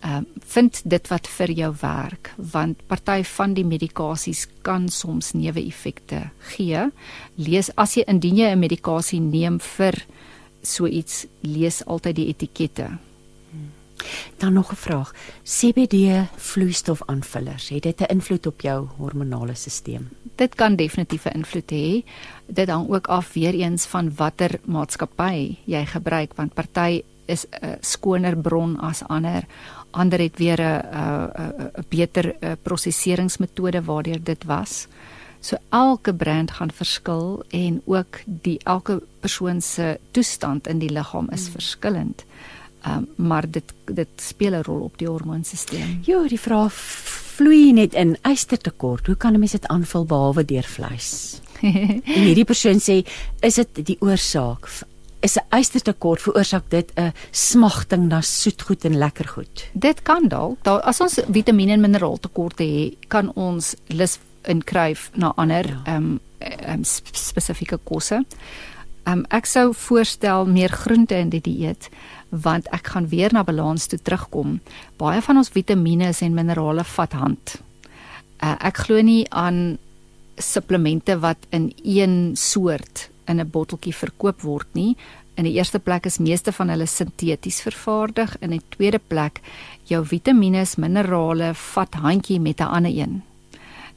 [0.00, 5.32] Ehm um, vind dit wat vir jou werk want party van die medikasies kan soms
[5.32, 6.90] neeweffekte gee.
[7.36, 10.04] Lees as jy indien jy 'n medikasie neem vir
[10.62, 12.98] so iets, lees altyd die etikette.
[14.36, 15.14] Dan nog 'n vraag.
[15.44, 20.04] CBD vloeistofaanvullers, het dit 'n invloed op jou hormonale stelsel?
[20.34, 22.04] Dit kan definitief 'n invloed hê.
[22.46, 27.76] Dit hang ook af weer eens van watter maatskappy jy gebruik want party is 'n
[27.80, 29.44] skoner bron as ander.
[29.90, 31.30] Ander het weer 'n 'n
[31.78, 34.86] 'n beter uh, prosesseringsmetode waardeur dit was.
[35.40, 41.28] So elke brand gaan verskil en ook die elke persoon se toestand in die liggaam
[41.30, 41.52] is hmm.
[41.52, 42.24] verskillend.
[42.86, 45.78] Um, maar dit dit speel 'n rol op die hormoonstelsel.
[46.02, 49.06] Jo, die vraag vloei net in ystertekort.
[49.06, 51.40] Hoe kan 'n mens dit aanvul behalwe deur vleis?
[52.16, 53.06] en hierdie persoon sê,
[53.40, 54.68] is dit die oorsaak?
[55.20, 59.68] is 'n ystertekort veroorsaak dit 'n smagting na soetgoed en lekker goed.
[59.72, 60.64] Dit kan dalk.
[60.64, 65.96] Daar as ons vitamiene en mineraaltekorte het, kan ons lus inkryf na ander ehm ja.
[65.96, 66.20] um,
[66.68, 68.24] um, spesifieke kosse.
[69.10, 71.88] Um, ek sou voorstel meer groente in die dieet
[72.30, 74.60] want ek gaan weer na balans toe terugkom.
[75.00, 77.56] Baie van ons vitamiene en minerale vat hand.
[78.38, 79.78] Uh, ek glo nie aan
[80.38, 84.96] supplemente wat in een soort in 'n botteltjie verkoop word nie.
[85.34, 89.40] In die eerste plek is meeste van hulle sinteties vervaardig en in die tweede plek
[89.84, 93.22] jou vitamiene, minerale vat handjie met 'n ander een.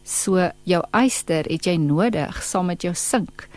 [0.04, 3.48] So jou yster het jy nodig saam met jou sink.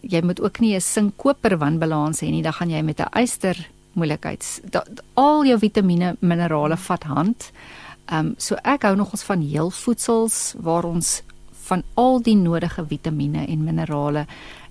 [0.00, 3.56] Jy moet ook nie 'n sink-koper wanbalans hê nie, dan gaan jy met 'n yster
[3.92, 4.60] moeilikheids.
[5.14, 7.52] Al jou vitamiene, minerale vat hand.
[8.06, 11.22] Ehm um, so ek hou nog ons van heel voedsels waar ons
[11.66, 14.26] van al die nodige vitamiene en minerale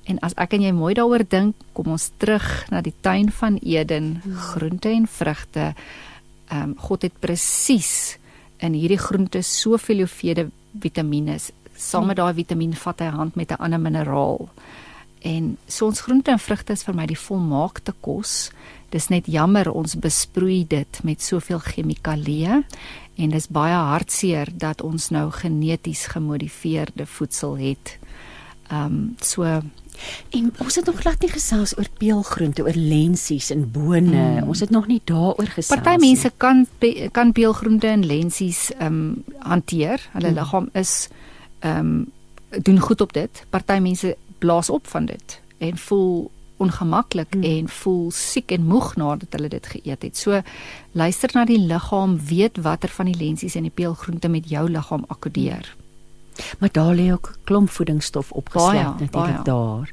[0.05, 3.57] en as ek en jy mooi daaroor dink, kom ons terug na die tuin van
[3.57, 4.21] Eden,
[4.51, 5.73] groente en vrugte.
[6.51, 8.17] Ehm um, God het presies
[8.63, 11.39] in hierdie groente soveel hoeveelhede vitamiene.
[11.75, 14.49] Saam met daai vitamien vat hy hand met 'n ander mineraal.
[15.25, 18.51] En so ons groente en vrugte is vir my die volmaakte kos.
[18.93, 22.61] Dis net jammer ons besproei dit met soveel chemikalieë
[23.15, 27.97] en dis baie hartseer dat ons nou geneties gemodifieerde voedsel het.
[28.69, 29.43] Ehm um, so
[30.35, 34.41] en ons het nog glad nie gesels oor peelgroente, oor lensies en bone.
[34.41, 34.49] Mm.
[34.51, 35.71] Ons het nog nie daaroor gesels.
[35.79, 36.65] Party mense kan
[37.11, 40.03] kan peelgroente en lensies ehm um, hanteer.
[40.11, 40.37] Hulle mm.
[40.41, 41.07] liggaam is
[41.59, 42.05] ehm um,
[42.61, 43.45] doen goed op dit.
[43.49, 47.43] Party mense blaas op van dit en voel ongemaklik hmm.
[47.43, 50.17] en voel siek en moeg nadat hulle dit geëet het.
[50.17, 50.41] So
[50.91, 55.03] luister na die liggaam, weet watter van die lensies en die peelgroente met jou liggaam
[55.07, 55.73] akkodeer.
[55.75, 55.84] Hmm.
[56.59, 59.91] Maar daar lê ook klomp voedingsstof opgesluit natuurlik daar.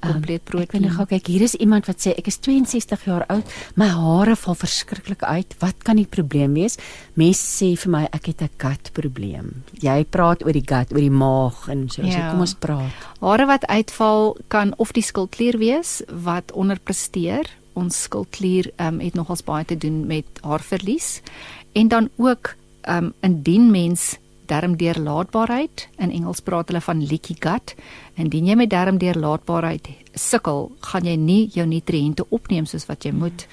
[0.00, 0.84] Kompleet um, proteïen.
[0.84, 3.88] Ek wil gou kyk, hier is iemand wat sê ek is 62 jaar oud, my
[3.92, 5.56] hare val verskriklik uit.
[5.62, 6.78] Wat kan die probleem wees?
[7.18, 9.62] Mense sê vir my ek het 'n gut probleem.
[9.80, 12.02] Jy praat oor die gut, oor die maag en so.
[12.02, 12.12] Ja.
[12.12, 12.92] So kom ons praat.
[13.20, 17.44] Hare wat uitval kan of die skildklier wees wat onderpresteer.
[17.74, 21.22] Ons skildklier um, het nogals baie te doen met haarverlies
[21.72, 22.54] en dan ook
[22.88, 24.18] um, indien mens
[24.50, 25.88] darmdeurlaatbaarheid.
[25.98, 27.74] In Engels praat hulle van leaky gut.
[28.20, 33.46] Indien jy met darmdeurlaatbaarheid sukkel, gaan jy nie jou nutriënte opneem soos wat jy moet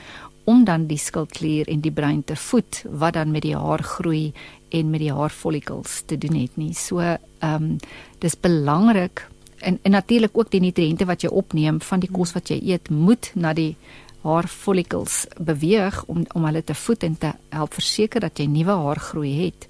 [0.50, 4.32] om dan die skildklier en die brein te voed wat dan met die haar groei
[4.74, 6.74] en met die haarfollikels te doen het nie.
[6.74, 7.78] So ehm um,
[8.20, 9.28] dis belangrik
[9.60, 12.90] en en natuurlik ook die nutriënte wat jy opneem van die kos wat jy eet
[12.90, 13.76] moet na die
[14.22, 19.00] haarfollikels beweeg om om hulle te voed en te help verseker dat jy nuwe haar
[19.00, 19.68] groei het.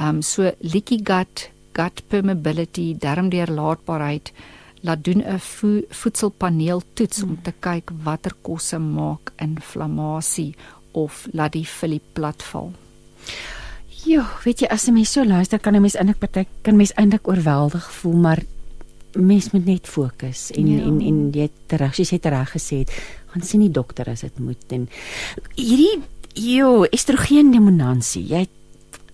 [0.00, 4.32] Um so leaky gut, gut permeability, darmdeurlaatbaarheid
[4.86, 7.28] laat doen 'n vo voedselpaneel toets mm.
[7.28, 10.54] om te kyk watter kosse maak inflammasie
[10.92, 12.72] of laat die filie platval.
[14.04, 16.92] Ja, weet jy as jy mens so luister kan 'n mens eintlik party kan mens
[16.94, 18.42] eintlik oorweldig voel, maar
[19.12, 20.84] mens moet net fokus en ja.
[20.84, 22.84] en en jy terug, jy het reg gesê,
[23.32, 24.88] gaan sien die dokter as dit moet en
[25.54, 26.02] hierdie
[26.36, 28.20] Jo, estrogen dominansie.
[28.28, 28.50] Jy het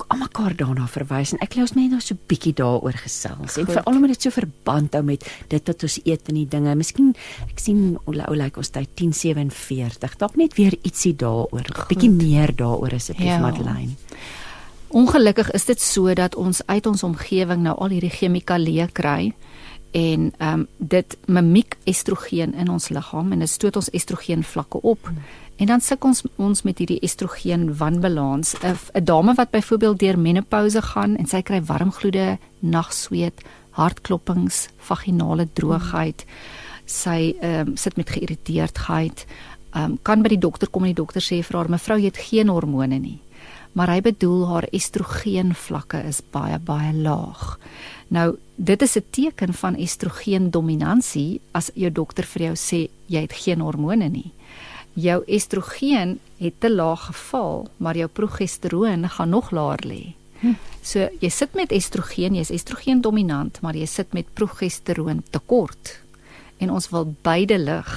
[0.08, 3.96] almekaar daarna verwys en ek lê ons net nou so bietjie daaroor gesels en veral
[3.98, 6.76] omdat dit so verband hou met dit wat ons eet en die dinge.
[6.78, 7.12] Miskien
[7.48, 10.18] ek sien ou lyk ons tyd 10:47.
[10.18, 13.40] Dalk net weer ietsie daaroor, bietjie meer daaroor asseblief ja.
[13.42, 13.96] Madeleine.
[14.92, 19.32] Ongelukkig is dit so dat ons uit ons omgewing nou al hierdie chemikalieë kry
[19.92, 24.80] en ehm um, dit mimiek estrogen in ons liggaam en dit stoot ons estrogen vlakke
[24.80, 25.08] op.
[25.08, 25.24] Hmm.
[25.62, 28.54] En dan suk ons ons met hierdie estrogen wanbalans.
[28.58, 34.68] 'n 'n dame wat byvoorbeeld deur menopouse gaan en sy kry warm gloede, nagsweet, hartklopings,
[34.78, 36.24] vaginale droogheid.
[36.84, 39.26] Sy ehm um, sit met geïrriteerdheid.
[39.74, 42.10] Ehm um, kan by die dokter kom en die dokter sê vir haar mevrou jy
[42.10, 43.20] het geen hormone nie.
[43.72, 47.58] Maar hy bedoel haar estrogen vlakke is baie baie laag.
[48.08, 53.20] Nou, dit is 'n teken van estrogen dominansie as jou dokter vir jou sê jy
[53.20, 54.32] het geen hormone nie
[54.94, 60.14] jou estrogen het te laag geval, maar jou progesteroon gaan nog laer lê.
[60.40, 60.54] Hm.
[60.82, 66.00] So jy sit met estrogen, jy's estrogen dominant, maar jy sit met progesteroon tekort.
[66.58, 67.92] En ons wil beide lig.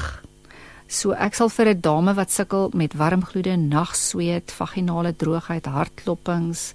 [0.87, 6.73] So ek sal vir 'n dame wat sukkel met warmgloede, nagsweet, vaginale droogheid, hartklopings,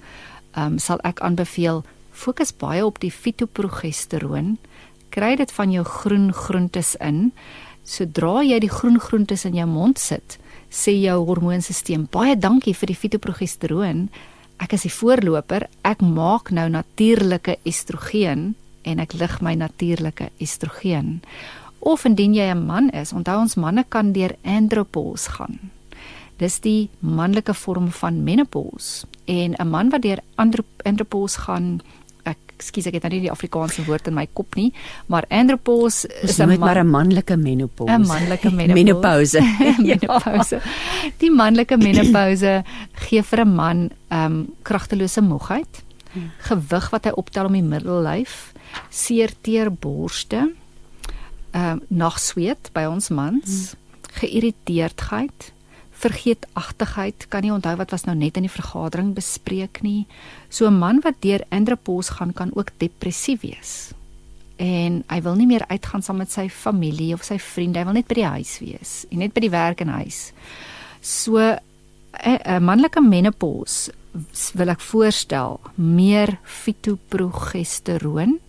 [0.52, 4.58] ehm um, sal ek aanbeveel fokus baie op die fitoprogesteroon.
[5.10, 7.32] Kry dit van jou groen groentes in
[7.84, 10.38] sodra jy die groen groentes in jou mond sit,
[10.70, 14.08] sê jou hormoonstelsel baie dankie vir die fitoprogesteroon.
[14.60, 15.66] Ek is die voorloper.
[15.82, 18.54] Ek maak nou natuurlike estrogen
[18.84, 21.20] en ek lig my natuurlike estrogen
[21.80, 25.58] Of indien jy 'n man is, onthou ons manne kan deur andropause gaan.
[26.36, 30.20] Dis die manlike vorm van menopause en 'n man wat deur
[30.84, 31.80] andropause gaan
[32.60, 34.70] ekskuus ek het nou nie die Afrikaanse woord in my kop nie,
[35.08, 37.90] maar andropause is 'n maar 'n manlike menopause.
[37.90, 39.40] 'n manlike menopause.
[39.78, 40.60] menopause.
[41.22, 42.64] Die manlike menopause
[43.08, 45.82] gee vir 'n man ehm um, kragtelose moegheid,
[46.12, 46.30] hmm.
[46.38, 48.52] gewig wat hy optel om die middellyf,
[48.90, 50.52] seer teer borste,
[51.52, 53.78] ehm um, nagsweet by ons mans, hmm.
[54.20, 55.52] geïrriteerdheid,
[56.00, 60.06] vergeetachtigheid, kan nie onthou wat was nou net in die vergadering bespreek nie.
[60.48, 63.92] So 'n man wat deur andropause gaan kan ook depressief wees.
[64.56, 67.94] En hy wil nie meer uitgaan saam met sy familie of sy vriende, hy wil
[67.94, 70.32] net by die huis wees en net by die werk en huis.
[71.00, 73.92] So 'n manlike menopause
[74.54, 78.40] wil ek voorstel meer fitoprogesteroon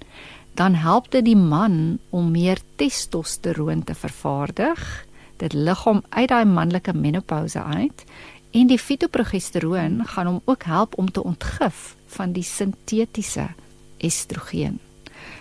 [0.53, 5.06] dan help dit die man om meer testosteroon te vervaardig
[5.42, 8.06] dit liggaam uit daai manlike menopouse uit
[8.52, 13.48] en die fitoprogesteroon gaan hom ook help om te ontgif van die sintetiese
[13.98, 14.80] estrogen.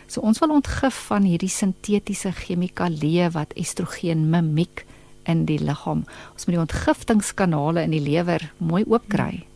[0.07, 4.85] So ons wil ontgif van hierdie sintetiese chemikalieë wat estrogen mimiek
[5.29, 6.05] in die liggaam.
[6.33, 9.47] Ons moet die ontgiftingskanale in die lewer mooi oop kry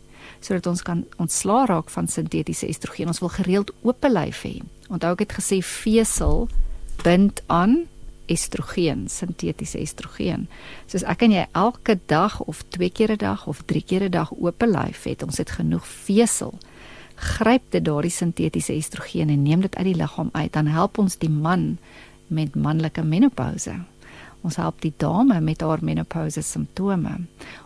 [0.45, 3.09] sodat ons kan ontslaa raak van sintetiese estrogen.
[3.09, 4.59] Ons wil gereeld oop lyf hê.
[4.93, 6.45] Onthou ek het gesê vesel
[7.01, 7.87] bind aan
[8.26, 10.48] estrogen, sintetiese estrogen.
[10.86, 14.10] Soos ek en jy elke dag of twee keer 'n dag of drie keer 'n
[14.10, 16.59] dag oop lyf het, ons het genoeg vesel.
[17.16, 21.18] Gryp dit daardie sintetiese estrogen en neem dit uit die liggaam uit, dan help ons
[21.18, 21.78] die man
[22.26, 23.84] met manlike menopouse.
[24.44, 27.14] Ons help die dame met haar menopouse simptome.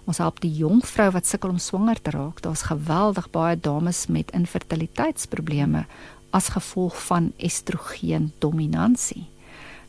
[0.06, 2.43] Ons help die jong vrou wat sukkel om swanger te raak.
[2.44, 5.86] Daar's geweldig baie dames met infertiliteitsprobleme
[6.30, 9.26] as gevolg van estrogen dominansie.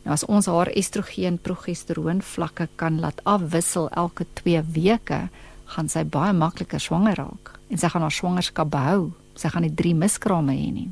[0.04, 5.28] Nou as ons haar estrogen progesteroon vlakke kan laat afwissel elke 2 weke,
[5.70, 9.10] gaan sy baie makliker swanger raak en sy gaan haar swangerskap behou.
[9.38, 10.88] Sy gaan nie drie miskrame hê nie.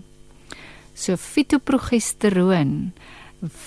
[0.94, 2.92] So fitoprogesteroon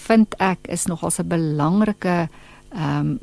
[0.06, 2.30] vind ek is nogals 'n belangrike
[2.72, 3.20] ehm um,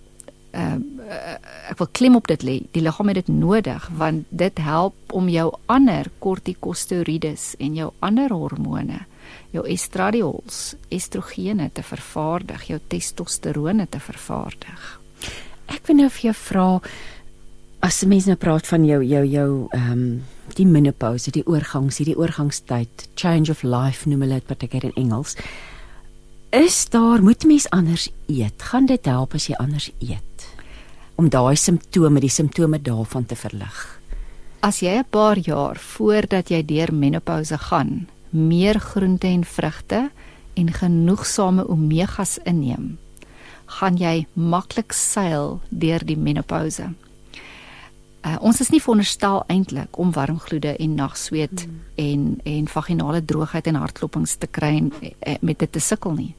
[0.52, 1.36] ehm uh,
[1.70, 2.56] ek wil klim op dit lê.
[2.72, 8.32] Die liggaam het dit nodig want dit help om jou ander kortikosteroïdes en jou ander
[8.32, 9.06] hormone
[9.52, 14.90] jou estradiols, estrogene te vervaardig, jou testosterone te vervaardig.
[15.68, 16.68] Ek wil nou vir jou vra
[17.84, 20.10] as mense nou praat van jou jou jou ehm um,
[20.56, 25.36] die menopause, die oorgangs, hierdie oorgangstyd, change of life noem hulle dit partykeer in Engels.
[26.56, 28.62] Is daar moet mens anders eet?
[28.70, 30.46] Gaan dit help as jy anders eet?
[31.20, 34.00] Om daai simptome, die simptome daarvan te verlig.
[34.64, 40.10] As jy 'n paar jaar voordat jy deur menopause gaan, meer groente en vrugte
[40.58, 42.96] en genoegsame omegas inneem,
[43.78, 46.88] gaan jy maklik seil deur die menopouse.
[48.26, 51.76] Uh, ons is nie veronderstel eintlik om warmgloede en nagsweet mm.
[52.02, 54.90] en en vaginale droogheid en hartklopings te kry en,
[55.20, 56.32] en met dit te sukkel nie.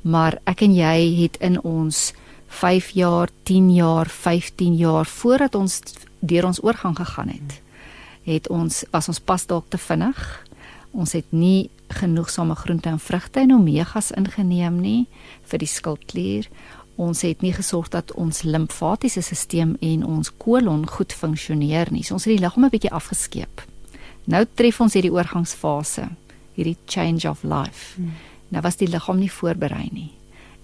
[0.00, 2.12] Maar ek en jy het in ons
[2.50, 5.82] 5 jaar, 10 jaar, 15 jaar voordat ons
[6.20, 7.60] deur ons oorgang gegaan het,
[8.24, 10.24] het ons was ons pas dalk te vinnig
[10.92, 15.06] Ons het nie genoegsame groente en vrugte en omegas ingeneem nie
[15.50, 16.48] vir die skildklier.
[17.00, 22.02] Ons het nie gesorg dat ons limfatiese stelsel en ons kolon goed funksioneer nie.
[22.04, 23.62] So ons het die liggaam 'n bietjie afgeskeep.
[24.26, 26.08] Nou tref ons hierdie oorgangsfase,
[26.54, 27.96] hierdie change of life.
[27.96, 28.12] Hmm.
[28.48, 30.12] Nou was die liggaam nie voorberei nie.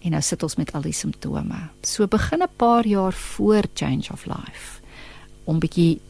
[0.03, 1.71] En nou sit ons met al die simptome.
[1.83, 4.81] So begin 'n paar jaar voor change of life
[5.45, 6.01] om bietjie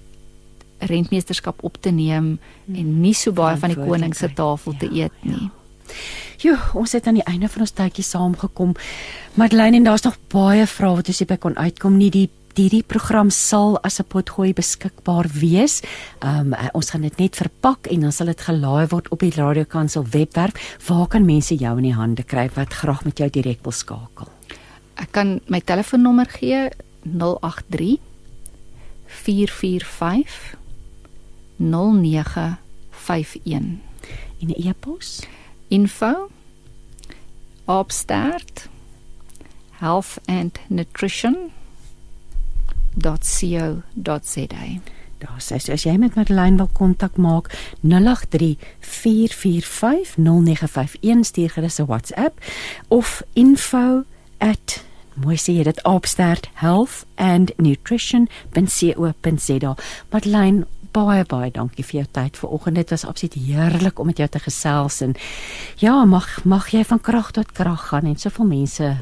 [0.87, 2.39] rentmeesterskap op te neem
[2.73, 5.31] en nie so baie van die koning se tafel ja, te eet ja.
[5.31, 5.51] nie.
[6.43, 8.75] Jo, ons het aan die einde van ons tydjie saamgekom.
[9.35, 12.11] Madeleine en daar's nog baie vrae wat ons nie by kon uitkom nie.
[12.13, 15.83] Die hierdie program sal as 'n potgooi beskikbaar wees.
[16.23, 19.65] Um ons gaan dit net verpak en dan sal dit gelaai word op die Radio
[19.65, 20.79] Kansel webwerf.
[20.87, 24.29] Waar kan mense jou in die hande kry wat graag met jou direk wil skakel?
[24.97, 26.71] Ek kan my telefoonnommer gee
[27.05, 27.99] 083
[29.07, 30.57] 445
[31.57, 33.81] 0951.
[34.41, 35.27] En 'n e-pos?
[35.69, 36.31] Info
[37.65, 38.69] opstart
[39.71, 41.37] health and nutrition
[43.01, 43.83] .co.za
[45.19, 47.89] Daar sê as jy met Madeleine wil kontak maak 0834450951
[51.21, 52.45] stuur gerus 'n WhatsApp
[52.89, 54.05] of info@
[55.17, 59.73] mooi sê jy dit opstart health and nutrition.co.za
[60.11, 60.67] Madeleine
[60.97, 62.79] baie baie dankie vir jou tyd vanoggend.
[62.81, 65.17] Dit was absoluut heerlik om met jou te gesels en
[65.83, 68.95] ja, mag mag jy van krag tot krag gaan en soveel mense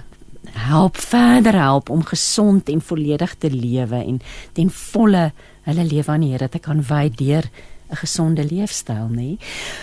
[0.54, 4.20] help verder help om gesond en volledig te lewe en
[4.52, 5.30] ten volle
[5.64, 7.48] hulle lewe aan die Here te kan wy deur
[7.90, 9.36] 'n gesonde leefstyl, nê?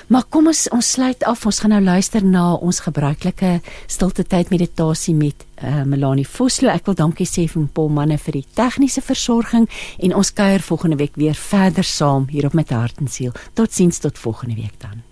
[0.07, 1.45] Maar kom ons ons sluit af.
[1.45, 6.71] Ons gaan nou luister na ons gebruikelike stilte tyd meditasie met uh, Melanie Vosloo.
[6.71, 9.69] Ek wil dankie sê vir Paul Manne vir die tegniese versorging
[9.99, 13.31] en ons kuier volgende week weer verder saam hier op met hart en siel.
[13.53, 15.05] Totsiens tot volgende week dan.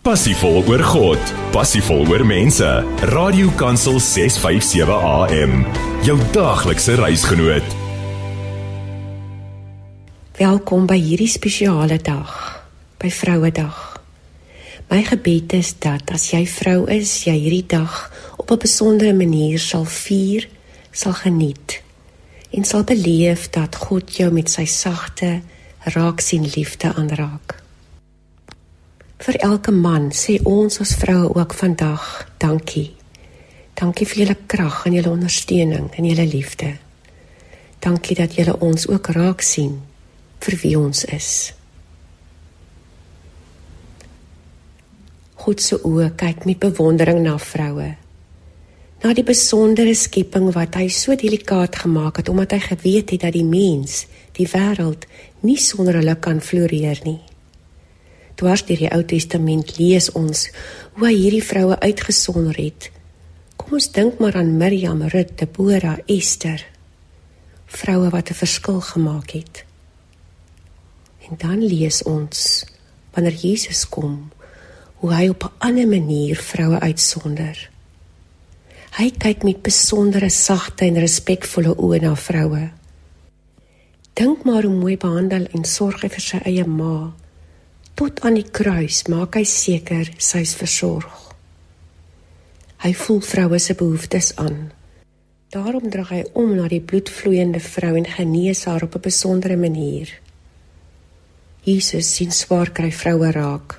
[0.00, 2.70] Passievol oor God, passievol oor mense.
[3.12, 5.66] Radio Kansel 657 AM.
[6.08, 7.79] Jou daglikse reisgenoot.
[10.40, 12.30] Welkom by hierdie spesiale dag,
[12.96, 13.76] by Vrouedag.
[14.88, 18.08] My gebed is dat as jy vrou is, jy hierdie dag
[18.40, 20.48] op 'n besondere manier sal vier,
[20.92, 21.82] sal geniet
[22.56, 25.42] en sal beleef dat God jou met sy sagte
[25.84, 27.60] raak sien liefde aanraak.
[29.18, 32.96] Vir elke man sê ons as vroue ook vandag dankie.
[33.74, 36.76] Dankie vir julle krag en julle ondersteuning en julle liefde.
[37.78, 39.89] Dankie dat julle ons ook raak sien
[40.40, 41.30] vir wie ons is.
[45.40, 47.94] God se oë kyk met bewondering na vroue.
[49.00, 53.32] Na die besondere skepping wat hy so delikaat gemaak het omdat hy geweet het dat
[53.32, 54.04] die mens,
[54.36, 55.08] die wêreld
[55.40, 57.20] nie sonder hulle kan floreer nie
[58.40, 60.46] dwars deur die Ou Testament lees ons
[60.96, 62.88] hoe hy hierdie vroue uitgesonder het.
[63.60, 66.64] Kom ons dink maar aan Miriam, Rut, Deborah, Esther.
[67.66, 69.64] Vroue wat 'n verskil gemaak het.
[71.30, 72.64] En dan lees ons
[73.14, 74.30] wanneer Jesus kom,
[75.00, 77.70] hoe hy op 'n ander manier vroue uitsonder.
[78.98, 82.70] Hy kyk met besondere sagte en respekvolle oë na vroue.
[84.12, 87.12] Dink maar hoe mooi behandel en sorg hy vir sy eie ma
[87.94, 91.34] tot aan die kruis maak hy seker sy is versorg.
[92.80, 94.72] Hy voel vroue se behoeftes aan.
[95.52, 100.08] Daarom dra hy om na die bloedvloeiende vrou en genees haar op 'n besondere manier.
[101.64, 103.76] Jesus sien swaar kry vroue raak.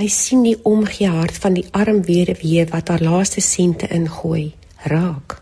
[0.00, 4.52] Hy sien die omgee hart van die arm weduwee wat haar laaste sente ingooi,
[4.90, 5.36] raak.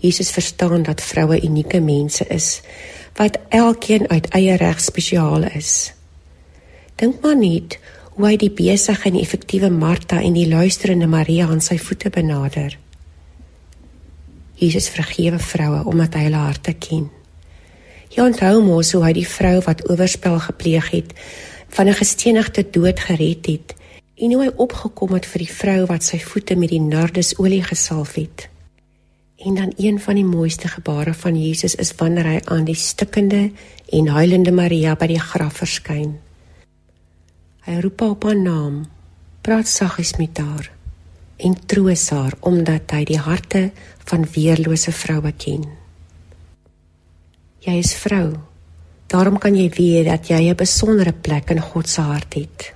[0.00, 2.60] Jesus verstaan dat vroue unieke mense is
[3.18, 5.92] wat elkeen uit eie reg spesiaal is.
[6.96, 7.76] Dink maar net
[8.16, 12.78] hoe hy die besige en effektiewe Martha en die luisterende Maria aan sy voete benader.
[14.60, 17.08] Jesus vergewe vroue omdat hy hulle harte ken.
[18.10, 21.12] Jy onthou mos hoe hy die vrou wat oorspel gepleeg het
[21.70, 23.74] van 'n gestenigde dood gered het
[24.16, 28.14] en hoe hy opgekom het vir die vrou wat sy voete met die nardesolie gesalf
[28.14, 28.48] het.
[29.38, 33.50] En dan een van die mooiste gebare van Jesus is wanneer hy aan die stikkende
[33.92, 36.18] en huilende Maria by die graf verskyn.
[37.64, 38.84] Hy roep op haar naam,
[39.40, 40.70] praat saggies met haar
[41.36, 43.70] en troos haar omdat hy die harte
[44.04, 45.79] van weerlose vroue ken.
[47.60, 48.32] Jy is vrou.
[49.10, 52.72] Daarom kan jy weet dat jy 'n besondere plek in God se hart het.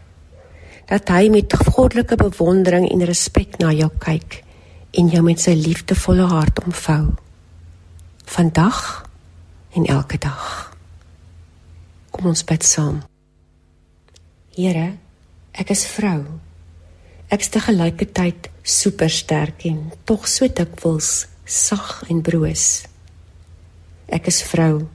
[0.86, 4.44] Dat hy met goddelike bewondering en respek na jou kyk
[4.90, 7.14] en jou met sy liefdevolle hart omvou.
[8.24, 9.10] Vandag
[9.74, 10.76] en elke dag.
[12.10, 13.02] Kom ons bid saam.
[14.54, 14.96] Here,
[15.52, 16.24] ek is vrou.
[17.28, 22.84] Ek is te gelykertyd super sterk en tog so dikwels sag en broos.
[24.08, 24.86] Ek is vrou.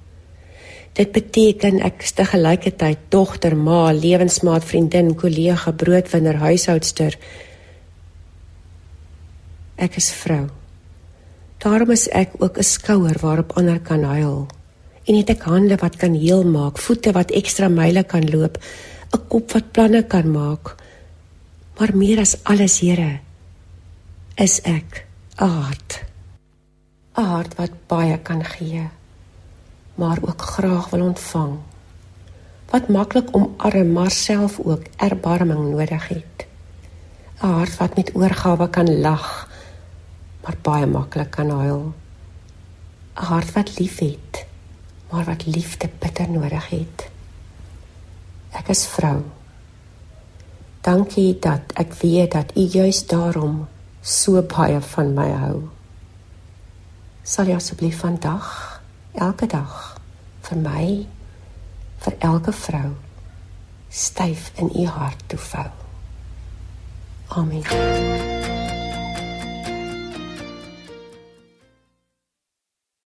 [0.94, 7.16] Dit beteken ek is te gelykertyd dogter, ma, lewensmaat, vriendin, kollega, broodwinner, huishoudster.
[9.80, 10.50] Ek is vrou.
[11.64, 14.48] Daarom is ek ook 'n skouer waarop ander kan huil.
[15.08, 18.58] En het ek hande wat kan heel maak, voete wat ekstra myle kan loop,
[19.14, 20.76] 'n kop wat planne kan maak.
[21.80, 23.20] Maar meer as alles, Here,
[24.36, 25.06] is ek
[25.40, 26.04] 'n hart.
[27.18, 28.90] 'n Hart wat baie kan gee,
[30.00, 31.58] maar ook graag wil ontvang.
[32.72, 36.48] Wat maklik omarm, maar self ook erbarming nodig het.
[37.42, 39.48] 'n Hart wat met oorgawe kan lag,
[40.44, 41.94] maar baie maklik kan huil.
[43.16, 44.46] 'n Hart wat liefhet,
[45.10, 47.10] maar wat liefde bitter nodig het.
[48.50, 49.22] Ek is vrou.
[50.82, 53.68] Dankie dat ek weet dat U juis daarom
[54.02, 55.70] so baie van my hou.
[57.24, 58.69] Sal jy asseblief vandag,
[59.20, 60.00] elke dag
[60.48, 60.86] vir my
[62.06, 62.96] vir elke vrou
[63.90, 65.70] styf in U hart toe vou.
[67.28, 68.39] Amen.